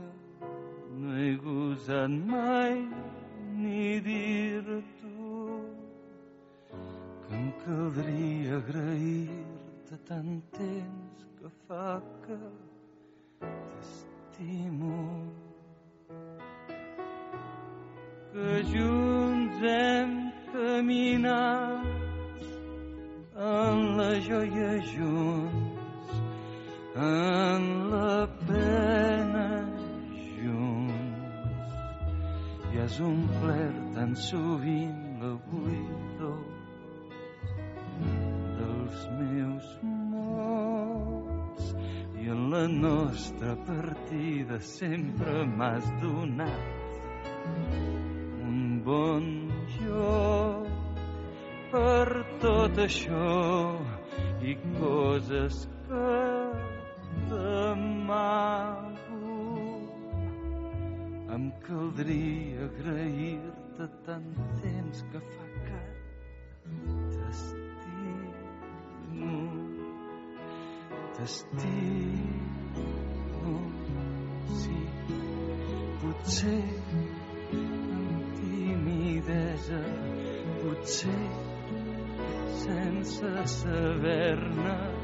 no 0.99 1.09
he 1.17 1.31
gosat 1.45 2.11
mai 2.33 2.77
ni 3.61 3.99
dir-t'ho 4.07 5.61
que 7.25 7.33
em 7.39 7.47
caldria 7.65 8.57
agrair-te 8.61 9.95
tant 10.09 10.35
temps 10.57 11.19
que 11.39 11.49
fa 11.67 11.89
que 12.25 12.39
t'estimo 13.39 14.97
que 18.37 18.57
junts 18.69 19.61
hem 19.65 20.11
caminat 20.53 21.85
en 23.33 23.79
la 23.97 24.11
joia 24.27 24.73
junts, 24.91 26.11
en 27.05 27.65
la 27.93 28.27
pena 28.45 29.47
junts. 30.35 31.73
I 32.73 32.77
has 32.83 32.99
omplert 33.09 33.81
tan 33.97 34.13
sovint 34.29 35.01
la 35.23 35.33
buidor 35.49 36.39
dels 38.61 38.99
meus 39.17 39.67
mots 40.13 41.73
i 42.21 42.29
en 42.37 42.49
la 42.53 42.67
nostra 42.85 43.57
partida 43.65 44.61
sempre 44.77 45.41
m'has 45.57 45.89
donat 46.03 46.77
bon 48.87 49.25
joc 49.75 50.67
per 51.71 52.09
tot 52.43 52.77
això 52.79 53.31
i 54.49 54.51
coses 54.77 55.55
que 55.87 56.11
t'amago. 57.31 59.33
Em 61.35 61.45
caldria 61.65 62.61
agrair-te 62.69 63.85
tant 64.07 64.31
temps 64.61 64.97
que 65.11 65.19
fa 65.33 65.45
que 65.65 65.81
t'estimo. 67.17 68.23
T'estimo, 71.17 72.23
sí, 74.63 74.79
potser 75.99 76.63
Sì, 80.83 81.09
senza 82.53 83.45
saverna 83.45 84.96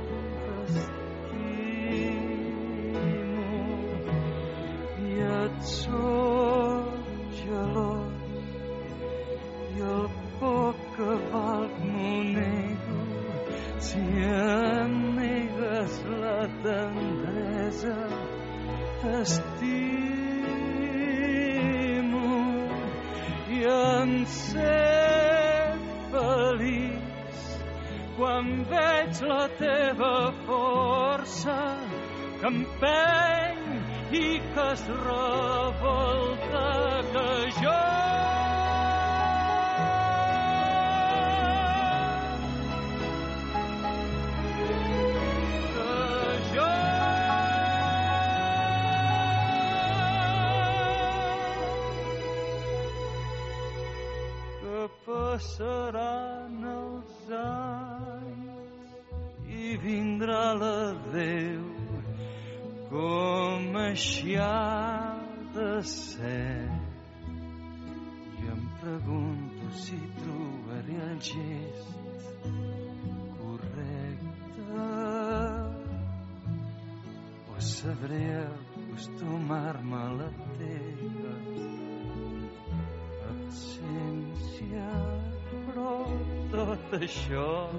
això 87.14 87.70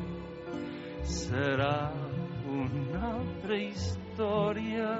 serà 1.03 1.91
una 2.57 3.01
altra 3.11 3.57
història. 3.59 4.91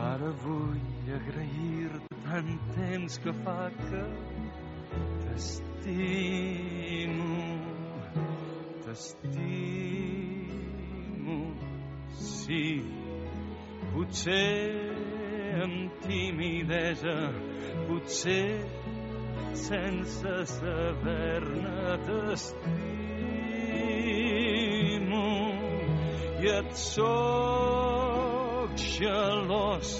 Ara 0.00 0.30
vull 0.44 1.10
agrair-te 1.16 2.16
tant 2.24 2.52
temps 2.76 3.18
que 3.24 3.32
fa 3.44 3.58
que 3.76 4.04
t'estimo, 5.26 6.62
t'estimo, 8.86 10.08
sí, 12.30 12.64
potser 13.92 14.56
amb 15.66 15.78
timidesa, 16.06 17.18
potser 17.90 18.46
sense 19.70 20.34
saber-ne 20.58 21.96
t'estimo 22.06 22.58
i 26.42 26.44
et 26.58 26.70
soc 26.74 28.74
gelós 28.96 29.90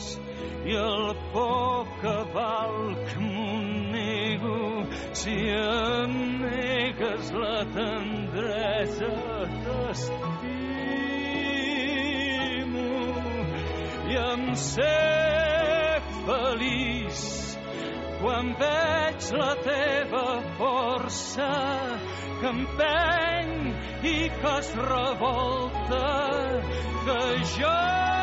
i 0.66 0.68
el 0.75 1.07
poc 1.35 1.87
que 2.01 2.16
valc 2.35 3.09
m'ho 3.21 3.53
nego 3.93 4.59
si 5.21 5.37
em 5.59 6.12
negues 6.43 7.25
la 7.43 7.59
tendresa 7.77 9.12
t'estimo 9.66 10.49
i 14.11 14.12
em 14.25 14.43
sé 14.66 14.99
feliç 16.27 17.49
quan 18.21 18.53
veig 18.61 19.29
la 19.41 19.53
teva 19.64 20.25
força 20.59 21.49
que 22.41 22.53
empeny 22.53 23.55
i 24.12 24.16
que 24.41 24.55
es 24.61 24.73
revolta 24.93 26.05
que 27.07 27.21
jo 27.57 28.20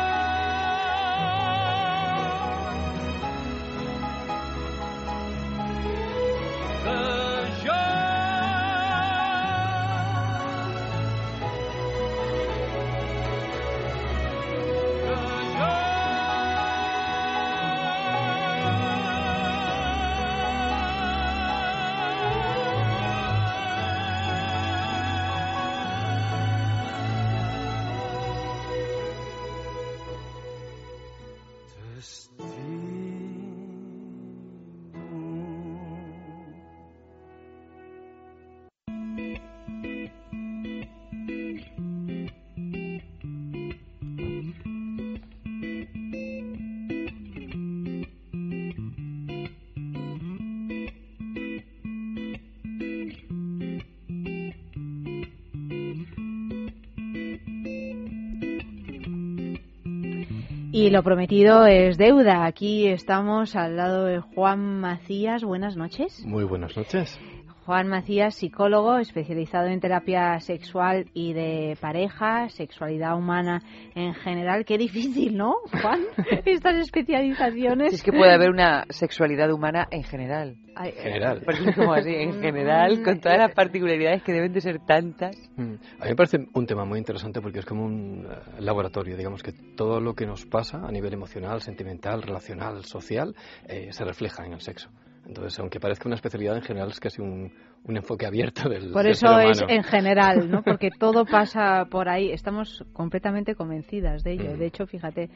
Y 60.88 60.90
lo 60.90 61.02
prometido 61.02 61.66
es 61.66 61.98
deuda. 61.98 62.46
Aquí 62.46 62.86
estamos 62.86 63.54
al 63.56 63.76
lado 63.76 64.06
de 64.06 64.20
Juan 64.20 64.80
Macías. 64.80 65.44
Buenas 65.44 65.76
noches. 65.76 66.24
Muy 66.24 66.44
buenas 66.44 66.74
noches. 66.78 67.20
Juan 67.68 67.86
Macías, 67.86 68.34
psicólogo 68.34 68.96
especializado 68.96 69.66
en 69.66 69.78
terapia 69.78 70.40
sexual 70.40 71.04
y 71.12 71.34
de 71.34 71.76
pareja, 71.78 72.48
sexualidad 72.48 73.14
humana 73.14 73.62
en 73.94 74.14
general. 74.14 74.64
Qué 74.64 74.78
difícil, 74.78 75.36
¿no, 75.36 75.56
Juan? 75.82 76.00
Estas 76.46 76.76
especializaciones. 76.76 77.92
Es 77.92 78.02
que 78.02 78.10
puede 78.10 78.32
haber 78.32 78.48
una 78.48 78.86
sexualidad 78.88 79.52
humana 79.52 79.86
en 79.90 80.02
general. 80.02 80.56
Ay, 80.74 80.92
General. 80.92 81.42
Porque 81.44 81.74
como 81.74 81.92
así, 81.92 82.14
en 82.14 82.40
general, 82.40 83.02
con 83.02 83.20
todas 83.20 83.36
las 83.36 83.52
particularidades 83.52 84.22
que 84.22 84.32
deben 84.32 84.54
de 84.54 84.62
ser 84.62 84.78
tantas. 84.86 85.36
Mm. 85.56 85.74
A 86.00 86.04
mí 86.04 86.08
me 86.08 86.16
parece 86.16 86.38
un 86.54 86.66
tema 86.66 86.86
muy 86.86 86.98
interesante 86.98 87.42
porque 87.42 87.58
es 87.58 87.66
como 87.66 87.84
un 87.84 88.26
eh, 88.30 88.62
laboratorio, 88.62 89.14
digamos 89.14 89.42
que 89.42 89.52
todo 89.52 90.00
lo 90.00 90.14
que 90.14 90.24
nos 90.24 90.46
pasa 90.46 90.78
a 90.86 90.90
nivel 90.90 91.12
emocional, 91.12 91.60
sentimental, 91.60 92.22
relacional, 92.22 92.86
social, 92.86 93.36
eh, 93.66 93.88
se 93.90 94.04
refleja 94.06 94.46
en 94.46 94.54
el 94.54 94.62
sexo. 94.62 94.88
Entonces, 95.26 95.58
aunque 95.58 95.78
parezca 95.80 96.08
una 96.08 96.14
especialidad 96.16 96.56
en 96.56 96.62
general, 96.62 96.88
es 96.90 97.00
casi 97.00 97.20
un, 97.20 97.52
un 97.84 97.96
enfoque 97.96 98.24
abierto 98.26 98.68
del, 98.68 98.92
Por 98.92 99.02
del 99.02 99.12
eso 99.12 99.26
ser 99.28 99.50
es 99.50 99.64
en 99.68 99.82
general, 99.82 100.50
¿no? 100.50 100.62
Porque 100.64 100.90
todo 100.90 101.24
pasa 101.26 101.84
por 101.90 102.08
ahí. 102.08 102.30
Estamos 102.32 102.84
completamente 102.92 103.54
convencidas 103.54 104.22
de 104.24 104.32
ello. 104.32 104.54
Mm. 104.54 104.58
De 104.58 104.66
hecho, 104.66 104.86
fíjate, 104.86 105.28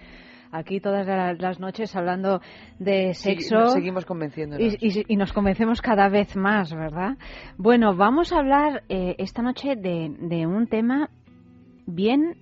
aquí 0.50 0.80
todas 0.80 1.06
la- 1.06 1.34
las 1.34 1.60
noches 1.60 1.94
hablando 1.94 2.40
de 2.78 3.12
Sí, 3.12 3.30
sexo. 3.34 3.54
nos 3.56 3.72
seguimos 3.74 4.06
convenciéndonos. 4.06 4.76
Y, 4.80 5.00
y- 5.00 5.04
y 5.08 5.16
nos 5.16 5.32
convencemos 5.34 5.82
cada 5.82 6.08
vez 6.08 6.36
más, 6.36 6.72
¿verdad? 6.74 7.18
Bueno, 7.58 7.94
vamos 7.94 8.32
a 8.32 8.38
hablar 8.38 8.82
eh, 8.88 9.14
esta 9.18 9.42
noche 9.42 9.76
de, 9.76 10.14
de 10.20 10.46
un 10.46 10.66
tema 10.68 11.10
bien 11.86 12.36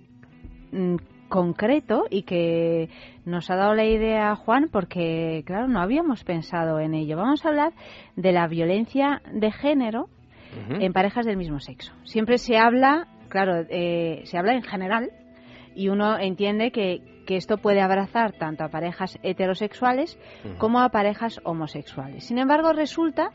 mm, 0.73 0.97
concreto 1.31 2.05
y 2.11 2.25
que 2.25 2.91
nos 3.25 3.49
ha 3.51 3.57
dado 3.57 3.75
la 3.75 3.87
idea 3.87 4.37
Juan 4.37 4.69
porque, 4.71 5.43
claro, 5.47 5.69
no 5.69 5.81
habíamos 5.81 6.25
pensado 6.25 6.79
en 6.79 6.93
ello. 6.93 7.17
Vamos 7.17 7.47
a 7.47 7.49
hablar 7.49 7.73
de 8.17 8.33
la 8.33 8.47
violencia 8.47 9.23
de 9.33 9.51
género 9.51 10.11
en 10.69 10.93
parejas 10.93 11.25
del 11.25 11.37
mismo 11.37 11.61
sexo. 11.61 11.95
Siempre 12.05 12.37
se 12.37 12.59
habla, 12.59 13.07
claro, 13.29 13.65
eh, 13.71 14.23
se 14.25 14.37
habla 14.37 14.55
en 14.55 14.63
general 14.63 15.11
y 15.75 15.89
uno 15.89 16.19
entiende 16.19 16.71
que, 16.73 17.01
que 17.27 17.37
esto 17.37 17.59
puede 17.59 17.81
abrazar 17.81 18.33
tanto 18.33 18.65
a 18.65 18.69
parejas 18.69 19.19
heterosexuales 19.23 20.19
como 20.59 20.81
a 20.81 20.89
parejas 20.91 21.41
homosexuales. 21.45 22.25
Sin 22.25 22.39
embargo, 22.39 22.73
resulta 22.73 23.31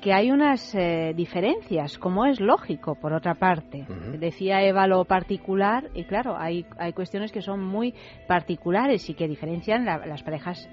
que 0.00 0.12
hay 0.12 0.30
unas 0.30 0.74
eh, 0.74 1.14
diferencias, 1.16 1.96
como 1.98 2.26
es 2.26 2.38
lógico, 2.40 2.96
por 2.96 3.12
otra 3.14 3.34
parte. 3.34 3.86
Decía 4.18 4.62
Eva 4.62 4.86
lo 4.86 5.04
particular, 5.06 5.88
y 5.94 6.04
claro, 6.04 6.36
hay, 6.38 6.66
hay 6.78 6.92
cuestiones 6.92 7.32
que 7.32 7.40
son 7.40 7.64
muy 7.64 7.94
particulares 8.26 9.08
y 9.08 9.14
que 9.14 9.26
diferencian 9.26 9.84
la- 9.86 10.04
las 10.06 10.22
parejas 10.22 10.68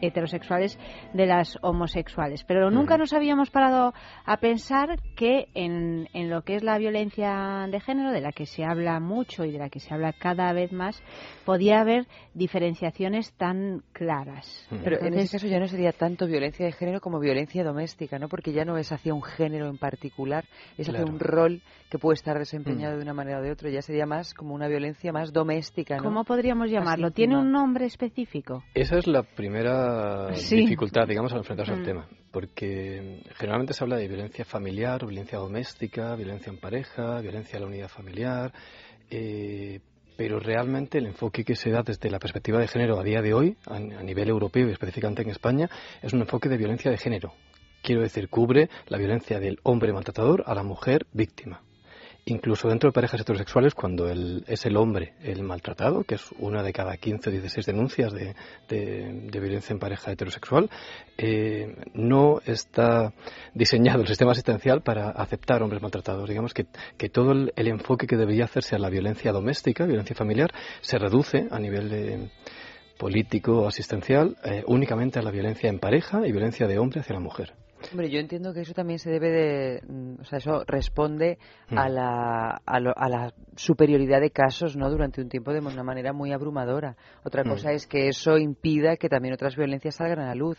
heterosexuales 0.00 0.78
de 1.12 1.26
las 1.26 1.58
homosexuales. 1.62 2.44
Pero 2.44 2.70
nunca 2.70 2.98
nos 2.98 3.12
habíamos 3.12 3.50
parado 3.50 3.94
a 4.24 4.36
pensar 4.38 5.00
que 5.16 5.48
en, 5.54 6.08
en 6.12 6.30
lo 6.30 6.42
que 6.42 6.56
es 6.56 6.62
la 6.62 6.78
violencia 6.78 7.66
de 7.70 7.80
género, 7.80 8.12
de 8.12 8.20
la 8.20 8.32
que 8.32 8.46
se 8.46 8.64
habla 8.64 9.00
mucho 9.00 9.44
y 9.44 9.52
de 9.52 9.58
la 9.58 9.70
que 9.70 9.80
se 9.80 9.92
habla 9.92 10.12
cada 10.12 10.52
vez 10.52 10.72
más, 10.72 11.02
podía 11.44 11.80
haber 11.80 12.06
diferenciaciones 12.34 13.32
tan 13.34 13.82
claras. 13.92 14.68
Pero 14.84 15.00
en 15.00 15.14
ese 15.14 15.36
caso 15.36 15.46
ya 15.46 15.58
no 15.58 15.66
sería 15.66 15.92
tanto 15.92 16.26
violencia 16.26 16.66
de 16.66 16.72
género 16.72 17.00
como 17.00 17.18
violencia 17.18 17.64
doméstica, 17.64 18.18
¿no? 18.18 18.28
Porque 18.28 18.52
ya 18.52 18.64
no 18.64 18.76
es 18.76 18.92
hacia 18.92 19.14
un 19.14 19.22
género 19.22 19.68
en 19.68 19.78
particular, 19.78 20.44
es 20.76 20.88
hacia 20.88 21.04
un 21.04 21.18
rol 21.18 21.62
que 21.90 21.98
puede 21.98 22.14
estar 22.14 22.38
desempeñado 22.38 22.96
de 22.96 23.02
una 23.02 23.14
manera 23.14 23.38
o 23.38 23.42
de 23.42 23.50
otra. 23.50 23.70
Ya 23.70 23.82
sería 23.82 24.06
más 24.06 24.34
como 24.34 24.54
una 24.54 24.68
violencia 24.68 25.12
más 25.12 25.32
doméstica, 25.32 25.96
¿no? 25.96 26.04
¿Cómo 26.04 26.24
podríamos 26.24 26.70
llamarlo? 26.70 27.10
¿Tiene 27.10 27.36
un 27.36 27.50
nombre 27.50 27.86
específico? 27.86 28.62
Esa 28.74 28.98
es 28.98 29.06
la 29.06 29.22
primera 29.22 29.87
Sí. 30.34 30.56
dificultad, 30.56 31.06
digamos, 31.06 31.32
al 31.32 31.38
enfrentarse 31.38 31.72
Mm. 31.72 31.76
al 31.78 31.82
tema, 31.84 32.08
porque 32.30 33.20
generalmente 33.36 33.72
se 33.74 33.84
habla 33.84 33.96
de 33.96 34.08
violencia 34.08 34.44
familiar, 34.44 35.04
violencia 35.06 35.38
doméstica, 35.38 36.14
violencia 36.16 36.50
en 36.50 36.58
pareja, 36.58 37.20
violencia 37.20 37.58
a 37.58 37.60
la 37.60 37.66
unidad 37.66 37.88
familiar, 37.88 38.52
eh, 39.10 39.80
pero 40.16 40.40
realmente 40.40 40.98
el 40.98 41.06
enfoque 41.06 41.44
que 41.44 41.54
se 41.54 41.70
da 41.70 41.82
desde 41.82 42.10
la 42.10 42.18
perspectiva 42.18 42.58
de 42.58 42.68
género 42.68 42.98
a 42.98 43.04
día 43.04 43.22
de 43.22 43.34
hoy, 43.34 43.56
a, 43.66 43.76
a 43.76 44.02
nivel 44.02 44.28
europeo 44.28 44.68
y 44.68 44.72
específicamente 44.72 45.22
en 45.22 45.30
España, 45.30 45.68
es 46.02 46.12
un 46.12 46.20
enfoque 46.20 46.48
de 46.48 46.56
violencia 46.56 46.90
de 46.90 46.96
género. 46.98 47.32
Quiero 47.82 48.00
decir, 48.02 48.28
cubre 48.28 48.68
la 48.88 48.98
violencia 48.98 49.38
del 49.38 49.58
hombre 49.62 49.92
maltratador 49.92 50.42
a 50.46 50.54
la 50.54 50.64
mujer 50.64 51.06
víctima 51.12 51.62
incluso 52.28 52.68
dentro 52.68 52.88
de 52.90 52.92
parejas 52.92 53.20
heterosexuales, 53.20 53.74
cuando 53.74 54.08
el- 54.08 54.44
es 54.46 54.64
el 54.66 54.76
hombre 54.76 55.14
el 55.22 55.42
maltratado, 55.42 56.04
que 56.04 56.16
es 56.16 56.30
una 56.38 56.62
de 56.62 56.72
cada 56.72 56.96
15 56.96 57.28
o 57.28 57.32
16 57.32 57.66
denuncias 57.66 58.12
de, 58.12 58.34
violencia 59.30 59.72
en 59.72 59.78
pareja 59.78 60.12
heterosexual, 60.12 60.70
eh, 61.16 61.74
no 61.94 62.40
está 62.44 63.12
diseñado 63.54 64.02
el 64.02 64.08
sistema 64.08 64.32
asistencial 64.32 64.82
para 64.82 65.10
aceptar 65.10 65.62
hombres 65.62 65.82
maltratados. 65.82 66.28
Digamos 66.28 66.54
que, 66.54 66.64
todo 67.08 67.32
el, 67.32 67.52
enfoque 67.56 68.06
que 68.06 68.16
debería 68.16 68.44
hacerse 68.44 68.76
a 68.76 68.78
la 68.78 68.90
violencia 68.90 69.32
doméstica, 69.32 69.86
violencia 69.86 70.16
familiar, 70.16 70.52
se 70.80 70.98
reduce 70.98 71.48
a 71.50 71.58
nivel 71.58 71.88
de 71.88 72.30
político 72.98 73.66
asistencial 73.66 74.36
eh, 74.44 74.64
únicamente 74.66 75.18
a 75.18 75.22
la 75.22 75.30
violencia 75.30 75.70
en 75.70 75.78
pareja 75.78 76.26
y 76.26 76.32
violencia 76.32 76.66
de 76.66 76.78
hombre 76.78 77.00
hacia 77.00 77.14
la 77.14 77.20
mujer. 77.20 77.54
Hombre, 77.92 78.10
yo 78.10 78.18
entiendo 78.18 78.52
que 78.52 78.60
eso 78.60 78.74
también 78.74 78.98
se 78.98 79.10
debe 79.10 79.30
de, 79.30 79.82
mm, 79.86 80.20
o 80.20 80.24
sea, 80.24 80.38
eso 80.38 80.64
responde 80.66 81.38
a 81.70 81.88
Mm. 81.88 81.92
la, 81.92 82.60
a, 82.66 82.80
lo- 82.80 82.96
a 82.96 83.08
la 83.08 83.32
superioridad 83.56 84.20
de 84.20 84.30
casos, 84.30 84.76
¿no? 84.76 84.90
Durante 84.90 85.20
un 85.22 85.28
tiempo 85.28 85.52
de 85.52 85.60
una 85.60 85.82
manera 85.84 86.12
muy 86.12 86.32
abrumadora. 86.32 86.96
Otra 87.24 87.44
Mm. 87.44 87.48
cosa 87.48 87.72
es 87.72 87.86
que 87.86 88.08
eso 88.08 88.36
impida 88.36 88.96
que 88.96 89.08
también 89.08 89.34
otras 89.34 89.56
violencias 89.56 89.94
salgan 89.96 90.18
a 90.20 90.26
la 90.26 90.34
luz. 90.34 90.58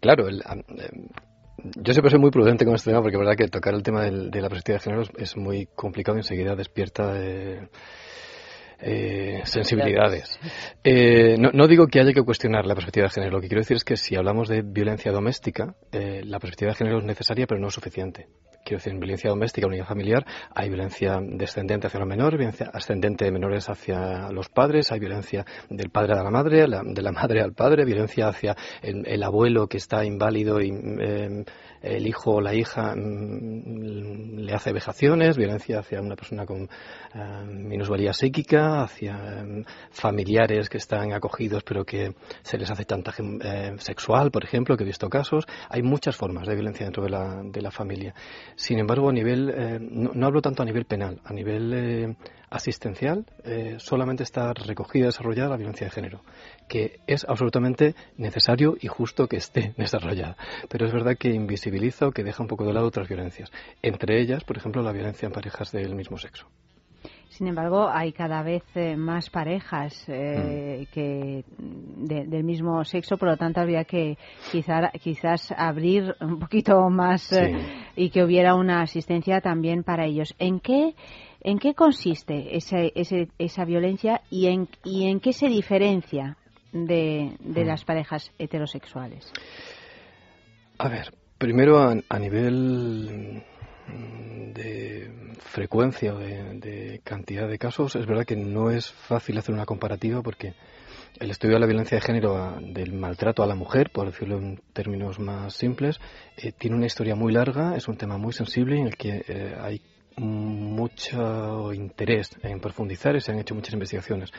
Claro, 0.00 0.28
el, 0.28 0.42
em, 0.48 0.62
yo 1.76 1.92
siempre 1.92 2.10
soy 2.10 2.20
muy 2.20 2.30
prudente 2.30 2.64
con 2.64 2.74
este 2.74 2.90
tema 2.90 3.02
porque 3.02 3.16
es 3.16 3.20
verdad 3.20 3.36
que 3.36 3.48
tocar 3.48 3.74
el 3.74 3.82
tema 3.82 4.02
del- 4.02 4.30
de 4.30 4.40
la 4.40 4.48
perspectiva 4.48 4.78
de 4.78 4.82
género 4.84 5.02
es, 5.02 5.10
es 5.16 5.36
muy 5.36 5.66
complicado 5.74 6.16
y 6.18 6.20
enseguida 6.20 6.54
despierta 6.54 7.12
eh, 7.16 7.68
eh, 8.80 9.40
sensibilidades. 9.44 10.38
Eh, 10.84 11.36
no, 11.38 11.50
no 11.52 11.66
digo 11.66 11.86
que 11.86 12.00
haya 12.00 12.12
que 12.12 12.22
cuestionar 12.22 12.66
la 12.66 12.74
perspectiva 12.74 13.04
de 13.04 13.10
género, 13.10 13.32
lo 13.32 13.40
que 13.40 13.48
quiero 13.48 13.60
decir 13.60 13.76
es 13.76 13.84
que 13.84 13.96
si 13.96 14.16
hablamos 14.16 14.48
de 14.48 14.62
violencia 14.62 15.12
doméstica, 15.12 15.74
eh, 15.92 16.22
la 16.24 16.38
perspectiva 16.38 16.70
de 16.70 16.76
género 16.76 16.98
es 16.98 17.04
necesaria 17.04 17.46
pero 17.46 17.60
no 17.60 17.68
es 17.68 17.74
suficiente. 17.74 18.28
Quiero 18.68 18.80
decir, 18.80 18.92
en 18.92 19.00
violencia 19.00 19.30
doméstica, 19.30 19.66
unidad 19.66 19.86
familiar, 19.86 20.26
hay 20.54 20.68
violencia 20.68 21.18
descendente 21.22 21.86
hacia 21.86 22.00
los 22.00 22.06
menores, 22.08 22.36
violencia 22.38 22.70
ascendente 22.70 23.24
de 23.24 23.32
menores 23.32 23.66
hacia 23.70 24.30
los 24.30 24.50
padres, 24.50 24.92
hay 24.92 25.00
violencia 25.00 25.46
del 25.70 25.88
padre 25.88 26.12
a 26.12 26.22
la 26.22 26.30
madre, 26.30 26.68
la- 26.68 26.82
de 26.84 27.00
la 27.00 27.10
madre 27.10 27.40
al 27.40 27.54
padre, 27.54 27.86
violencia 27.86 28.28
hacia 28.28 28.54
el, 28.82 29.06
el 29.06 29.22
abuelo 29.22 29.68
que 29.68 29.78
está 29.78 30.04
inválido 30.04 30.60
y 30.60 30.70
eh, 31.00 31.44
el 31.80 32.06
hijo 32.06 32.32
o 32.32 32.40
la 32.42 32.52
hija 32.54 32.94
mm, 32.94 34.40
le 34.40 34.52
hace 34.52 34.72
vejaciones, 34.74 35.38
violencia 35.38 35.78
hacia 35.78 36.02
una 36.02 36.14
persona 36.16 36.44
con 36.44 36.64
eh, 36.64 37.44
minusvalía 37.46 38.12
psíquica, 38.12 38.82
hacia 38.82 39.44
familiares 39.90 40.68
que 40.68 40.76
están 40.78 41.12
acogidos 41.12 41.62
pero 41.64 41.84
que 41.84 42.14
se 42.42 42.58
les 42.58 42.70
hace 42.70 42.84
chantaje 42.84 43.22
eh, 43.42 43.72
sexual, 43.78 44.30
por 44.30 44.44
ejemplo, 44.44 44.76
que 44.76 44.82
he 44.84 44.86
visto 44.86 45.08
casos. 45.08 45.46
Hay 45.70 45.82
muchas 45.82 46.16
formas 46.16 46.46
de 46.46 46.54
violencia 46.54 46.84
dentro 46.84 47.02
de 47.02 47.10
la, 47.10 47.40
de 47.42 47.62
la 47.62 47.70
familia. 47.70 48.14
Sin 48.58 48.80
embargo, 48.80 49.08
a 49.08 49.12
nivel, 49.12 49.54
eh, 49.54 49.78
no, 49.80 50.26
hablo 50.26 50.42
tanto 50.42 50.64
a 50.64 50.66
nivel 50.66 50.84
penal, 50.84 51.20
a 51.24 51.32
nivel 51.32 51.72
eh, 51.72 52.16
asistencial, 52.50 53.24
eh, 53.44 53.76
solamente 53.78 54.24
está 54.24 54.52
recogida 54.52 55.04
y 55.04 55.06
desarrollada 55.06 55.50
la 55.50 55.56
violencia 55.56 55.86
de 55.86 55.92
género, 55.92 56.22
que 56.68 56.98
es 57.06 57.24
absolutamente 57.28 57.94
necesario 58.16 58.76
y 58.80 58.88
justo 58.88 59.28
que 59.28 59.36
esté 59.36 59.74
desarrollada. 59.78 60.36
Pero 60.68 60.86
es 60.86 60.92
verdad 60.92 61.16
que 61.16 61.28
invisibiliza 61.28 62.08
o 62.08 62.10
que 62.10 62.24
deja 62.24 62.42
un 62.42 62.48
poco 62.48 62.66
de 62.66 62.72
lado 62.72 62.88
otras 62.88 63.06
violencias, 63.06 63.52
entre 63.80 64.20
ellas, 64.20 64.42
por 64.42 64.56
ejemplo, 64.56 64.82
la 64.82 64.90
violencia 64.90 65.26
en 65.26 65.32
parejas 65.32 65.70
del 65.70 65.94
mismo 65.94 66.18
sexo. 66.18 66.48
Sin 67.38 67.46
embargo, 67.46 67.88
hay 67.88 68.10
cada 68.12 68.42
vez 68.42 68.64
eh, 68.74 68.96
más 68.96 69.30
parejas 69.30 69.94
eh, 70.08 70.80
Mm. 70.88 70.92
que 70.92 71.44
de- 71.56 72.26
del 72.26 72.42
mismo 72.42 72.84
sexo, 72.84 73.16
por 73.16 73.28
lo 73.28 73.36
tanto 73.36 73.60
habría 73.60 73.84
que 73.84 74.18
quizá- 74.50 74.90
quizás 75.00 75.52
abrir 75.56 76.16
un 76.20 76.40
poquito 76.40 76.90
más 76.90 77.30
eh, 77.32 77.54
y 77.94 78.10
que 78.10 78.24
hubiera 78.24 78.56
una 78.56 78.82
asistencia 78.82 79.40
también 79.40 79.84
para 79.84 80.04
ellos. 80.04 80.34
¿En 80.40 80.58
qué 80.58 80.94
en 81.40 81.60
qué 81.60 81.74
consiste 81.74 82.56
ese- 82.56 82.90
ese- 82.96 83.28
esa 83.38 83.64
violencia 83.64 84.20
y 84.30 84.48
en 84.48 84.66
y 84.82 85.06
en 85.08 85.20
qué 85.20 85.32
se 85.32 85.46
diferencia 85.46 86.36
de, 86.72 87.36
de 87.38 87.62
Mm. 87.64 87.66
las 87.68 87.84
parejas 87.84 88.32
heterosexuales? 88.40 89.32
A 90.78 90.88
ver, 90.88 91.12
primero 91.38 91.78
a, 91.78 91.94
a 92.08 92.18
nivel 92.18 93.44
mm, 93.86 94.52
de 94.54 95.27
frecuencia 95.38 96.12
de, 96.14 96.58
de 96.58 97.00
cantidad 97.04 97.48
de 97.48 97.58
casos, 97.58 97.96
es 97.96 98.06
verdad 98.06 98.24
que 98.24 98.36
no 98.36 98.70
es 98.70 98.90
fácil 98.90 99.38
hacer 99.38 99.54
una 99.54 99.66
comparativa 99.66 100.22
porque 100.22 100.54
el 101.20 101.30
estudio 101.30 101.54
de 101.54 101.60
la 101.60 101.66
violencia 101.66 101.96
de 101.96 102.00
género, 102.02 102.36
a- 102.36 102.58
del 102.60 102.92
maltrato 102.92 103.42
a 103.42 103.46
la 103.46 103.54
mujer, 103.54 103.90
por 103.90 104.06
decirlo 104.06 104.38
en 104.38 104.60
términos 104.72 105.18
más 105.18 105.54
simples, 105.54 105.98
eh, 106.36 106.52
tiene 106.52 106.76
una 106.76 106.86
historia 106.86 107.14
muy 107.14 107.32
larga, 107.32 107.76
es 107.76 107.88
un 107.88 107.96
tema 107.96 108.18
muy 108.18 108.32
sensible 108.32 108.78
en 108.78 108.86
el 108.86 108.96
que 108.96 109.24
eh, 109.26 109.56
hay 109.60 109.80
mucho 110.16 111.72
interés 111.72 112.30
en 112.42 112.60
profundizar 112.60 113.14
y 113.16 113.20
se 113.20 113.30
han 113.32 113.38
hecho 113.38 113.54
muchas 113.54 113.74
investigaciones. 113.74 114.30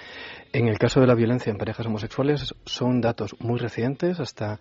En 0.52 0.68
el 0.68 0.78
caso 0.78 1.00
de 1.00 1.08
la 1.08 1.16
violencia 1.16 1.52
en 1.52 1.58
parejas 1.58 1.86
homosexuales 1.86 2.54
son 2.66 3.02
datos 3.02 3.36
muy 3.40 3.60
recientes, 3.60 4.20
hasta 4.20 4.60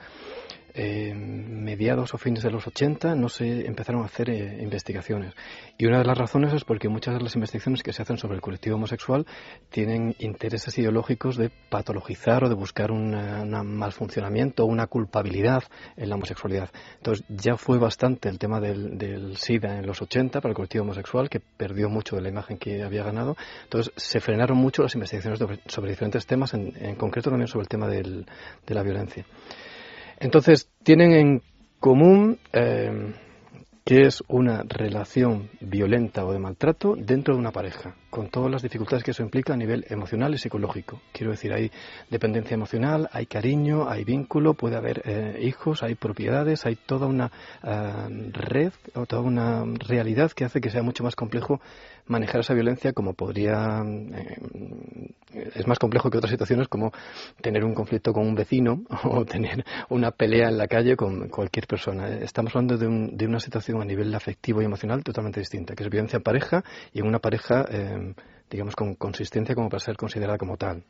eh, 0.74 1.14
mediados 1.14 2.14
o 2.14 2.18
fines 2.18 2.42
de 2.42 2.50
los 2.50 2.66
80 2.66 3.14
no 3.14 3.28
se 3.28 3.66
empezaron 3.66 4.02
a 4.02 4.06
hacer 4.06 4.30
eh, 4.30 4.58
investigaciones. 4.62 5.34
Y 5.76 5.86
una 5.86 5.98
de 5.98 6.04
las 6.04 6.16
razones 6.18 6.52
es 6.52 6.64
porque 6.64 6.88
muchas 6.88 7.14
de 7.14 7.20
las 7.22 7.34
investigaciones 7.34 7.82
que 7.82 7.92
se 7.92 8.02
hacen 8.02 8.18
sobre 8.18 8.34
el 8.36 8.40
colectivo 8.40 8.76
homosexual 8.76 9.26
tienen 9.70 10.14
intereses 10.18 10.76
ideológicos 10.78 11.36
de 11.36 11.50
patologizar 11.70 12.44
o 12.44 12.48
de 12.48 12.54
buscar 12.54 12.90
un 12.90 13.10
mal 13.78 13.92
funcionamiento 13.92 14.64
o 14.64 14.66
una 14.66 14.86
culpabilidad 14.86 15.62
en 15.96 16.08
la 16.08 16.14
homosexualidad. 16.16 16.70
Entonces 16.96 17.24
ya 17.28 17.56
fue 17.56 17.78
bastante 17.78 18.28
el 18.28 18.38
tema 18.38 18.60
del, 18.60 19.36
SIDA 19.36 19.78
en 19.78 19.86
los 19.86 20.00
80 20.02 20.40
para 20.40 20.50
el 20.50 20.56
colectivo 20.56 20.84
homosexual, 20.84 21.28
que 21.28 21.40
perdió 21.40 21.88
mucho 21.88 22.16
de 22.16 22.22
la 22.22 22.28
imagen 22.28 22.58
que 22.58 22.82
había 22.82 23.02
ganado. 23.02 23.36
Entonces 23.64 23.92
se 23.96 24.20
frenaron 24.20 24.56
mucho 24.58 24.82
las 24.82 24.94
investigaciones 24.94 25.38
sobre, 25.38 25.60
sobre 25.66 25.90
diferentes 25.90 26.26
temas, 26.26 26.54
en, 26.54 26.72
en 26.76 26.96
concreto 26.96 27.30
también 27.30 27.48
sobre 27.48 27.62
el 27.62 27.68
tema 27.68 27.86
del- 27.86 28.26
de 28.66 28.74
la 28.74 28.82
violencia. 28.82 29.24
Entonces, 30.20 30.68
tienen 30.82 31.12
en 31.12 31.42
común 31.80 32.38
eh, 32.52 33.14
que 33.88 34.02
es 34.02 34.22
una 34.28 34.64
relación 34.68 35.48
violenta 35.62 36.26
o 36.26 36.32
de 36.34 36.38
maltrato 36.38 36.94
dentro 36.94 37.32
de 37.32 37.40
una 37.40 37.52
pareja, 37.52 37.94
con 38.10 38.28
todas 38.28 38.50
las 38.50 38.60
dificultades 38.60 39.02
que 39.02 39.12
eso 39.12 39.22
implica 39.22 39.54
a 39.54 39.56
nivel 39.56 39.86
emocional 39.88 40.34
y 40.34 40.36
psicológico. 40.36 41.00
Quiero 41.10 41.30
decir, 41.30 41.54
hay 41.54 41.70
dependencia 42.10 42.54
emocional, 42.54 43.08
hay 43.12 43.24
cariño, 43.24 43.88
hay 43.88 44.04
vínculo, 44.04 44.52
puede 44.52 44.76
haber 44.76 45.00
eh, 45.06 45.40
hijos, 45.40 45.82
hay 45.82 45.94
propiedades, 45.94 46.66
hay 46.66 46.76
toda 46.76 47.06
una 47.06 47.32
eh, 47.62 48.30
red 48.32 48.74
o 48.94 49.06
toda 49.06 49.22
una 49.22 49.64
realidad 49.64 50.32
que 50.32 50.44
hace 50.44 50.60
que 50.60 50.68
sea 50.68 50.82
mucho 50.82 51.02
más 51.02 51.16
complejo 51.16 51.62
manejar 52.08 52.40
esa 52.40 52.54
violencia 52.54 52.92
como 52.92 53.14
podría 53.14 53.82
eh, 53.84 54.36
es 55.54 55.66
más 55.66 55.78
complejo 55.78 56.10
que 56.10 56.18
otras 56.18 56.30
situaciones 56.30 56.68
como 56.68 56.92
tener 57.40 57.64
un 57.64 57.74
conflicto 57.74 58.12
con 58.12 58.26
un 58.26 58.34
vecino 58.34 58.82
o 59.04 59.24
tener 59.24 59.64
una 59.90 60.10
pelea 60.10 60.48
en 60.48 60.58
la 60.58 60.66
calle 60.66 60.96
con 60.96 61.28
cualquier 61.28 61.66
persona. 61.66 62.08
Estamos 62.08 62.54
hablando 62.54 62.76
de, 62.76 62.86
un- 62.86 63.16
de 63.16 63.26
una 63.26 63.40
situación 63.40 63.80
a 63.80 63.84
nivel 63.84 64.14
afectivo 64.14 64.62
y 64.62 64.64
emocional 64.64 65.02
totalmente 65.04 65.40
distinta, 65.40 65.74
que 65.74 65.84
es 65.84 65.90
violencia 65.90 66.16
en 66.16 66.22
pareja 66.22 66.64
y 66.92 67.00
en 67.00 67.06
una 67.06 67.18
pareja, 67.18 67.64
eh, 67.70 68.14
digamos, 68.50 68.74
con 68.74 68.94
consistencia 68.94 69.54
como 69.54 69.68
para 69.68 69.80
ser 69.80 69.96
considerada 69.96 70.38
como 70.38 70.56
tal. 70.56 70.82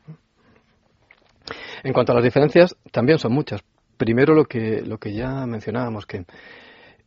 En 1.83 1.93
cuanto 1.93 2.11
a 2.11 2.15
las 2.15 2.23
diferencias, 2.23 2.75
también 2.91 3.17
son 3.19 3.33
muchas. 3.33 3.61
Primero 3.97 4.33
lo 4.33 4.45
que, 4.45 4.81
lo 4.81 4.97
que 4.97 5.13
ya 5.13 5.45
mencionábamos, 5.45 6.05
que 6.05 6.25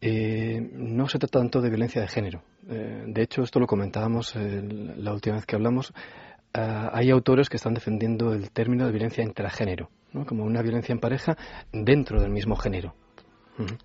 eh, 0.03 0.61
no 0.75 1.09
se 1.09 1.19
trata 1.19 1.39
tanto 1.39 1.61
de 1.63 1.71
violencia 1.71 2.03
de 2.03 2.09
género. 2.09 2.43
Eh, 2.69 3.05
de 3.07 3.23
hecho, 3.23 3.43
esto 3.43 3.59
lo 3.61 3.67
comentábamos 3.67 4.35
eh, 4.37 4.61
la 4.99 5.13
última 5.15 5.37
vez 5.37 5.47
que 5.47 5.57
hablamos. 5.57 5.95
Ah, 6.53 6.91
hay 6.93 7.09
autores 7.11 7.49
que 7.49 7.57
están 7.57 7.73
defendiendo 7.73 8.35
el 8.35 8.51
término 8.51 8.85
de 8.85 8.91
violencia 8.93 9.25
intragénero. 9.25 9.89
¿no? 10.13 10.27
como 10.27 10.45
una 10.45 10.61
violencia 10.61 10.93
en 10.93 10.99
pareja 10.99 11.39
dentro 11.73 12.21
del 12.21 12.31
mismo 12.31 12.55
género. 12.55 12.95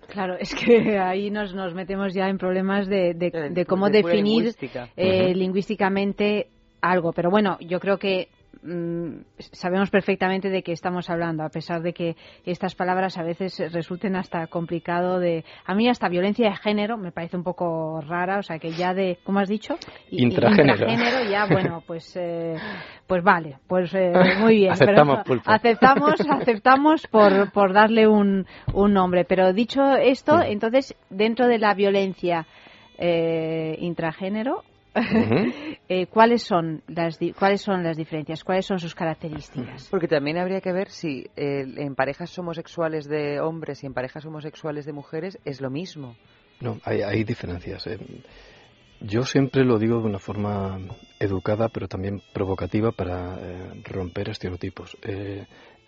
Claro, 0.08 0.36
es 0.38 0.54
que 0.54 0.98
ahí 0.98 1.30
nos, 1.30 1.54
nos 1.54 1.72
metemos 1.72 2.12
ya 2.12 2.28
en 2.28 2.36
problemas 2.36 2.86
de, 2.86 3.14
de- 3.14 3.48
de 3.50 3.64
cómo 3.64 3.86
de 3.88 4.02
definir 4.02 4.24
lingüística. 4.44 4.88
eh, 4.94 5.34
lingüísticamente 5.34 6.48
algo. 6.82 7.12
Pero 7.12 7.30
bueno, 7.30 7.56
yo 7.60 7.80
creo 7.80 7.98
que 7.98 8.28
mm, 8.62 9.20
sabemos 9.38 9.90
perfectamente 9.90 10.48
de 10.50 10.62
qué 10.62 10.72
estamos 10.72 11.10
hablando, 11.10 11.42
a 11.42 11.48
pesar 11.48 11.82
de 11.82 11.92
que 11.92 12.16
estas 12.44 12.74
palabras 12.74 13.18
a 13.18 13.22
veces 13.22 13.58
resulten 13.72 14.16
hasta 14.16 14.46
complicado 14.46 15.18
de... 15.18 15.44
A 15.64 15.74
mí 15.74 15.88
hasta 15.88 16.08
violencia 16.08 16.50
de 16.50 16.56
género 16.56 16.96
me 16.96 17.12
parece 17.12 17.36
un 17.36 17.44
poco 17.44 18.00
rara, 18.00 18.38
o 18.38 18.42
sea 18.42 18.58
que 18.58 18.72
ya 18.72 18.94
de... 18.94 19.18
¿Cómo 19.24 19.38
has 19.40 19.48
dicho? 19.48 19.76
Intragénero. 20.10 20.90
intragénero, 20.90 21.30
ya, 21.30 21.46
bueno, 21.46 21.82
pues... 21.86 22.16
eh, 22.16 22.56
pues 23.08 23.24
vale, 23.24 23.56
pues 23.66 23.94
eh, 23.94 24.12
muy 24.38 24.56
bien. 24.56 24.72
Aceptamos, 24.72 25.20
pero 25.24 25.40
aceptamos, 25.46 26.20
aceptamos 26.30 27.06
por, 27.06 27.50
por 27.52 27.72
darle 27.72 28.06
un, 28.06 28.46
un 28.74 28.92
nombre. 28.92 29.24
Pero 29.24 29.54
dicho 29.54 29.96
esto, 29.96 30.42
entonces, 30.42 30.94
dentro 31.08 31.46
de 31.48 31.58
la 31.58 31.72
violencia 31.72 32.46
eh, 32.98 33.76
intragénero, 33.80 34.62
eh, 35.88 36.06
¿cuáles, 36.06 36.42
son 36.42 36.82
las, 36.88 37.18
di- 37.18 37.32
¿cuáles 37.32 37.60
son 37.62 37.82
las 37.82 37.96
diferencias? 37.96 38.44
¿Cuáles 38.44 38.66
son 38.66 38.78
sus 38.78 38.94
características? 38.94 39.88
Porque 39.90 40.08
también 40.08 40.38
habría 40.38 40.60
que 40.60 40.72
ver 40.72 40.90
si 40.90 41.26
eh, 41.36 41.64
en 41.76 41.94
parejas 41.94 42.36
homosexuales 42.38 43.06
de 43.08 43.40
hombres 43.40 43.82
y 43.82 43.86
en 43.86 43.94
parejas 43.94 44.24
homosexuales 44.26 44.84
de 44.86 44.92
mujeres 44.92 45.38
es 45.44 45.60
lo 45.60 45.70
mismo. 45.70 46.16
No, 46.60 46.78
hay, 46.84 47.02
hay 47.02 47.24
diferencias. 47.24 47.86
eh. 47.86 47.98
Yo 49.00 49.22
siempre 49.22 49.64
lo 49.64 49.78
digo 49.78 50.00
de 50.00 50.06
una 50.08 50.18
forma 50.18 50.76
educada, 51.20 51.68
pero 51.68 51.86
también 51.86 52.20
provocativa 52.32 52.90
para 52.90 53.36
eh, 53.40 53.70
romper 53.84 54.28
estereotipos. 54.30 54.96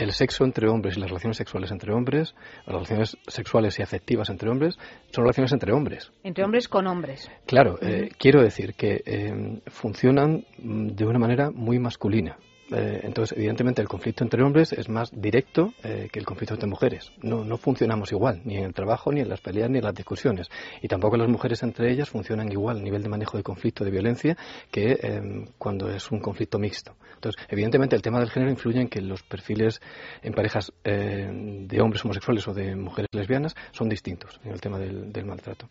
El 0.01 0.13
sexo 0.13 0.45
entre 0.45 0.67
hombres 0.67 0.97
y 0.97 1.01
las 1.01 1.11
relaciones 1.11 1.37
sexuales 1.37 1.71
entre 1.71 1.93
hombres, 1.93 2.35
las 2.65 2.75
relaciones 2.75 3.19
sexuales 3.27 3.79
y 3.79 3.83
afectivas 3.83 4.31
entre 4.31 4.49
hombres, 4.49 4.79
son 5.11 5.25
relaciones 5.25 5.53
entre 5.53 5.75
hombres. 5.75 6.11
Entre 6.25 6.43
hombres 6.43 6.69
con 6.69 6.87
hombres. 6.87 7.31
Claro, 7.47 7.79
eh, 7.83 8.09
quiero 8.19 8.41
decir 8.43 8.73
que 8.73 9.03
eh, 9.05 9.61
funcionan 9.67 10.47
mm, 10.59 10.87
de 10.89 11.05
una 11.05 11.19
manera 11.19 11.51
muy 11.51 11.79
masculina. 11.79 12.39
Eh, 12.73 13.01
entonces, 13.03 13.37
evidentemente, 13.37 13.83
el 13.83 13.89
conflicto 13.89 14.23
entre 14.23 14.43
hombres 14.43 14.73
es 14.73 14.89
más 14.89 15.11
directo 15.13 15.73
eh, 15.83 16.09
que 16.13 16.19
el 16.19 16.25
conflicto 16.25 16.55
entre 16.55 16.69
mujeres. 16.69 17.11
No, 17.23 17.45
no 17.45 17.57
funcionamos 17.57 18.13
igual, 18.13 18.43
ni 18.45 18.57
en 18.57 18.65
el 18.65 18.75
trabajo, 18.75 19.11
ni 19.13 19.21
en 19.21 19.29
las 19.29 19.41
peleas, 19.41 19.69
ni 19.71 19.79
en 19.79 19.85
las 19.85 19.95
discusiones. 19.95 20.49
Y 20.81 20.89
tampoco 20.89 21.17
las 21.17 21.29
mujeres 21.29 21.63
entre 21.63 21.91
ellas 21.91 22.09
funcionan 22.09 22.51
igual 22.53 22.79
a 22.79 22.81
nivel 22.83 23.03
de 23.03 23.09
manejo 23.09 23.37
de 23.37 23.43
conflicto, 23.43 23.85
de 23.85 23.91
violencia, 23.91 24.37
que 24.71 24.99
eh, 25.03 25.45
cuando 25.59 25.91
es 25.91 26.11
un 26.11 26.21
conflicto 26.21 26.59
mixto. 26.59 26.95
Entonces, 27.15 27.43
evidentemente, 27.49 27.97
el 27.97 28.03
tema 28.03 28.21
del 28.21 28.31
género 28.31 28.51
influye 28.51 28.81
en 28.81 28.89
que 28.89 29.01
los 29.01 29.23
perfiles 29.23 29.81
en 30.23 30.33
parejas 30.33 30.73
eh, 30.85 31.29
de 31.67 31.81
hombres 31.81 32.05
homosexuales 32.05 32.47
o 32.49 32.55
de 32.55 32.77
mujeres 32.77 33.09
lesbianas 33.13 33.55
son 33.73 33.89
distintos 33.89 34.41
en 34.45 34.53
el 34.53 34.61
tema 34.61 34.79
del, 34.79 35.13
del 35.13 35.27
maltrato. 35.27 35.69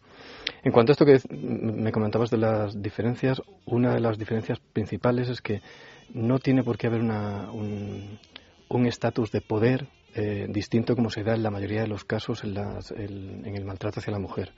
En 0.63 0.71
cuanto 0.71 0.91
a 0.91 0.93
esto 0.93 1.05
que 1.05 1.19
m- 1.29 1.71
me 1.73 1.91
comentabas 1.91 2.29
de 2.29 2.37
las 2.37 2.79
diferencias, 2.79 3.41
una 3.65 3.93
de 3.93 3.99
las 3.99 4.17
diferencias 4.17 4.59
principales 4.59 5.29
es 5.29 5.41
que 5.41 5.61
no 6.13 6.39
tiene 6.39 6.63
por 6.63 6.77
qué 6.77 6.87
haber 6.87 7.01
una- 7.01 7.51
un 7.51 8.17
un 8.71 8.85
estatus 8.85 9.31
de 9.31 9.41
poder 9.41 9.87
eh, 10.13 10.45
distinto 10.49 10.95
como 10.95 11.09
se 11.09 11.23
da 11.23 11.33
en 11.33 11.41
la 11.41 11.49
mayoría 11.49 11.81
de 11.81 11.87
los 11.87 12.03
casos 12.03 12.43
en, 12.43 12.53
las- 12.53 12.91
el, 12.91 13.41
en 13.45 13.55
el 13.55 13.63
maltrato 13.65 13.99
hacia 13.99 14.11
la 14.11 14.19
mujer. 14.19 14.51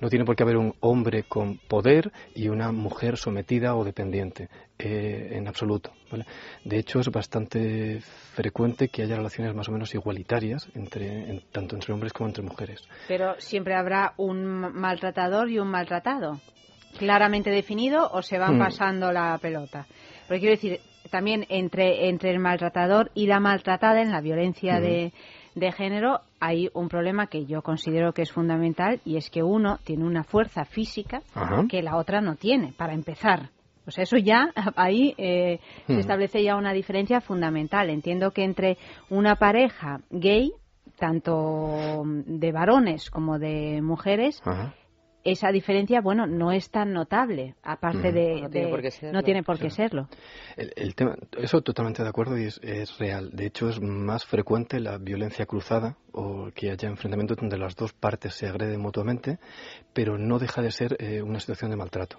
No 0.00 0.08
tiene 0.10 0.24
por 0.26 0.34
qué 0.36 0.42
haber 0.42 0.56
un 0.58 0.74
hombre 0.80 1.22
con 1.24 1.56
poder 1.66 2.12
y 2.34 2.48
una 2.48 2.72
mujer 2.72 3.16
sometida 3.18 3.74
o 3.74 3.84
dependiente, 3.84 4.48
eh, 4.78 5.30
en 5.32 5.46
absoluto. 5.48 5.92
¿vale? 6.10 6.26
De 6.64 6.78
hecho, 6.78 7.00
es 7.00 7.08
bastante 7.10 8.00
frecuente 8.34 8.88
que 8.88 9.02
haya 9.02 9.16
relaciones 9.16 9.54
más 9.54 9.68
o 9.68 9.72
menos 9.72 9.94
igualitarias 9.94 10.68
entre, 10.74 11.30
en- 11.30 11.42
tanto 11.52 11.74
entre 11.74 11.92
hombres 11.94 12.12
como 12.12 12.28
entre 12.28 12.42
mujeres. 12.42 12.80
Pero 13.08 13.34
siempre 13.38 13.74
habrá 13.74 14.12
un 14.18 14.44
ma- 14.44 14.70
maltratador 14.70 15.50
y 15.50 15.58
un 15.58 15.68
maltratado. 15.68 16.40
¿Claramente 16.98 17.50
definido 17.50 18.08
o 18.12 18.20
se 18.22 18.38
van 18.38 18.56
Hmm. 18.56 18.58
pasando 18.58 19.10
la 19.12 19.36
pelota? 19.38 19.86
Porque 20.26 20.40
quiero 20.40 20.54
decir, 20.54 20.80
también 21.10 21.46
entre, 21.48 22.08
entre 22.08 22.30
el 22.30 22.38
maltratador 22.38 23.10
y 23.14 23.26
la 23.26 23.40
maltratada 23.40 24.00
en 24.02 24.10
la 24.10 24.20
violencia 24.20 24.80
de, 24.80 25.12
de 25.54 25.72
género 25.72 26.20
hay 26.40 26.68
un 26.74 26.88
problema 26.88 27.26
que 27.26 27.46
yo 27.46 27.62
considero 27.62 28.12
que 28.12 28.22
es 28.22 28.32
fundamental 28.32 29.00
y 29.04 29.16
es 29.16 29.30
que 29.30 29.42
uno 29.42 29.78
tiene 29.84 30.04
una 30.04 30.24
fuerza 30.24 30.64
física 30.64 31.20
Ajá. 31.34 31.64
que 31.68 31.82
la 31.82 31.96
otra 31.96 32.20
no 32.20 32.36
tiene, 32.36 32.72
para 32.76 32.92
empezar. 32.94 33.50
O 33.86 33.90
sea, 33.90 34.04
eso 34.04 34.16
ya 34.16 34.50
ahí 34.76 35.14
eh, 35.18 35.58
se 35.86 35.92
Hmm. 35.94 35.98
establece 35.98 36.42
ya 36.42 36.56
una 36.56 36.72
diferencia 36.72 37.20
fundamental. 37.20 37.90
Entiendo 37.90 38.30
que 38.30 38.44
entre 38.44 38.78
una 39.10 39.36
pareja 39.36 39.98
gay, 40.10 40.52
tanto 40.98 42.02
de 42.04 42.52
varones 42.52 43.10
como 43.10 43.38
de 43.38 43.80
mujeres, 43.82 44.40
Ajá. 44.44 44.74
Esa 45.24 45.50
diferencia, 45.50 46.00
bueno, 46.00 46.26
no 46.26 46.52
es 46.52 46.70
tan 46.70 46.92
notable, 46.92 47.54
aparte 47.62 48.08
Ujú. 48.08 48.14
de... 48.14 48.40
No 48.42 48.50
tiene 48.50 48.66
de- 48.66 48.70
por 48.72 48.82
qué 48.82 48.90
serlo. 48.90 49.12
no 49.12 49.22
tiene 49.22 49.42
por 49.42 49.58
qué 49.58 49.70
Sí. 49.70 49.76
serlo. 49.76 50.08
El, 50.56 50.72
el 50.76 50.94
tema, 50.94 51.16
eso 51.38 51.62
totalmente 51.62 52.02
de 52.02 52.08
acuerdo 52.08 52.38
y 52.38 52.44
es, 52.44 52.60
es 52.62 52.96
real. 52.98 53.30
De 53.32 53.46
hecho, 53.46 53.68
es 53.68 53.80
más 53.80 54.24
frecuente 54.26 54.78
la 54.80 54.98
violencia 54.98 55.46
cruzada 55.46 55.96
o 56.12 56.50
que 56.54 56.70
haya 56.70 56.88
enfrentamientos 56.88 57.36
donde 57.38 57.56
las 57.58 57.74
dos 57.74 57.92
partes 57.92 58.34
se 58.34 58.46
agreden 58.46 58.80
mutuamente, 58.80 59.38
pero 59.92 60.18
no 60.18 60.38
deja 60.38 60.62
de 60.62 60.70
ser 60.70 60.96
eh, 61.00 61.22
una 61.22 61.40
situación 61.40 61.70
de 61.70 61.76
maltrato. 61.76 62.18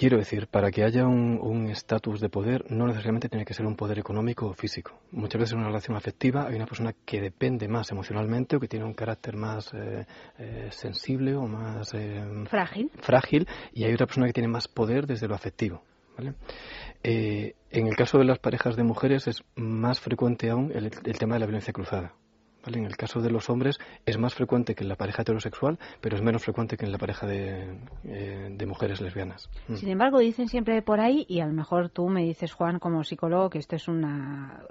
Quiero 0.00 0.16
decir, 0.16 0.46
para 0.46 0.70
que 0.70 0.82
haya 0.82 1.06
un 1.06 1.68
estatus 1.68 2.20
de 2.22 2.30
poder, 2.30 2.64
no 2.70 2.86
necesariamente 2.86 3.28
tiene 3.28 3.44
que 3.44 3.52
ser 3.52 3.66
un 3.66 3.76
poder 3.76 3.98
económico 3.98 4.46
o 4.46 4.54
físico. 4.54 4.98
Muchas 5.12 5.38
veces 5.38 5.52
en 5.52 5.58
una 5.58 5.66
relación 5.68 5.94
afectiva 5.94 6.46
hay 6.48 6.54
una 6.54 6.64
persona 6.64 6.94
que 7.04 7.20
depende 7.20 7.68
más 7.68 7.90
emocionalmente 7.90 8.56
o 8.56 8.60
que 8.60 8.66
tiene 8.66 8.86
un 8.86 8.94
carácter 8.94 9.36
más 9.36 9.74
eh, 9.74 10.06
eh, 10.38 10.68
sensible 10.70 11.36
o 11.36 11.46
más 11.46 11.92
eh, 11.92 12.24
Frágil. 12.48 12.90
frágil 12.98 13.46
y 13.74 13.84
hay 13.84 13.92
otra 13.92 14.06
persona 14.06 14.26
que 14.26 14.32
tiene 14.32 14.48
más 14.48 14.68
poder 14.68 15.06
desde 15.06 15.28
lo 15.28 15.34
afectivo. 15.34 15.82
¿vale? 16.16 16.32
En 17.02 17.86
el 17.86 17.94
caso 17.94 18.16
de 18.16 18.24
las 18.24 18.38
parejas 18.38 18.76
de 18.76 18.84
mujeres 18.84 19.28
es 19.28 19.44
más 19.54 20.00
frecuente 20.00 20.48
aún 20.48 20.72
el, 20.74 20.86
el 20.86 21.18
tema 21.18 21.34
de 21.34 21.40
la 21.40 21.46
violencia 21.46 21.74
cruzada. 21.74 22.14
¿Vale? 22.64 22.78
En 22.78 22.84
el 22.84 22.96
caso 22.96 23.20
de 23.20 23.30
los 23.30 23.50
hombres 23.50 23.78
es 24.06 24.18
más 24.18 24.34
frecuente 24.34 24.74
que 24.74 24.84
en 24.84 24.88
la 24.88 24.96
pareja 24.96 25.22
heterosexual, 25.22 25.78
pero 26.00 26.16
es 26.16 26.22
menos 26.22 26.42
frecuente 26.42 26.76
que 26.76 26.84
en 26.84 26.92
la 26.92 26.98
pareja 26.98 27.26
de, 27.26 27.78
eh, 28.04 28.48
de 28.50 28.66
mujeres 28.66 29.00
lesbianas. 29.00 29.48
Mm. 29.68 29.74
Sin 29.74 29.88
embargo, 29.88 30.18
dicen 30.18 30.48
siempre 30.48 30.82
por 30.82 31.00
ahí, 31.00 31.24
y 31.28 31.40
a 31.40 31.46
lo 31.46 31.52
mejor 31.52 31.90
tú 31.90 32.08
me 32.08 32.24
dices, 32.24 32.52
Juan, 32.52 32.78
como 32.78 33.04
psicólogo, 33.04 33.50
que 33.50 33.58
esto 33.58 33.76
es 33.76 33.88
una. 33.88 34.64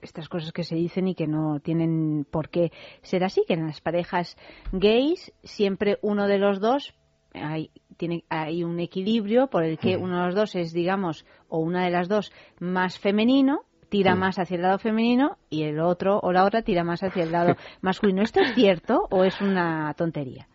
estas 0.00 0.28
cosas 0.28 0.52
que 0.52 0.64
se 0.64 0.76
dicen 0.76 1.08
y 1.08 1.14
que 1.14 1.26
no 1.26 1.60
tienen 1.60 2.26
por 2.30 2.48
qué 2.48 2.72
ser 3.02 3.24
así, 3.24 3.44
que 3.46 3.54
en 3.54 3.66
las 3.66 3.80
parejas 3.80 4.36
gays 4.72 5.32
siempre 5.42 5.98
uno 6.02 6.26
de 6.26 6.38
los 6.38 6.60
dos. 6.60 6.94
Hay, 7.34 7.70
tiene, 7.96 8.24
hay 8.28 8.62
un 8.62 8.78
equilibrio 8.78 9.46
por 9.46 9.64
el 9.64 9.78
que 9.78 9.96
uno 9.96 10.18
de 10.18 10.26
los 10.26 10.34
dos 10.34 10.54
es, 10.54 10.74
digamos, 10.74 11.24
o 11.48 11.60
una 11.60 11.82
de 11.82 11.90
las 11.90 12.06
dos 12.06 12.30
más 12.58 12.98
femenino, 12.98 13.64
tira 13.92 14.14
Mm. 14.14 14.18
más 14.18 14.38
hacia 14.38 14.56
el 14.56 14.62
lado 14.62 14.78
femenino 14.78 15.36
y 15.50 15.64
el 15.64 15.78
otro 15.78 16.18
o 16.18 16.32
la 16.32 16.44
otra 16.44 16.62
tira 16.62 16.82
más 16.82 17.02
hacia 17.02 17.22
el 17.24 17.30
lado 17.30 17.54
masculino. 17.82 18.22
¿Esto 18.22 18.40
es 18.40 18.54
cierto 18.54 19.06
o 19.10 19.22
es 19.24 19.38
una 19.42 19.92
tontería? 19.94 20.48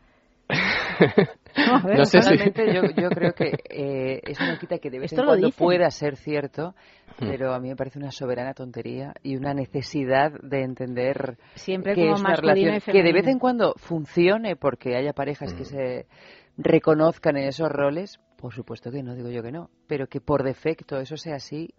No, 1.58 1.82
ver, 1.84 1.98
No 1.98 2.06
sé 2.06 2.22
si- 2.22 2.38
yo, 2.38 2.82
yo 3.02 3.10
creo 3.10 3.34
que 3.34 3.52
eh, 3.70 4.22
eso 4.28 4.44
no 4.46 4.58
quita 4.60 4.78
que 4.78 4.90
de 4.92 5.00
vez 5.00 5.12
Esto 5.12 5.22
en 5.24 5.28
cuando 5.28 5.50
pueda 5.52 5.90
ser 5.90 6.16
cierto, 6.16 6.74
Hmm. 7.20 7.30
pero 7.30 7.54
a 7.54 7.60
mí 7.60 7.70
me 7.70 7.76
parece 7.76 7.98
una 7.98 8.12
soberana 8.12 8.54
tontería 8.54 9.14
y 9.24 9.36
una 9.38 9.54
necesidad 9.56 10.32
de 10.44 10.62
entender 10.64 11.38
Siempre 11.56 11.96
que 11.96 12.02
como 12.02 12.14
es 12.16 12.22
una 12.22 12.36
relación 12.36 12.80
que 12.80 13.02
de 13.04 13.12
vez 13.14 13.26
en 13.28 13.40
cuando 13.40 13.74
funcione 13.78 14.56
porque 14.56 14.96
haya 14.96 15.14
parejas 15.14 15.54
Hmm. 15.54 15.58
que 15.58 15.66
se 15.66 16.06
reconozcan 16.58 17.38
en 17.38 17.46
esos 17.48 17.70
roles, 17.70 18.20
por 18.38 18.54
supuesto 18.54 18.92
que 18.92 19.02
no, 19.02 19.16
digo 19.16 19.30
yo 19.30 19.42
que 19.42 19.52
no, 19.52 19.70
pero 19.88 20.06
que 20.08 20.22
por 20.22 20.44
defecto 20.44 20.98
eso 21.00 21.18
sea 21.18 21.36
así, 21.38 21.74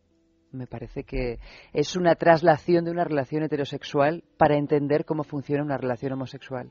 me 0.52 0.66
parece 0.66 1.04
que 1.04 1.38
es 1.72 1.96
una 1.96 2.14
traslación 2.14 2.84
de 2.84 2.90
una 2.90 3.04
relación 3.04 3.42
heterosexual 3.42 4.22
para 4.36 4.56
entender 4.56 5.04
cómo 5.04 5.24
funciona 5.24 5.62
una 5.62 5.76
relación 5.76 6.12
homosexual. 6.12 6.70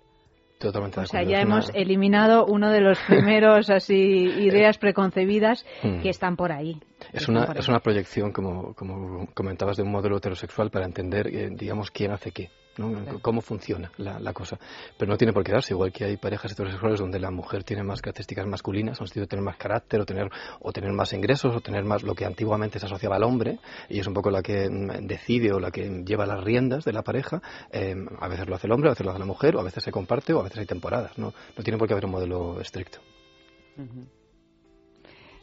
Totalmente 0.59 0.99
O 1.01 1.05
sea, 1.05 1.21
ya 1.21 1.39
hemos 1.39 1.69
eliminado 1.75 2.45
uno 2.47 2.71
de 2.71 2.81
los 2.81 2.97
primeros 3.07 3.69
así 3.69 3.93
ideas 3.93 4.79
preconcebidas 4.79 5.63
Mm. 5.83 6.01
que 6.01 6.09
están 6.09 6.35
por 6.35 6.51
ahí. 6.51 6.81
Es 7.13 7.27
una, 7.27 7.43
es 7.55 7.67
una 7.67 7.79
proyección, 7.79 8.31
como, 8.31 8.73
como 8.73 9.27
comentabas, 9.35 9.77
de 9.77 9.83
un 9.83 9.91
modelo 9.91 10.17
heterosexual 10.17 10.71
para 10.71 10.85
entender, 10.85 11.27
eh, 11.27 11.49
digamos, 11.51 11.91
quién 11.91 12.11
hace 12.11 12.31
qué, 12.31 12.49
¿no? 12.77 12.91
Claro. 12.91 13.19
cómo 13.21 13.41
funciona 13.41 13.91
la, 13.97 14.19
la 14.19 14.33
cosa. 14.33 14.59
Pero 14.97 15.11
no 15.11 15.17
tiene 15.17 15.33
por 15.33 15.43
qué 15.43 15.51
darse, 15.51 15.73
igual 15.73 15.91
que 15.91 16.05
hay 16.05 16.17
parejas 16.17 16.51
heterosexuales 16.51 16.99
donde 16.99 17.19
la 17.19 17.31
mujer 17.31 17.63
tiene 17.63 17.83
más 17.83 18.01
características 18.01 18.45
masculinas, 18.47 18.99
en 18.99 19.07
sentido 19.07 19.23
de 19.25 19.27
tener 19.29 19.43
más 19.43 19.57
carácter, 19.57 20.01
o 20.01 20.05
tener, 20.05 20.29
o 20.59 20.71
tener 20.71 20.91
más 20.93 21.13
ingresos, 21.13 21.55
o 21.55 21.61
tener 21.61 21.83
más 21.83 22.03
lo 22.03 22.15
que 22.15 22.25
antiguamente 22.25 22.79
se 22.79 22.85
asociaba 22.85 23.15
al 23.15 23.23
hombre, 23.23 23.59
y 23.89 23.99
es 23.99 24.07
un 24.07 24.13
poco 24.13 24.29
la 24.29 24.41
que 24.41 24.69
mm, 24.69 25.07
decide 25.07 25.51
o 25.53 25.59
la 25.59 25.71
que 25.71 26.03
lleva 26.05 26.25
las 26.25 26.43
riendas 26.43 26.85
de 26.85 26.93
la 26.93 27.03
pareja. 27.03 27.41
eh, 27.71 27.95
a 28.19 28.27
veces 28.27 28.47
lo 28.47 28.55
hace 28.55 28.67
el 28.67 28.73
hombre, 28.73 28.89
a 28.89 28.93
veces 28.93 29.05
lo 29.05 29.11
hace 29.11 29.19
la 29.19 29.25
mujer, 29.25 29.55
o 29.55 29.59
a 29.59 29.63
veces 29.63 29.83
se 29.83 29.91
comparte, 29.91 30.33
o 30.33 30.39
a 30.39 30.43
veces 30.43 30.59
hay 30.59 30.65
temporadas. 30.65 31.17
No, 31.17 31.33
no 31.55 31.63
tiene 31.63 31.77
por 31.77 31.87
qué 31.87 31.93
haber 31.93 32.05
un 32.05 32.11
modelo 32.11 32.59
estricto. 32.61 32.99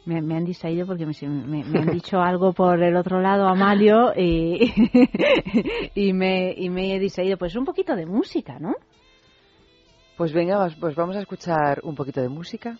Me, 0.05 0.21
me 0.21 0.35
han 0.35 0.45
distraído 0.45 0.85
porque 0.85 1.05
me, 1.05 1.13
me- 1.27 1.63
me 1.63 1.79
han 1.79 1.91
dicho 1.91 2.19
algo 2.21 2.53
por 2.53 2.81
el 2.83 2.95
otro 2.95 3.21
lado, 3.21 3.47
Amalio, 3.47 4.13
y, 4.15 4.71
y, 5.95 6.13
me, 6.13 6.53
y 6.55 6.69
me 6.69 6.95
he 6.95 6.99
distraído. 6.99 7.37
Pues 7.37 7.55
un 7.55 7.65
poquito 7.65 7.95
de 7.95 8.05
música, 8.05 8.59
¿no? 8.59 8.75
Pues 10.17 10.31
venga, 10.31 10.67
pues 10.79 10.95
vamos 10.95 11.15
a 11.15 11.21
escuchar 11.21 11.81
un 11.83 11.95
poquito 11.95 12.21
de 12.21 12.29
música. 12.29 12.77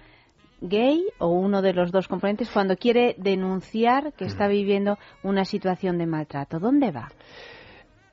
gay 0.62 1.05
o 1.20 1.28
uno 1.28 1.62
de 1.62 1.74
los 1.74 1.91
dos 1.91 2.08
componentes 2.08 2.49
cuando 2.49 2.78
quiere 2.78 3.16
denunciar 3.18 4.14
que 4.14 4.26
está 4.26 4.47
viviendo 4.47 4.97
una 5.24 5.45
situación 5.45 5.97
de 5.97 6.05
maltrato? 6.05 6.60
¿Dónde 6.60 6.91
va? 6.91 7.10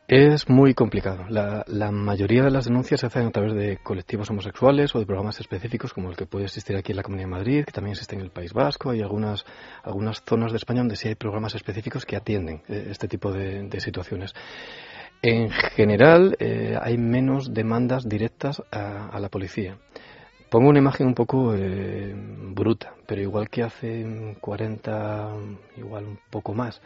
Es 0.06 0.50
muy 0.50 0.74
complicado. 0.74 1.24
La, 1.30 1.64
la 1.66 1.90
mayoría 1.90 2.42
de 2.42 2.50
las 2.50 2.66
denuncias 2.66 3.00
se 3.00 3.06
hacen 3.06 3.26
a 3.26 3.30
través 3.30 3.54
de 3.54 3.78
colectivos 3.78 4.28
homosexuales 4.28 4.94
o 4.94 4.98
de 4.98 5.06
programas 5.06 5.40
específicos 5.40 5.94
como 5.94 6.10
el 6.10 6.16
que 6.16 6.26
puede 6.26 6.44
existir 6.44 6.76
aquí 6.76 6.92
en 6.92 6.96
la 6.96 7.02
Comunidad 7.02 7.28
de 7.28 7.30
Madrid, 7.30 7.64
que 7.64 7.72
también 7.72 7.92
existe 7.92 8.14
en 8.14 8.20
el 8.20 8.30
País 8.30 8.52
Vasco. 8.52 8.90
Hay 8.90 9.00
algunas, 9.00 9.46
algunas 9.82 10.22
zonas 10.22 10.52
de 10.52 10.58
España 10.58 10.80
donde 10.80 10.96
sí 10.96 11.08
hay 11.08 11.14
programas 11.14 11.54
específicos 11.54 12.04
que 12.04 12.16
atienden 12.16 12.60
eh, 12.68 12.88
este 12.90 13.08
tipo 13.08 13.32
de, 13.32 13.62
de 13.62 13.80
situaciones. 13.80 14.34
En 15.22 15.48
general, 15.48 16.36
eh, 16.38 16.76
hay 16.78 16.98
menos 16.98 17.54
demandas 17.54 18.06
directas 18.06 18.62
a, 18.70 19.08
a 19.08 19.18
la 19.20 19.30
policía. 19.30 19.78
Pongo 20.54 20.68
una 20.68 20.78
imagen 20.78 21.08
un 21.08 21.14
poco 21.14 21.52
eh, 21.52 22.14
bruta, 22.14 22.94
pero 23.08 23.20
igual 23.20 23.50
que 23.50 23.64
hace 23.64 24.36
40, 24.40 25.32
igual 25.78 26.04
un 26.04 26.18
poco 26.30 26.54
más, 26.54 26.80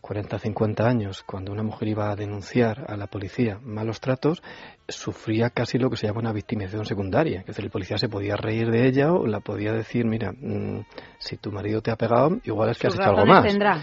40, 0.00 0.38
50 0.38 0.88
años, 0.88 1.22
cuando 1.22 1.52
una 1.52 1.62
mujer 1.62 1.88
iba 1.88 2.10
a 2.10 2.16
denunciar 2.16 2.86
a 2.88 2.96
la 2.96 3.08
policía 3.08 3.60
malos 3.62 4.00
tratos, 4.00 4.42
sufría 4.88 5.50
casi 5.50 5.78
lo 5.78 5.88
que 5.90 5.96
se 5.96 6.06
llama 6.06 6.20
una 6.20 6.32
victimización 6.32 6.84
secundaria. 6.84 7.40
Es 7.40 7.46
decir, 7.46 7.64
el 7.64 7.70
policía 7.70 7.98
se 7.98 8.08
podía 8.08 8.36
reír 8.36 8.70
de 8.70 8.86
ella 8.86 9.12
o 9.12 9.26
la 9.26 9.40
podía 9.40 9.72
decir, 9.72 10.04
mira, 10.04 10.32
mm, 10.32 10.84
si 11.18 11.36
tu 11.36 11.52
marido 11.52 11.80
te 11.80 11.90
ha 11.90 11.96
pegado, 11.96 12.38
igual 12.44 12.70
es 12.70 12.78
que 12.78 12.88
has 12.88 12.94
Sus 12.94 13.00
hecho 13.00 13.10
algo 13.10 13.26
más. 13.26 13.44
tendrá. 13.44 13.80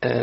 Eh, 0.00 0.22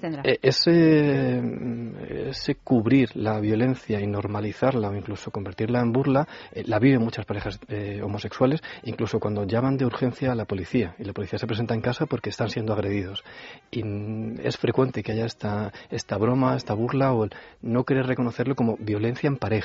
tendrá. 0.00 0.22
eh, 0.24 0.38
ese, 0.42 1.40
mm, 1.42 1.94
ese 2.28 2.54
cubrir 2.56 3.10
la 3.16 3.40
violencia 3.40 4.00
y 4.00 4.06
normalizarla 4.06 4.88
o 4.90 4.94
incluso 4.94 5.30
convertirla 5.30 5.80
en 5.80 5.92
burla, 5.92 6.28
eh, 6.52 6.62
la 6.66 6.78
viven 6.78 7.02
muchas 7.02 7.24
parejas 7.26 7.58
eh, 7.68 8.00
homosexuales, 8.02 8.60
incluso 8.84 9.18
cuando 9.18 9.44
llaman 9.44 9.76
de 9.76 9.86
urgencia 9.86 10.32
a 10.32 10.34
la 10.34 10.44
policía 10.44 10.94
y 10.98 11.04
la 11.04 11.12
policía 11.12 11.38
se 11.38 11.46
presenta 11.46 11.74
en 11.74 11.80
casa 11.80 12.06
porque 12.06 12.30
están 12.30 12.50
siendo 12.50 12.72
agredidos. 12.72 13.24
Y 13.70 13.82
mm, 13.82 14.40
es 14.44 14.56
frecuente 14.58 15.02
que 15.02 15.12
haya 15.12 15.26
esta, 15.26 15.72
esta 15.90 16.16
broma, 16.18 16.56
esta 16.56 16.74
burla 16.74 17.12
o 17.12 17.24
el 17.24 17.30
no 17.62 17.84
querer 17.84 18.06
reconocerlo 18.06 18.54
como 18.54 18.76
violencia 18.78 19.26
en 19.26 19.36
pareja. 19.36 19.55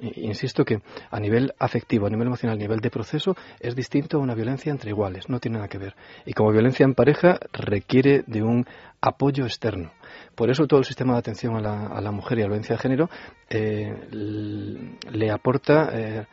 I- 0.00 0.26
Insisto 0.26 0.64
que 0.64 0.82
a 1.10 1.18
nivel 1.20 1.54
afectivo, 1.58 2.06
a 2.06 2.10
nivel 2.10 2.26
emocional, 2.26 2.56
a 2.56 2.60
nivel 2.60 2.80
de 2.80 2.90
proceso, 2.90 3.34
es 3.60 3.74
distinto 3.74 4.18
a 4.18 4.20
una 4.20 4.34
violencia 4.34 4.70
entre 4.70 4.90
iguales, 4.90 5.28
no 5.28 5.40
tiene 5.40 5.56
nada 5.56 5.68
que 5.68 5.78
ver. 5.78 5.94
Y 6.26 6.32
como 6.34 6.52
violencia 6.52 6.84
en 6.84 6.94
pareja 6.94 7.38
requiere 7.52 8.22
de 8.26 8.42
un 8.42 8.66
apoyo 9.00 9.44
externo. 9.44 9.92
Por 10.34 10.50
eso 10.50 10.66
todo 10.66 10.80
el 10.80 10.84
sistema 10.86 11.14
de 11.14 11.18
atención 11.20 11.56
a 11.56 12.00
la, 12.00 12.10
mujer 12.10 12.38
y 12.38 12.42
a 12.42 12.44
la 12.44 12.48
violencia 12.48 12.76
de 12.76 12.82
género 12.82 13.10
eh, 13.48 13.94
le 14.10 15.30
aporta 15.30 15.90
eh, 15.92 16.26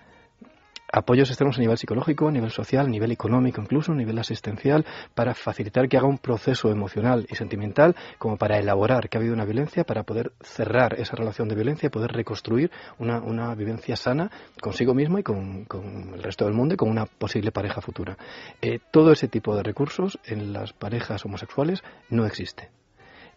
apoyos 0.93 1.29
externos 1.29 1.57
a 1.57 1.61
nivel 1.61 1.77
psicológico, 1.77 2.27
a 2.27 2.31
nivel 2.31 2.51
social, 2.51 2.85
a 2.85 2.89
nivel 2.89 3.11
económico 3.11 3.59
incluso, 3.59 3.91
a 3.91 3.95
nivel 3.95 4.17
asistencial, 4.19 4.85
para 5.15 5.33
facilitar 5.33 5.89
que 5.89 5.97
haga 5.97 6.07
un 6.07 6.19
proceso 6.19 6.69
emocional 6.69 7.25
y 7.29 7.35
sentimental 7.35 7.95
como 8.19 8.37
para 8.37 8.59
elaborar 8.59 9.09
que 9.09 9.17
ha 9.17 9.19
habido 9.19 9.33
una 9.33 9.43
violencia, 9.43 9.83
para 9.83 10.03
poder 10.03 10.33
cerrar 10.41 10.99
esa 10.99 11.15
relación 11.15 11.49
de 11.49 11.55
violencia 11.55 11.87
y 11.87 11.89
poder 11.89 12.11
reconstruir 12.11 12.71
una, 12.99 13.19
una 13.19 13.55
vivencia 13.55 13.95
sana 13.95 14.29
consigo 14.61 14.93
mismo 14.93 15.17
y 15.17 15.23
con, 15.23 15.65
con 15.65 16.13
el 16.13 16.21
resto 16.21 16.45
del 16.45 16.53
mundo 16.53 16.75
y 16.75 16.77
con 16.77 16.89
una 16.89 17.07
posible 17.07 17.51
pareja 17.51 17.81
futura. 17.81 18.15
Eh, 18.61 18.79
todo 18.91 19.11
ese 19.11 19.27
tipo 19.27 19.55
de 19.55 19.63
recursos 19.63 20.19
en 20.25 20.53
las 20.53 20.73
parejas 20.73 21.25
homosexuales 21.25 21.81
no 22.09 22.25
existe. 22.25 22.69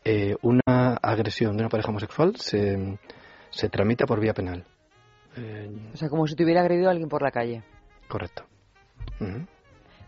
Eh, 0.05 0.37
una 0.43 0.95
agresión 1.03 1.57
de 1.57 1.63
una 1.63 1.71
pareja 1.71 1.89
homosexual 1.89 2.37
se, 2.37 2.99
se 3.51 3.69
tramita 3.71 4.05
por 4.07 4.21
vía 4.21 4.35
penal. 4.35 4.65
Eh, 5.37 5.71
O 5.95 5.97
sea, 5.97 6.09
como 6.09 6.27
si 6.27 6.35
te 6.35 6.45
hubiera 6.45 6.61
agredido 6.61 6.89
a 6.89 6.93
alguien 6.93 7.09
por 7.09 7.23
la 7.23 7.31
calle. 7.31 7.63
correcto. 8.09 8.45
Ujú. 9.21 9.47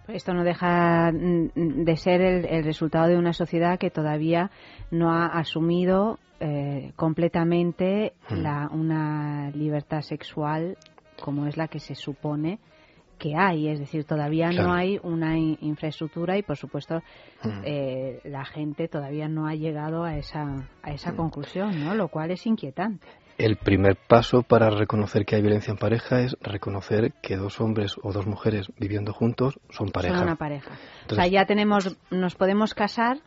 Esto 0.09 0.32
no 0.32 0.42
deja 0.42 1.12
mm, 1.12 1.84
de 1.84 1.96
ser 1.96 2.20
el, 2.22 2.44
el 2.46 2.64
resultado 2.64 3.09
de 3.09 3.18
una 3.18 3.32
sociedad 3.34 3.78
que 3.78 3.90
todavía 3.90 4.50
no 4.90 5.12
ha 5.12 5.26
asumido 5.26 6.18
eh, 6.40 6.92
completamente 6.96 8.14
la, 8.30 8.68
una 8.72 9.50
libertad 9.50 10.00
sexual 10.02 10.76
como 11.20 11.46
es 11.46 11.56
la 11.56 11.68
que 11.68 11.80
se 11.80 11.94
supone 11.94 12.59
que 13.18 13.34
hay. 13.36 13.68
Es 13.68 13.80
decir, 13.80 14.05
todavía 14.05 14.48
Claro. 14.50 14.68
no 14.68 14.74
hay 14.74 14.98
una 15.02 15.36
in- 15.36 15.59
infraestructura 15.60 16.38
y, 16.38 16.42
por 16.42 16.56
supuesto, 16.56 17.02
eh, 17.64 18.20
la 18.24 18.44
gente 18.44 18.86
todavía 18.88 19.28
no 19.28 19.46
ha 19.48 19.55
llegado 19.56 20.05
a 20.05 20.16
esa, 20.16 20.68
a 20.82 20.92
esa 20.92 21.14
conclusión, 21.16 21.84
¿no? 21.84 21.94
Lo 21.94 22.09
cual 22.09 22.30
es 22.30 22.46
inquietante. 22.46 23.06
El 23.39 23.56
primer 23.56 23.97
paso 23.97 24.43
para 24.43 24.69
reconocer 24.70 25.24
que 25.24 25.36
hay 25.36 25.43
violencia 25.43 25.70
en 25.70 25.78
pareja 25.78 26.20
es 26.20 26.36
reconocer 26.40 27.12
que 27.23 27.36
dos 27.36 27.60
hombres 27.60 27.94
o 28.02 28.12
dos 28.12 28.27
mujeres 28.27 28.66
viviendo 28.78 29.12
juntos 29.12 29.60
son 29.70 29.90
pareja. 29.90 30.16
Son 30.16 30.24
una 30.24 30.36
pareja. 30.36 30.73
o 31.10 31.15
sea, 31.15 31.27
ya 31.28 31.47
tenemos, 31.47 31.97
nos 32.10 32.35
podemos 32.35 32.74
casar, 32.74 33.19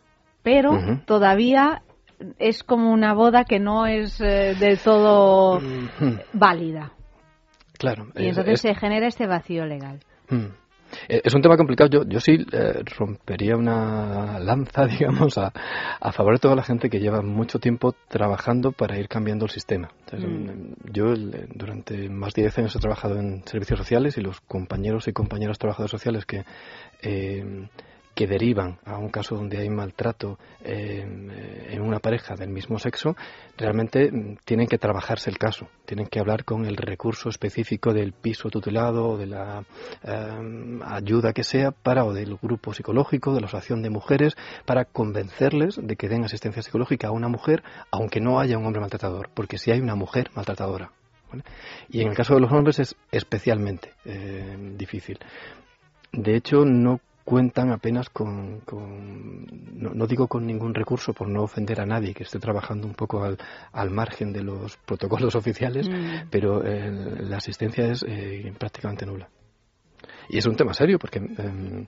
pero 0.44 0.72
todavía 1.06 1.84
es 2.40 2.64
como 2.64 2.92
una 2.92 3.14
boda 3.14 3.46
que 3.46 3.60
no 3.60 3.88
es 3.88 4.20
eh, 4.22 4.54
del 4.60 4.78
todo 4.80 5.60
válida. 6.34 6.92
Claro. 7.80 8.08
Y 8.16 8.24
es- 8.24 8.30
entonces 8.30 8.54
es- 8.56 8.62
se 8.62 8.76
genera 8.76 9.08
este 9.08 9.28
vacío 9.28 9.66
legal. 9.66 10.02
Mm. 10.30 10.48
Es 11.08 11.34
un 11.34 11.42
tema 11.42 11.58
complicado. 11.58 11.90
Yo, 11.90 12.04
yo 12.06 12.20
sí 12.20 12.46
eh, 12.52 12.84
rompería 12.98 13.56
una 13.56 14.40
lanza, 14.40 14.86
digamos, 14.88 15.38
a, 15.38 15.52
a 16.00 16.12
favor 16.12 16.34
de 16.34 16.40
toda 16.40 16.56
la 16.56 16.64
gente 16.64 16.90
que 16.90 17.00
lleva 17.00 17.22
mucho 17.22 17.60
tiempo 17.60 17.94
trabajando 18.10 18.72
para 18.72 18.98
ir 18.98 19.08
cambiando 19.08 19.46
el 19.46 19.52
sistema. 19.52 19.90
Entonces, 20.06 20.30
Mm. 20.30 20.44
mm, 20.46 20.74
Yo 20.94 21.14
el- 21.14 21.48
durante 21.56 22.10
más 22.10 22.34
de 22.34 22.44
10 22.44 22.58
años 22.60 22.76
he 22.76 22.80
trabajado 22.80 23.18
en 23.18 23.44
servicios 23.46 23.80
sociales 23.80 24.18
y 24.18 24.22
los 24.22 24.42
compañeros 24.42 25.08
y 25.08 25.14
compañeras 25.14 25.58
trabajadores 25.58 25.92
sociales 25.92 26.26
que, 26.26 26.44
eh, 27.02 27.68
que 28.22 28.28
derivan 28.28 28.78
a 28.86 29.00
un 29.00 29.10
caso 29.10 29.36
donde 29.36 29.58
hay 29.58 29.70
maltrato 29.72 30.38
eh, 30.64 31.04
en 31.72 31.82
una 31.82 31.98
pareja 31.98 32.36
del 32.36 32.50
mismo 32.50 32.78
sexo, 32.78 33.16
realmente 33.58 34.12
mm, 34.12 34.38
tienen 34.46 34.68
que 34.68 34.78
trabajarse 34.78 35.32
el 35.32 35.40
caso, 35.40 35.70
tienen 35.86 36.06
que 36.06 36.20
hablar 36.20 36.46
con 36.46 36.68
el 36.68 36.78
recurso 36.78 37.30
específico 37.30 37.96
del 37.96 38.14
piso 38.14 38.52
tutelado 38.52 39.08
o 39.08 39.18
de 39.18 39.26
la 39.26 39.64
eh, 40.04 40.80
ayuda 40.86 41.34
que 41.34 41.44
sea 41.44 41.72
para 41.72 42.06
o 42.06 42.14
del 42.14 42.38
grupo 42.40 42.76
psicológico, 42.76 43.34
de 43.34 43.42
la 43.42 43.48
asociación 43.48 43.82
de 43.82 43.90
mujeres, 43.90 44.36
para 44.66 44.86
convencerles 44.86 45.80
de 45.82 45.96
que 45.96 46.08
den 46.08 46.24
asistencia 46.24 46.62
psicológica 46.62 47.08
a 47.08 47.12
una 47.12 47.28
mujer, 47.28 47.64
aunque 47.90 48.22
no 48.22 48.40
haya 48.40 48.56
un 48.60 48.68
hombre 48.68 48.82
maltratador, 48.82 49.32
porque 49.34 49.58
si 49.58 49.72
hay 49.72 49.82
una 49.82 49.96
mujer 49.96 50.30
maltratadora. 50.36 50.92
Y 51.90 52.02
en 52.02 52.10
el 52.10 52.16
caso 52.16 52.36
de 52.36 52.42
los 52.42 52.52
hombres 52.52 52.78
es 52.78 52.96
especialmente 53.12 53.94
eh, 54.06 54.76
difícil. 54.78 55.18
De 56.12 56.36
hecho, 56.36 56.66
no 56.66 57.00
cuentan 57.32 57.72
apenas 57.72 58.10
con, 58.10 58.60
con- 58.62 59.46
no, 59.74 59.92
no 59.94 60.06
digo 60.06 60.28
con 60.28 60.46
ningún 60.46 60.74
recurso 60.74 61.14
por 61.14 61.30
no 61.30 61.44
ofender 61.44 61.80
a 61.80 61.86
nadie 61.86 62.14
que 62.14 62.24
esté 62.24 62.40
trabajando 62.40 62.86
un 62.86 62.94
poco 62.94 63.24
al, 63.24 63.38
al 63.72 63.90
margen 63.90 64.34
de 64.34 64.44
los 64.44 64.76
protocolos 64.86 65.34
oficiales, 65.42 65.88
Mm. 65.88 66.28
pero 66.30 66.62
eh, 66.66 66.92
la 67.22 67.38
asistencia 67.38 67.86
es 67.90 68.04
eh, 68.06 68.52
prácticamente 68.60 69.06
nula. 69.06 69.30
Y 70.28 70.38
es 70.40 70.46
un 70.46 70.56
tema 70.58 70.74
serio 70.74 71.00
porque 71.00 71.20
em, 71.20 71.86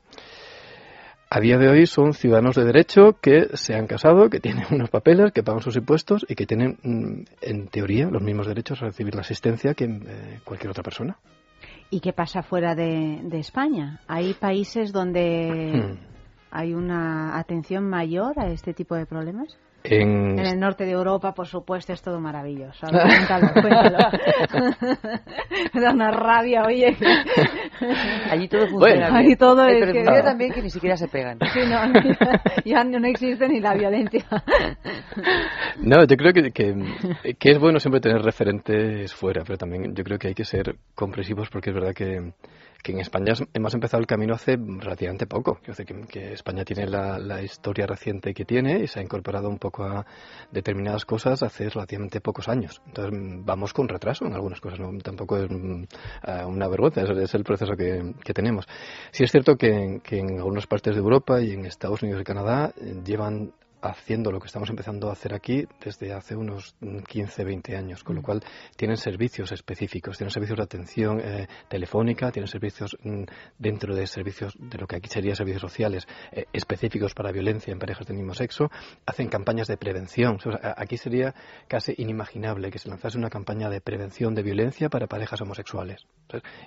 a 1.29 1.39
día 1.41 1.57
de 1.57 1.67
hoy 1.67 1.85
son 1.87 2.13
ciudadanos 2.13 2.55
de 2.55 2.63
derecho 2.63 3.17
que 3.21 3.49
se 3.57 3.75
han 3.75 3.85
casado, 3.87 4.29
que 4.29 4.39
tienen 4.39 4.65
unos 4.71 4.89
papeles, 4.89 5.33
que 5.33 5.43
pagan 5.43 5.61
sus 5.61 5.75
impuestos 5.75 6.25
y 6.29 6.35
que 6.35 6.45
tienen, 6.45 6.77
mm, 6.83 7.23
en 7.41 7.67
teoría, 7.67 8.07
los 8.09 8.21
mismos 8.21 8.47
derechos 8.47 8.81
a 8.81 8.85
recibir 8.85 9.13
la 9.15 9.21
asistencia 9.21 9.73
que 9.73 9.85
eh, 9.85 10.39
cualquier 10.45 10.71
otra 10.71 10.83
persona. 10.83 11.17
¿Y 11.89 11.99
qué 11.99 12.13
pasa 12.13 12.41
fuera 12.43 12.75
de, 12.75 13.21
de 13.23 13.39
España? 13.39 13.99
¿Hay 14.07 14.33
países 14.33 14.91
donde 14.91 15.71
Hmm. 15.73 15.97
hay 16.51 16.73
una 16.73 17.37
atención 17.37 17.89
mayor 17.89 18.39
a 18.39 18.47
este 18.47 18.73
tipo 18.73 18.95
de 18.95 19.05
problemas? 19.05 19.57
En, 19.85 20.39
En 20.39 20.45
el 20.45 20.59
norte 20.59 20.85
de 20.85 20.91
Europa, 20.91 21.33
por 21.33 21.45
supuesto, 21.47 21.91
es 21.93 22.01
todo 22.01 22.19
maravilloso. 22.19 22.87
Ver, 22.91 23.03
cuéntalo, 23.05 23.47
cuéntalo. 23.53 23.97
Me 25.73 25.81
da 25.81 25.91
una 25.91 26.11
rabia, 26.11 26.63
oye. 26.65 26.95
Allí 28.29 28.47
todo 28.47 28.67
funciona 28.67 29.09
Bueno, 29.09 29.15
ahí 29.17 29.35
todo 29.35 29.67
es 29.67 29.79
pero 29.79 29.91
que- 29.91 29.99
funciona 29.99 30.23
también 30.23 30.51
que 30.53 30.61
ni 30.61 30.69
siquiera 30.69 30.95
se 30.95 31.07
pegan. 31.07 31.37
Sí, 31.53 31.59
no, 31.67 31.81
ya 32.65 32.83
no 32.83 33.07
existe 33.07 33.47
ni 33.49 33.59
la 33.59 33.73
violencia. 33.73 34.23
No, 35.79 36.05
yo 36.05 36.15
creo 36.17 36.33
que, 36.33 36.51
que, 36.51 37.35
que 37.37 37.51
es 37.51 37.59
bueno 37.59 37.79
siempre 37.79 37.99
tener 38.01 38.21
referentes 38.21 39.13
fuera, 39.13 39.43
pero 39.45 39.57
también 39.57 39.93
yo 39.95 40.03
creo 40.03 40.17
que 40.17 40.29
hay 40.29 40.33
que 40.35 40.45
ser 40.45 40.75
comprensivos 40.95 41.49
porque 41.49 41.71
es 41.71 41.75
verdad 41.75 41.93
que, 41.93 42.31
que 42.83 42.91
en 42.91 42.99
España 42.99 43.33
hemos 43.53 43.73
empezado 43.73 44.01
el 44.01 44.07
camino 44.07 44.35
hace 44.35 44.57
relativamente 44.57 45.25
poco. 45.25 45.59
Que, 45.61 46.33
España 46.33 46.65
tiene 46.65 46.85
la, 46.85 47.41
historia 47.41 47.87
reciente 47.87 48.33
que 48.33 48.45
tiene 48.45 48.83
y 48.83 48.87
se 48.87 48.99
ha 48.99 49.03
incorporado 49.03 49.49
un 49.49 49.57
poco 49.57 49.83
a 49.85 50.05
determinadas 50.51 51.05
cosas 51.05 51.41
hace 51.41 51.69
relativamente 51.69 52.19
pocos 52.19 52.49
años. 52.49 52.81
Entonces 52.85 53.19
vamos 53.45 53.73
con 53.73 53.87
retraso 53.87 54.25
en 54.25 54.33
algunas 54.33 54.59
cosas, 54.59 54.79
¿no? 54.79 54.95
tampoco 54.99 55.37
es 55.37 55.49
ah, 56.23 56.45
una 56.45 56.67
vergüenza, 56.67 57.01
es, 57.01 57.33
el 57.33 57.43
proceso 57.43 57.73
que, 57.75 58.33
tenemos. 58.33 58.67
Sí 59.11 59.23
es 59.23 59.31
cierto 59.31 59.55
que, 59.55 60.01
que 60.03 60.19
en 60.19 60.37
algunas 60.37 60.67
partes 60.67 60.95
de 60.95 61.01
Europa 61.01 61.41
y 61.41 61.51
en 61.51 61.65
Estados 61.65 62.03
Unidos 62.03 62.21
y 62.21 62.25
Canadá 62.25 62.73
eh, 62.75 63.01
llevan 63.05 63.53
haciendo 63.83 64.31
lo 64.31 64.39
que 64.39 64.47
estamos 64.47 64.69
empezando 64.69 65.09
a 65.09 65.13
hacer 65.13 65.33
aquí 65.33 65.67
desde 65.83 66.13
hace 66.13 66.35
unos 66.35 66.75
mm, 66.79 66.99
15, 66.99 67.43
20 67.43 67.75
años, 67.75 68.03
con 68.03 68.15
lo 68.15 68.21
Mm. 68.21 68.25
cual 68.25 68.43
tienen 68.77 68.97
servicios 68.97 69.51
específicos, 69.51 70.17
tienen 70.17 70.31
servicios 70.31 70.57
de 70.57 70.63
atención 70.63 71.19
eh, 71.19 71.47
telefónica, 71.67 72.31
tienen 72.31 72.47
servicios 72.47 72.95
mm, 73.03 73.23
dentro 73.59 73.95
de 73.95 74.07
servicios 74.07 74.53
de 74.57 74.77
lo 74.77 74.87
que 74.87 74.95
aquí 74.95 75.09
sería 75.09 75.35
servicios 75.35 75.61
sociales 75.61 76.07
eh, 76.31 76.45
específicos 76.53 77.13
para 77.13 77.31
violencia 77.31 77.71
en 77.73 77.79
parejas 77.79 78.07
del 78.07 78.17
mismo 78.17 78.33
sexo, 78.33 78.71
hacen 79.05 79.27
campañas 79.27 79.67
de 79.67 79.77
prevención. 79.77 80.35
O 80.35 80.39
sea, 80.39 80.59
a- 80.63 80.81
aquí 80.81 80.97
sería 80.97 81.35
casi 81.67 81.93
inimaginable 81.97 82.71
que 82.71 82.79
se 82.79 82.87
lanzase 82.89 83.17
una 83.17 83.29
campaña 83.29 83.69
de 83.69 83.81
prevención 83.81 84.33
de 84.33 84.43
violencia 84.43 84.89
para 84.89 85.07
parejas 85.07 85.41
homosexuales. 85.41 86.05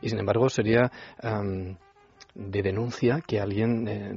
Y 0.03 0.11
sin 0.11 0.19
embargo 0.19 0.49
sería 0.51 0.91
de 2.37 2.63
denuncia 2.63 3.23
que 3.27 3.41
alguien 3.41 3.89
eh, 3.89 4.13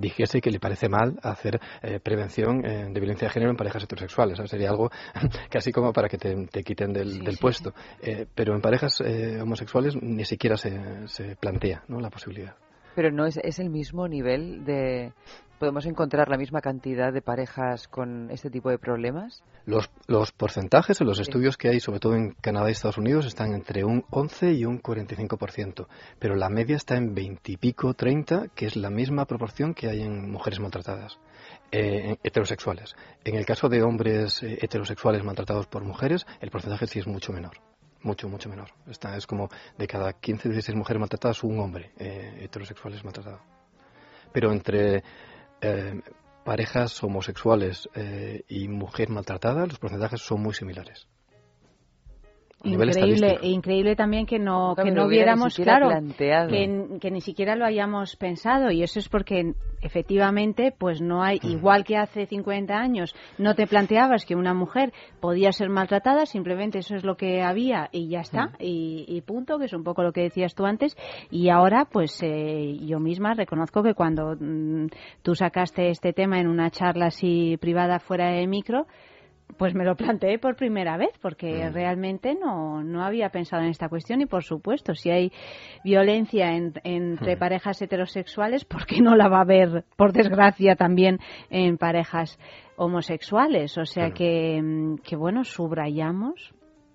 dijese 0.00 0.40
que 0.40 0.50
le 0.50 0.58
parece 0.58 0.88
mal 0.88 1.18
hacer 1.22 1.60
eh, 1.82 2.00
prevención 2.00 2.64
eh, 2.64 2.88
de 2.90 3.00
violencia 3.00 3.28
de 3.28 3.32
género 3.32 3.50
en 3.50 3.56
parejas 3.56 3.84
heterosexuales. 3.84 4.36
¿sabes? 4.36 4.50
Sería 4.50 4.70
algo 4.70 4.90
casi 5.50 5.72
como 5.72 5.92
para 5.92 6.08
que 6.08 6.18
te, 6.18 6.34
te 6.46 6.62
quiten 6.62 6.92
del, 6.92 7.20
del 7.20 7.38
puesto. 7.38 7.72
Eh, 8.02 8.26
pero 8.34 8.54
en 8.54 8.60
parejas 8.60 9.00
eh, 9.04 9.40
homosexuales 9.40 9.96
ni 10.00 10.24
siquiera 10.24 10.56
se, 10.56 11.06
se 11.06 11.36
plantea 11.36 11.84
¿no? 11.88 12.00
la 12.00 12.10
posibilidad. 12.10 12.54
Pero 12.94 13.10
no 13.10 13.24
es, 13.24 13.38
es 13.42 13.58
el 13.58 13.70
mismo 13.70 14.08
nivel 14.08 14.64
de... 14.64 15.12
¿Podemos 15.60 15.84
encontrar 15.84 16.30
la 16.30 16.38
misma 16.38 16.62
cantidad 16.62 17.12
de 17.12 17.20
parejas 17.20 17.86
con 17.86 18.30
este 18.30 18.48
tipo 18.48 18.70
de 18.70 18.78
problemas? 18.78 19.44
Los, 19.66 19.90
los 20.06 20.32
porcentajes 20.32 21.02
en 21.02 21.06
los 21.06 21.20
estudios 21.20 21.58
que 21.58 21.68
hay, 21.68 21.80
sobre 21.80 22.00
todo 22.00 22.14
en 22.14 22.30
Canadá 22.40 22.70
y 22.70 22.72
Estados 22.72 22.96
Unidos, 22.96 23.26
están 23.26 23.52
entre 23.52 23.84
un 23.84 24.06
11 24.08 24.54
y 24.54 24.64
un 24.64 24.80
45%, 24.82 25.86
pero 26.18 26.34
la 26.34 26.48
media 26.48 26.76
está 26.76 26.96
en 26.96 27.14
20 27.14 27.52
y 27.52 27.56
pico, 27.58 27.92
30, 27.92 28.48
que 28.54 28.64
es 28.64 28.74
la 28.74 28.88
misma 28.88 29.26
proporción 29.26 29.74
que 29.74 29.90
hay 29.90 30.00
en 30.00 30.30
mujeres 30.30 30.60
maltratadas. 30.60 31.18
eh, 31.72 32.16
heterosexuales. 32.22 32.96
En 33.22 33.34
el 33.34 33.44
caso 33.44 33.68
de 33.68 33.82
hombres 33.82 34.42
eh, 34.42 34.58
heterosexuales 34.62 35.22
maltratados 35.22 35.66
por 35.66 35.84
mujeres, 35.84 36.26
el 36.40 36.50
porcentaje 36.50 36.86
sí 36.86 37.00
es 37.00 37.06
mucho 37.06 37.34
menor. 37.34 37.58
Mucho, 38.02 38.30
mucho 38.30 38.48
menor. 38.48 38.70
Esta 38.88 39.14
es 39.14 39.26
como 39.26 39.50
de 39.76 39.86
cada 39.86 40.14
15, 40.14 40.48
16 40.48 40.74
mujeres 40.74 41.00
maltratadas, 41.00 41.44
un 41.44 41.60
hombre 41.60 41.90
eh, 41.98 42.44
heterosexual 42.44 42.94
es 42.94 43.04
maltratado. 43.04 43.40
Pero 44.32 44.52
entre 44.52 45.02
eh, 45.60 46.00
parejas 46.44 47.02
homosexuales 47.02 47.88
eh, 47.94 48.44
y 48.48 48.68
mujer 48.68 49.08
maltratada, 49.10 49.66
los 49.66 49.78
porcentajes 49.78 50.20
son 50.20 50.42
muy 50.42 50.54
similares. 50.54 51.06
Increíble, 52.62 53.38
e 53.40 53.48
increíble 53.48 53.96
también 53.96 54.26
que 54.26 54.38
no, 54.38 54.74
que 54.76 54.90
no 54.90 55.08
siquiera 55.08 55.34
claro, 55.64 55.88
planteado. 55.88 56.48
que, 56.48 56.98
que 57.00 57.10
ni 57.10 57.22
siquiera 57.22 57.56
lo 57.56 57.64
hayamos 57.64 58.16
pensado. 58.16 58.70
Y 58.70 58.82
eso 58.82 58.98
es 58.98 59.08
porque 59.08 59.54
efectivamente 59.80 60.74
pues 60.76 61.00
no 61.00 61.22
hay, 61.22 61.40
igual 61.42 61.84
que 61.84 61.96
hace 61.96 62.26
50 62.26 62.74
años 62.74 63.14
no 63.38 63.54
te 63.54 63.66
planteabas 63.66 64.26
que 64.26 64.36
una 64.36 64.52
mujer 64.52 64.92
podía 65.20 65.52
ser 65.52 65.70
maltratada, 65.70 66.26
simplemente 66.26 66.80
eso 66.80 66.96
es 66.96 67.04
lo 67.04 67.16
que 67.16 67.40
había 67.40 67.88
y 67.92 68.08
ya 68.08 68.20
está, 68.20 68.52
y, 68.58 69.06
y 69.08 69.22
punto, 69.22 69.58
que 69.58 69.64
es 69.64 69.72
un 69.72 69.82
poco 69.82 70.02
lo 70.02 70.12
que 70.12 70.22
decías 70.22 70.54
tú 70.54 70.66
antes. 70.66 70.96
Y 71.30 71.48
ahora 71.48 71.86
pues 71.90 72.22
eh, 72.22 72.76
yo 72.82 73.00
misma 73.00 73.32
reconozco 73.32 73.82
que 73.82 73.94
cuando 73.94 74.36
mm, 74.38 74.88
tú 75.22 75.34
sacaste 75.34 75.88
este 75.88 76.12
tema 76.12 76.38
en 76.38 76.46
una 76.46 76.70
charla 76.70 77.06
así 77.06 77.56
privada 77.58 78.00
fuera 78.00 78.30
de 78.32 78.46
micro, 78.46 78.86
pues 79.56 79.74
me 79.74 79.84
lo 79.84 79.94
planteé 79.96 80.38
por 80.38 80.56
primera 80.56 80.96
vez 80.96 81.10
porque 81.20 81.70
realmente 81.70 82.34
no, 82.34 82.82
no 82.82 83.02
había 83.04 83.30
pensado 83.30 83.62
en 83.62 83.68
esta 83.70 83.88
cuestión 83.88 84.20
y 84.20 84.26
por 84.26 84.42
supuesto 84.44 84.94
si 84.94 85.10
hay 85.10 85.32
violencia 85.84 86.52
en- 86.52 86.74
entre 86.84 87.36
parejas 87.36 87.80
heterosexuales 87.82 88.64
¿por 88.64 88.86
qué 88.86 89.00
no 89.00 89.16
la 89.16 89.28
va 89.28 89.38
a 89.38 89.42
haber 89.42 89.84
por 89.96 90.12
desgracia 90.12 90.76
también 90.76 91.18
en 91.50 91.76
parejas 91.78 92.38
homosexuales? 92.76 93.76
O 93.78 93.84
sea 93.84 94.10
que, 94.10 94.60
mm, 94.62 94.96
que 94.98 95.16
bueno, 95.16 95.44
subrayamos 95.44 96.52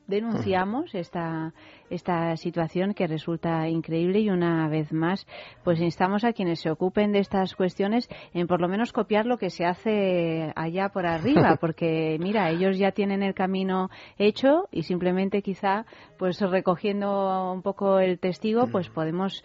denunciamos 0.07 0.93
esta 0.93 1.53
esta 1.89 2.35
situación 2.37 2.93
que 2.93 3.07
resulta 3.07 3.67
increíble 3.67 4.19
y 4.19 4.29
una 4.29 4.67
vez 4.67 4.91
más 4.91 5.25
pues 5.63 5.79
instamos 5.79 6.23
a 6.23 6.33
quienes 6.33 6.61
se 6.61 6.71
ocupen 6.71 7.11
de 7.11 7.19
estas 7.19 7.55
cuestiones 7.55 8.09
en 8.33 8.47
por 8.47 8.61
lo 8.61 8.67
menos 8.67 8.91
copiar 8.91 9.25
lo 9.25 9.37
que 9.37 9.49
se 9.49 9.65
hace 9.65 10.51
allá 10.55 10.89
por 10.89 11.05
arriba 11.05 11.57
porque 11.61 12.17
mira 12.19 12.49
ellos 12.49 12.77
ya 12.77 12.91
tienen 12.91 13.23
el 13.23 13.33
camino 13.33 13.89
hecho 14.17 14.67
y 14.71 14.83
simplemente 14.83 15.41
quizá 15.41 15.85
pues 16.17 16.39
recogiendo 16.39 17.51
un 17.53 17.61
poco 17.61 17.99
el 17.99 18.19
testigo 18.19 18.67
pues 18.67 18.89
podemos 18.89 19.43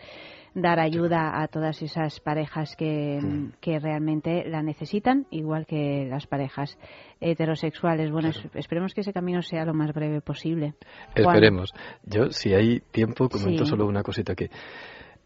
dar 0.54 0.80
ayuda 0.80 1.40
a 1.42 1.48
todas 1.48 1.80
esas 1.82 2.18
parejas 2.20 2.74
que, 2.76 3.20
que 3.60 3.78
realmente 3.78 4.44
la 4.48 4.62
necesitan, 4.62 5.26
igual 5.30 5.66
que 5.66 6.06
las 6.10 6.26
parejas 6.26 6.76
heterosexuales. 7.20 8.10
Bueno, 8.10 8.28
es- 8.30 8.44
esperemos 8.54 8.94
que 8.94 9.02
ese 9.02 9.12
camino 9.12 9.42
sea 9.42 9.64
lo 9.64 9.74
más 9.74 9.92
breve 9.92 10.20
posible. 10.20 10.74
Juan. 11.14 11.26
Esperemos. 11.36 11.72
Yo, 12.04 12.30
si 12.30 12.54
hay 12.54 12.80
tiempo, 12.80 13.28
comento 13.28 13.64
Sí. 13.64 13.70
solo 13.70 13.86
una 13.86 14.02
cosita 14.02 14.34
que 14.34 14.50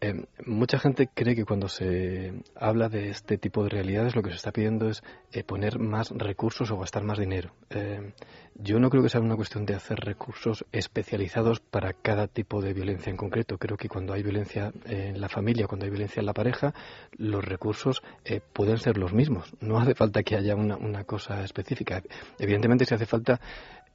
eh, 0.05 0.25
mucha 0.45 0.77
gente 0.77 1.09
cree 1.13 1.35
que 1.35 1.45
cuando 1.45 1.67
se 1.67 2.33
habla 2.55 2.89
de 2.89 3.09
este 3.09 3.37
tipo 3.37 3.63
de 3.63 3.69
realidades 3.69 4.15
lo 4.15 4.21
que 4.21 4.29
se 4.29 4.35
está 4.35 4.51
pidiendo 4.51 4.87
es 4.89 5.03
eh, 5.31 5.43
poner 5.43 5.79
más 5.79 6.11
recursos 6.11 6.69
o 6.69 6.77
gastar 6.77 7.03
más 7.03 7.17
dinero. 7.17 7.53
Eh, 7.71 8.13
yo 8.53 8.79
no 8.79 8.89
creo 8.89 9.01
que 9.01 9.09
sea 9.09 9.19
una 9.19 9.35
cuestión 9.35 9.65
de 9.65 9.73
hacer 9.73 9.99
recursos 9.99 10.63
especializados 10.71 11.59
para 11.59 11.93
cada 11.93 12.27
tipo 12.27 12.61
de 12.61 12.73
violencia 12.73 13.09
en 13.09 13.17
concreto. 13.17 13.57
Creo 13.57 13.77
que 13.77 13.89
cuando 13.89 14.13
hay 14.13 14.21
violencia 14.21 14.71
en 14.85 15.19
la 15.19 15.27
familia, 15.27 15.67
cuando 15.67 15.85
hay 15.85 15.91
violencia 15.91 16.19
en 16.19 16.27
la 16.27 16.33
pareja, 16.33 16.73
los 17.17 17.43
recursos 17.43 18.03
eh, 18.23 18.41
pueden 18.53 18.77
ser 18.77 18.97
los 18.97 19.11
mismos. 19.11 19.51
No 19.59 19.79
hace 19.79 19.95
falta 19.95 20.23
que 20.23 20.35
haya 20.35 20.55
una, 20.55 20.77
una 20.77 21.03
cosa 21.03 21.43
específica. 21.43 22.03
Evidentemente, 22.37 22.85
si 22.85 22.93
hace 22.93 23.07
falta 23.07 23.41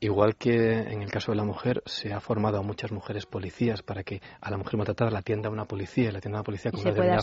Igual 0.02 0.36
que 0.36 0.78
en 0.78 1.02
el 1.02 1.10
caso 1.10 1.32
de 1.32 1.36
la 1.36 1.44
mujer, 1.44 1.82
se 1.85 2.12
ha 2.12 2.20
formado 2.20 2.56
a 2.59 2.62
muchas 2.62 2.90
mujeres 2.90 3.27
policías 3.27 3.82
para 3.82 4.02
que 4.02 4.22
a 4.40 4.51
la 4.51 4.56
mujer 4.56 4.78
maltratada 4.78 5.10
la 5.10 5.18
atienda 5.18 5.51
una 5.51 5.66
policía 5.66 6.09
y 6.09 6.12
la 6.12 6.18
atienda 6.18 6.39
una 6.39 6.44
policía 6.44 6.70
Y 6.70 6.72
con 6.72 6.81
se 6.82 6.89
una 6.89 6.97
pueda 6.97 7.16
determinada 7.16 7.22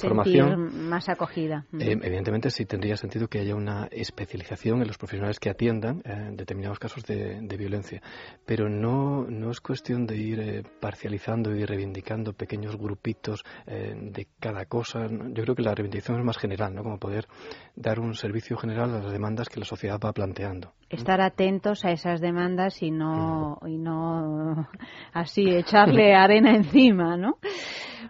formación. 0.55 0.89
más 0.89 1.09
acogida. 1.09 1.65
Eh, 1.73 1.97
evidentemente 2.01 2.51
sí 2.51 2.65
tendría 2.65 2.95
sentido 2.95 3.27
que 3.27 3.39
haya 3.39 3.55
una 3.55 3.87
especialización 3.91 4.81
en 4.81 4.87
los 4.87 4.97
profesionales 4.99 5.39
que 5.39 5.49
atiendan 5.49 6.01
eh, 6.05 6.29
determinados 6.33 6.77
casos 6.77 7.03
de, 7.03 7.39
de 7.41 7.57
violencia, 7.57 8.01
pero 8.45 8.69
no, 8.69 9.25
no 9.27 9.49
es 9.49 9.59
cuestión 9.59 10.05
de 10.05 10.17
ir 10.17 10.39
eh, 10.39 10.63
parcializando 10.79 11.55
y 11.55 11.65
reivindicando 11.65 12.33
pequeños 12.33 12.77
grupitos 12.77 13.43
eh, 13.65 13.95
de 13.95 14.27
cada 14.39 14.65
cosa. 14.65 15.07
Yo 15.07 15.43
creo 15.43 15.55
que 15.55 15.63
la 15.63 15.73
reivindicación 15.73 16.19
es 16.19 16.25
más 16.25 16.37
general, 16.37 16.75
¿no? 16.75 16.83
como 16.83 16.99
poder 16.99 17.27
dar 17.75 17.99
un 17.99 18.13
servicio 18.13 18.55
general 18.55 18.93
a 18.93 18.99
las 18.99 19.11
demandas 19.11 19.49
que 19.49 19.59
la 19.59 19.65
sociedad 19.65 19.99
va 19.99 20.13
planteando. 20.13 20.73
Estar 20.89 21.21
atentos 21.21 21.83
a 21.85 21.91
esas 21.91 22.21
demandas 22.21 22.81
y 22.81 22.91
no 22.91 23.59
y 23.65 23.77
no 23.77 24.67
así 25.13 25.49
echarle 25.49 26.15
arena 26.15 26.55
encima, 26.55 27.17
¿no? 27.17 27.37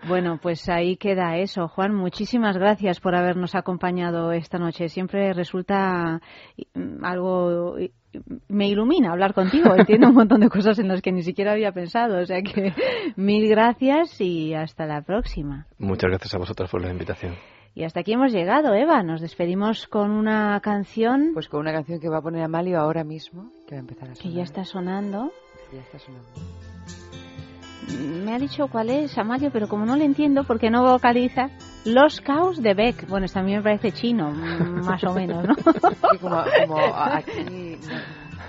Bueno, 0.08 0.40
pues 0.42 0.70
ahí 0.70 0.96
queda 0.98 1.38
eso. 1.38 1.68
Juan, 1.68 1.96
muchísimas 1.96 2.58
gracias 2.58 3.00
por 3.00 3.16
habernos 3.16 3.56
acompañado 3.56 4.32
esta 4.32 4.60
noche. 4.60 4.90
Siempre 4.90 5.34
resulta 5.34 6.22
mm, 6.76 7.04
algo 7.04 7.78
me 8.48 8.70
ilumina 8.70 9.12
hablar 9.12 9.34
contigo. 9.34 9.74
Entiendo 9.78 10.10
un 10.10 10.16
montón 10.16 10.42
de 10.42 10.50
cosas 10.50 10.80
en 10.80 10.88
las 10.88 11.02
que 11.02 11.12
ni 11.12 11.24
siquiera 11.24 11.54
había 11.54 11.72
pensado. 11.72 12.20
O 12.20 12.26
sea 12.26 12.42
que 12.42 12.74
mil 13.16 13.48
gracias 13.50 14.20
y 14.22 14.54
hasta 14.54 14.86
la 14.86 15.02
próxima. 15.02 15.68
Muchas 15.78 16.10
gracias 16.10 16.34
a 16.36 16.38
vosotros 16.38 16.70
por 16.70 16.82
la 16.82 16.92
invitación. 16.92 17.36
Y 17.78 17.84
hasta 17.84 18.00
aquí 18.00 18.14
hemos 18.14 18.32
llegado, 18.32 18.74
Eva. 18.74 19.04
Nos 19.04 19.22
despedimos 19.22 19.86
con 19.86 20.10
una 20.10 20.60
canción 20.62 21.30
Pues 21.36 21.48
con 21.48 21.60
una 21.60 21.72
canción 21.72 22.00
que 22.00 22.10
va 22.10 22.18
a 22.18 22.22
poner 22.24 22.42
Amalio 22.42 22.80
ahora 22.80 23.04
mismo, 23.04 23.52
que 23.68 23.76
va 23.76 23.78
a 23.78 23.82
empezar 23.82 24.10
a 24.10 24.14
que 24.14 24.22
sonar. 24.22 24.36
ya 24.36 24.42
está 24.42 24.64
sonando. 24.66 25.32
Ya 25.72 25.82
está 25.82 26.00
sonando. 26.00 26.28
Me 28.26 28.34
ha 28.34 28.40
dicho 28.40 28.68
cuál 28.68 28.90
es, 28.90 29.16
Amalia, 29.20 29.52
pero 29.52 29.68
como 29.68 29.86
no 29.86 29.96
le 29.96 30.06
entiendo 30.06 30.44
porque 30.44 30.72
no 30.72 30.92
vocaliza, 30.92 31.52
Los 31.86 32.20
Caos 32.20 32.64
de 32.64 32.74
Beck. 32.74 33.08
Bueno, 33.10 33.28
esto 33.28 33.42
a 33.42 33.44
mí 33.44 33.56
me 33.56 33.62
parece 33.62 33.92
chino, 33.92 34.32
más 34.84 35.04
o 35.04 35.14
menos, 35.14 35.48
¿no? 35.48 35.54
Sí, 35.54 36.18
como, 36.20 36.44
como 36.66 36.80
aquí, 36.80 37.78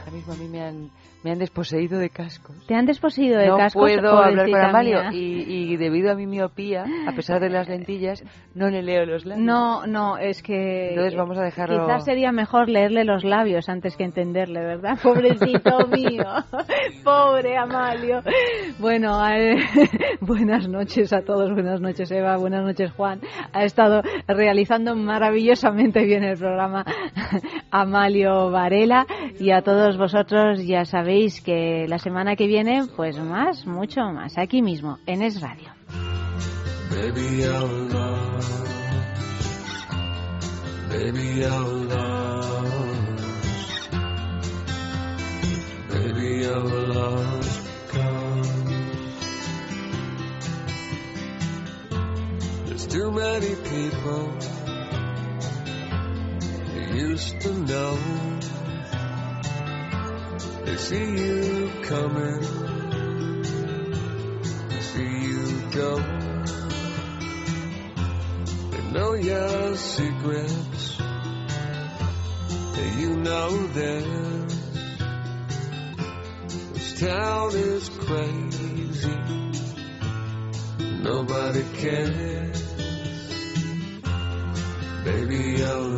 ahora 0.01 0.11
mismo 0.11 0.33
a 0.33 0.37
mí 0.37 0.49
me 0.49 0.63
han, 0.63 0.91
me 1.25 1.33
han 1.33 1.39
desposeído 1.39 1.99
de 1.99 2.11
cascos. 2.11 2.55
Te 2.67 2.75
han 2.77 2.87
desposeído 2.87 3.39
de 3.39 3.49
no 3.49 3.57
cascos. 3.57 3.83
puedo 3.83 4.19
hablar 4.19 4.49
con 4.49 4.61
Amalio 4.61 5.11
y, 5.13 5.73
y 5.73 5.77
debido 5.77 6.13
a 6.13 6.15
mi 6.15 6.27
miopía, 6.29 6.85
a 7.09 7.13
pesar 7.13 7.41
de 7.41 7.51
las 7.51 7.69
lentillas, 7.69 8.23
no 8.55 8.69
le 8.71 8.83
leo 8.83 9.05
los 9.05 9.27
labios. 9.27 9.45
No, 9.45 9.85
no, 9.87 10.17
es 10.17 10.43
que... 10.43 10.91
Entonces 10.91 11.17
vamos 11.17 11.37
a 11.39 11.43
dejarlo- 11.43 11.87
Quizás 11.87 12.05
sería 12.05 12.31
mejor 12.31 12.69
leerle 12.69 13.05
los 13.05 13.25
labios 13.25 13.69
antes 13.69 13.97
que 13.97 14.05
entenderle, 14.05 14.61
¿verdad? 14.61 14.97
Pobrecito 15.03 15.89
mío. 15.89 16.23
Pobre 17.05 17.57
Amalio. 17.57 18.23
Bueno, 18.79 19.19
eh, 19.29 19.57
buenas 20.21 20.69
noches 20.69 21.13
a 21.13 21.23
todos. 21.23 21.53
Buenas 21.53 21.81
noches, 21.81 22.11
Eva. 22.13 22.37
Buenas 22.37 22.65
noches, 22.65 22.93
Juan. 22.93 23.21
Ha 23.53 23.65
estado 23.65 24.03
realizando 24.29 24.95
maravillosamente 24.95 26.05
bien 26.05 26.23
el 26.23 26.39
programa 26.39 26.85
Amalio 27.73 28.51
Varela. 28.51 29.05
Y 29.41 29.51
a 29.51 29.63
todos 29.63 29.97
vosotros 29.99 30.65
ya 30.65 30.85
sabéis 30.85 31.08
sabéis 31.09 31.41
que 31.41 31.87
la 31.89 31.99
semana 31.99 32.37
que 32.37 32.47
viene, 32.47 32.87
pues 32.95 33.19
más, 33.19 33.65
mucho 33.65 34.03
más, 34.13 34.37
aquí 34.37 34.61
mismo, 34.61 34.99
en 35.07 35.23
Es 35.23 35.41
Radio. 35.41 35.73
Baby, 36.91 37.45
I'm 37.45 37.89
love. 37.89 38.69
Baby, 40.91 41.45
I'm 41.45 41.89
lost. 41.89 43.91
Baby, 45.89 46.45
I'm 46.45 46.93
lost. 46.93 47.63
There's 52.67 52.87
too 52.87 53.11
many 53.13 53.55
people 53.55 54.31
who 56.75 56.81
used 56.99 57.41
to 57.41 57.55
know. 57.65 57.97
They 60.69 60.77
see 60.77 60.97
you 60.97 61.71
coming, 61.85 62.41
they 64.69 64.81
see 64.81 65.23
you 65.29 65.63
go. 65.71 65.97
They 68.71 68.83
know 68.93 69.15
your 69.15 69.77
secrets, 69.77 71.01
and 71.01 73.01
you 73.01 73.17
know 73.17 73.67
theirs. 73.69 74.55
This 76.75 77.01
town 77.01 77.51
is 77.55 77.89
crazy, 77.89 79.17
nobody 81.03 81.63
cares. 81.79 82.63
Baby, 85.03 85.61
you 85.61 85.98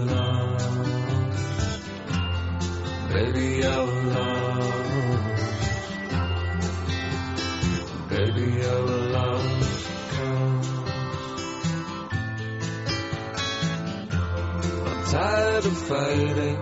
fighting. 15.90 16.56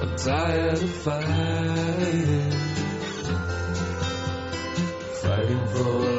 I'm 0.00 0.16
tired 0.16 0.82
of 0.82 0.90
fighting. 1.04 2.50
Fighting 5.20 5.66
for 5.66 6.13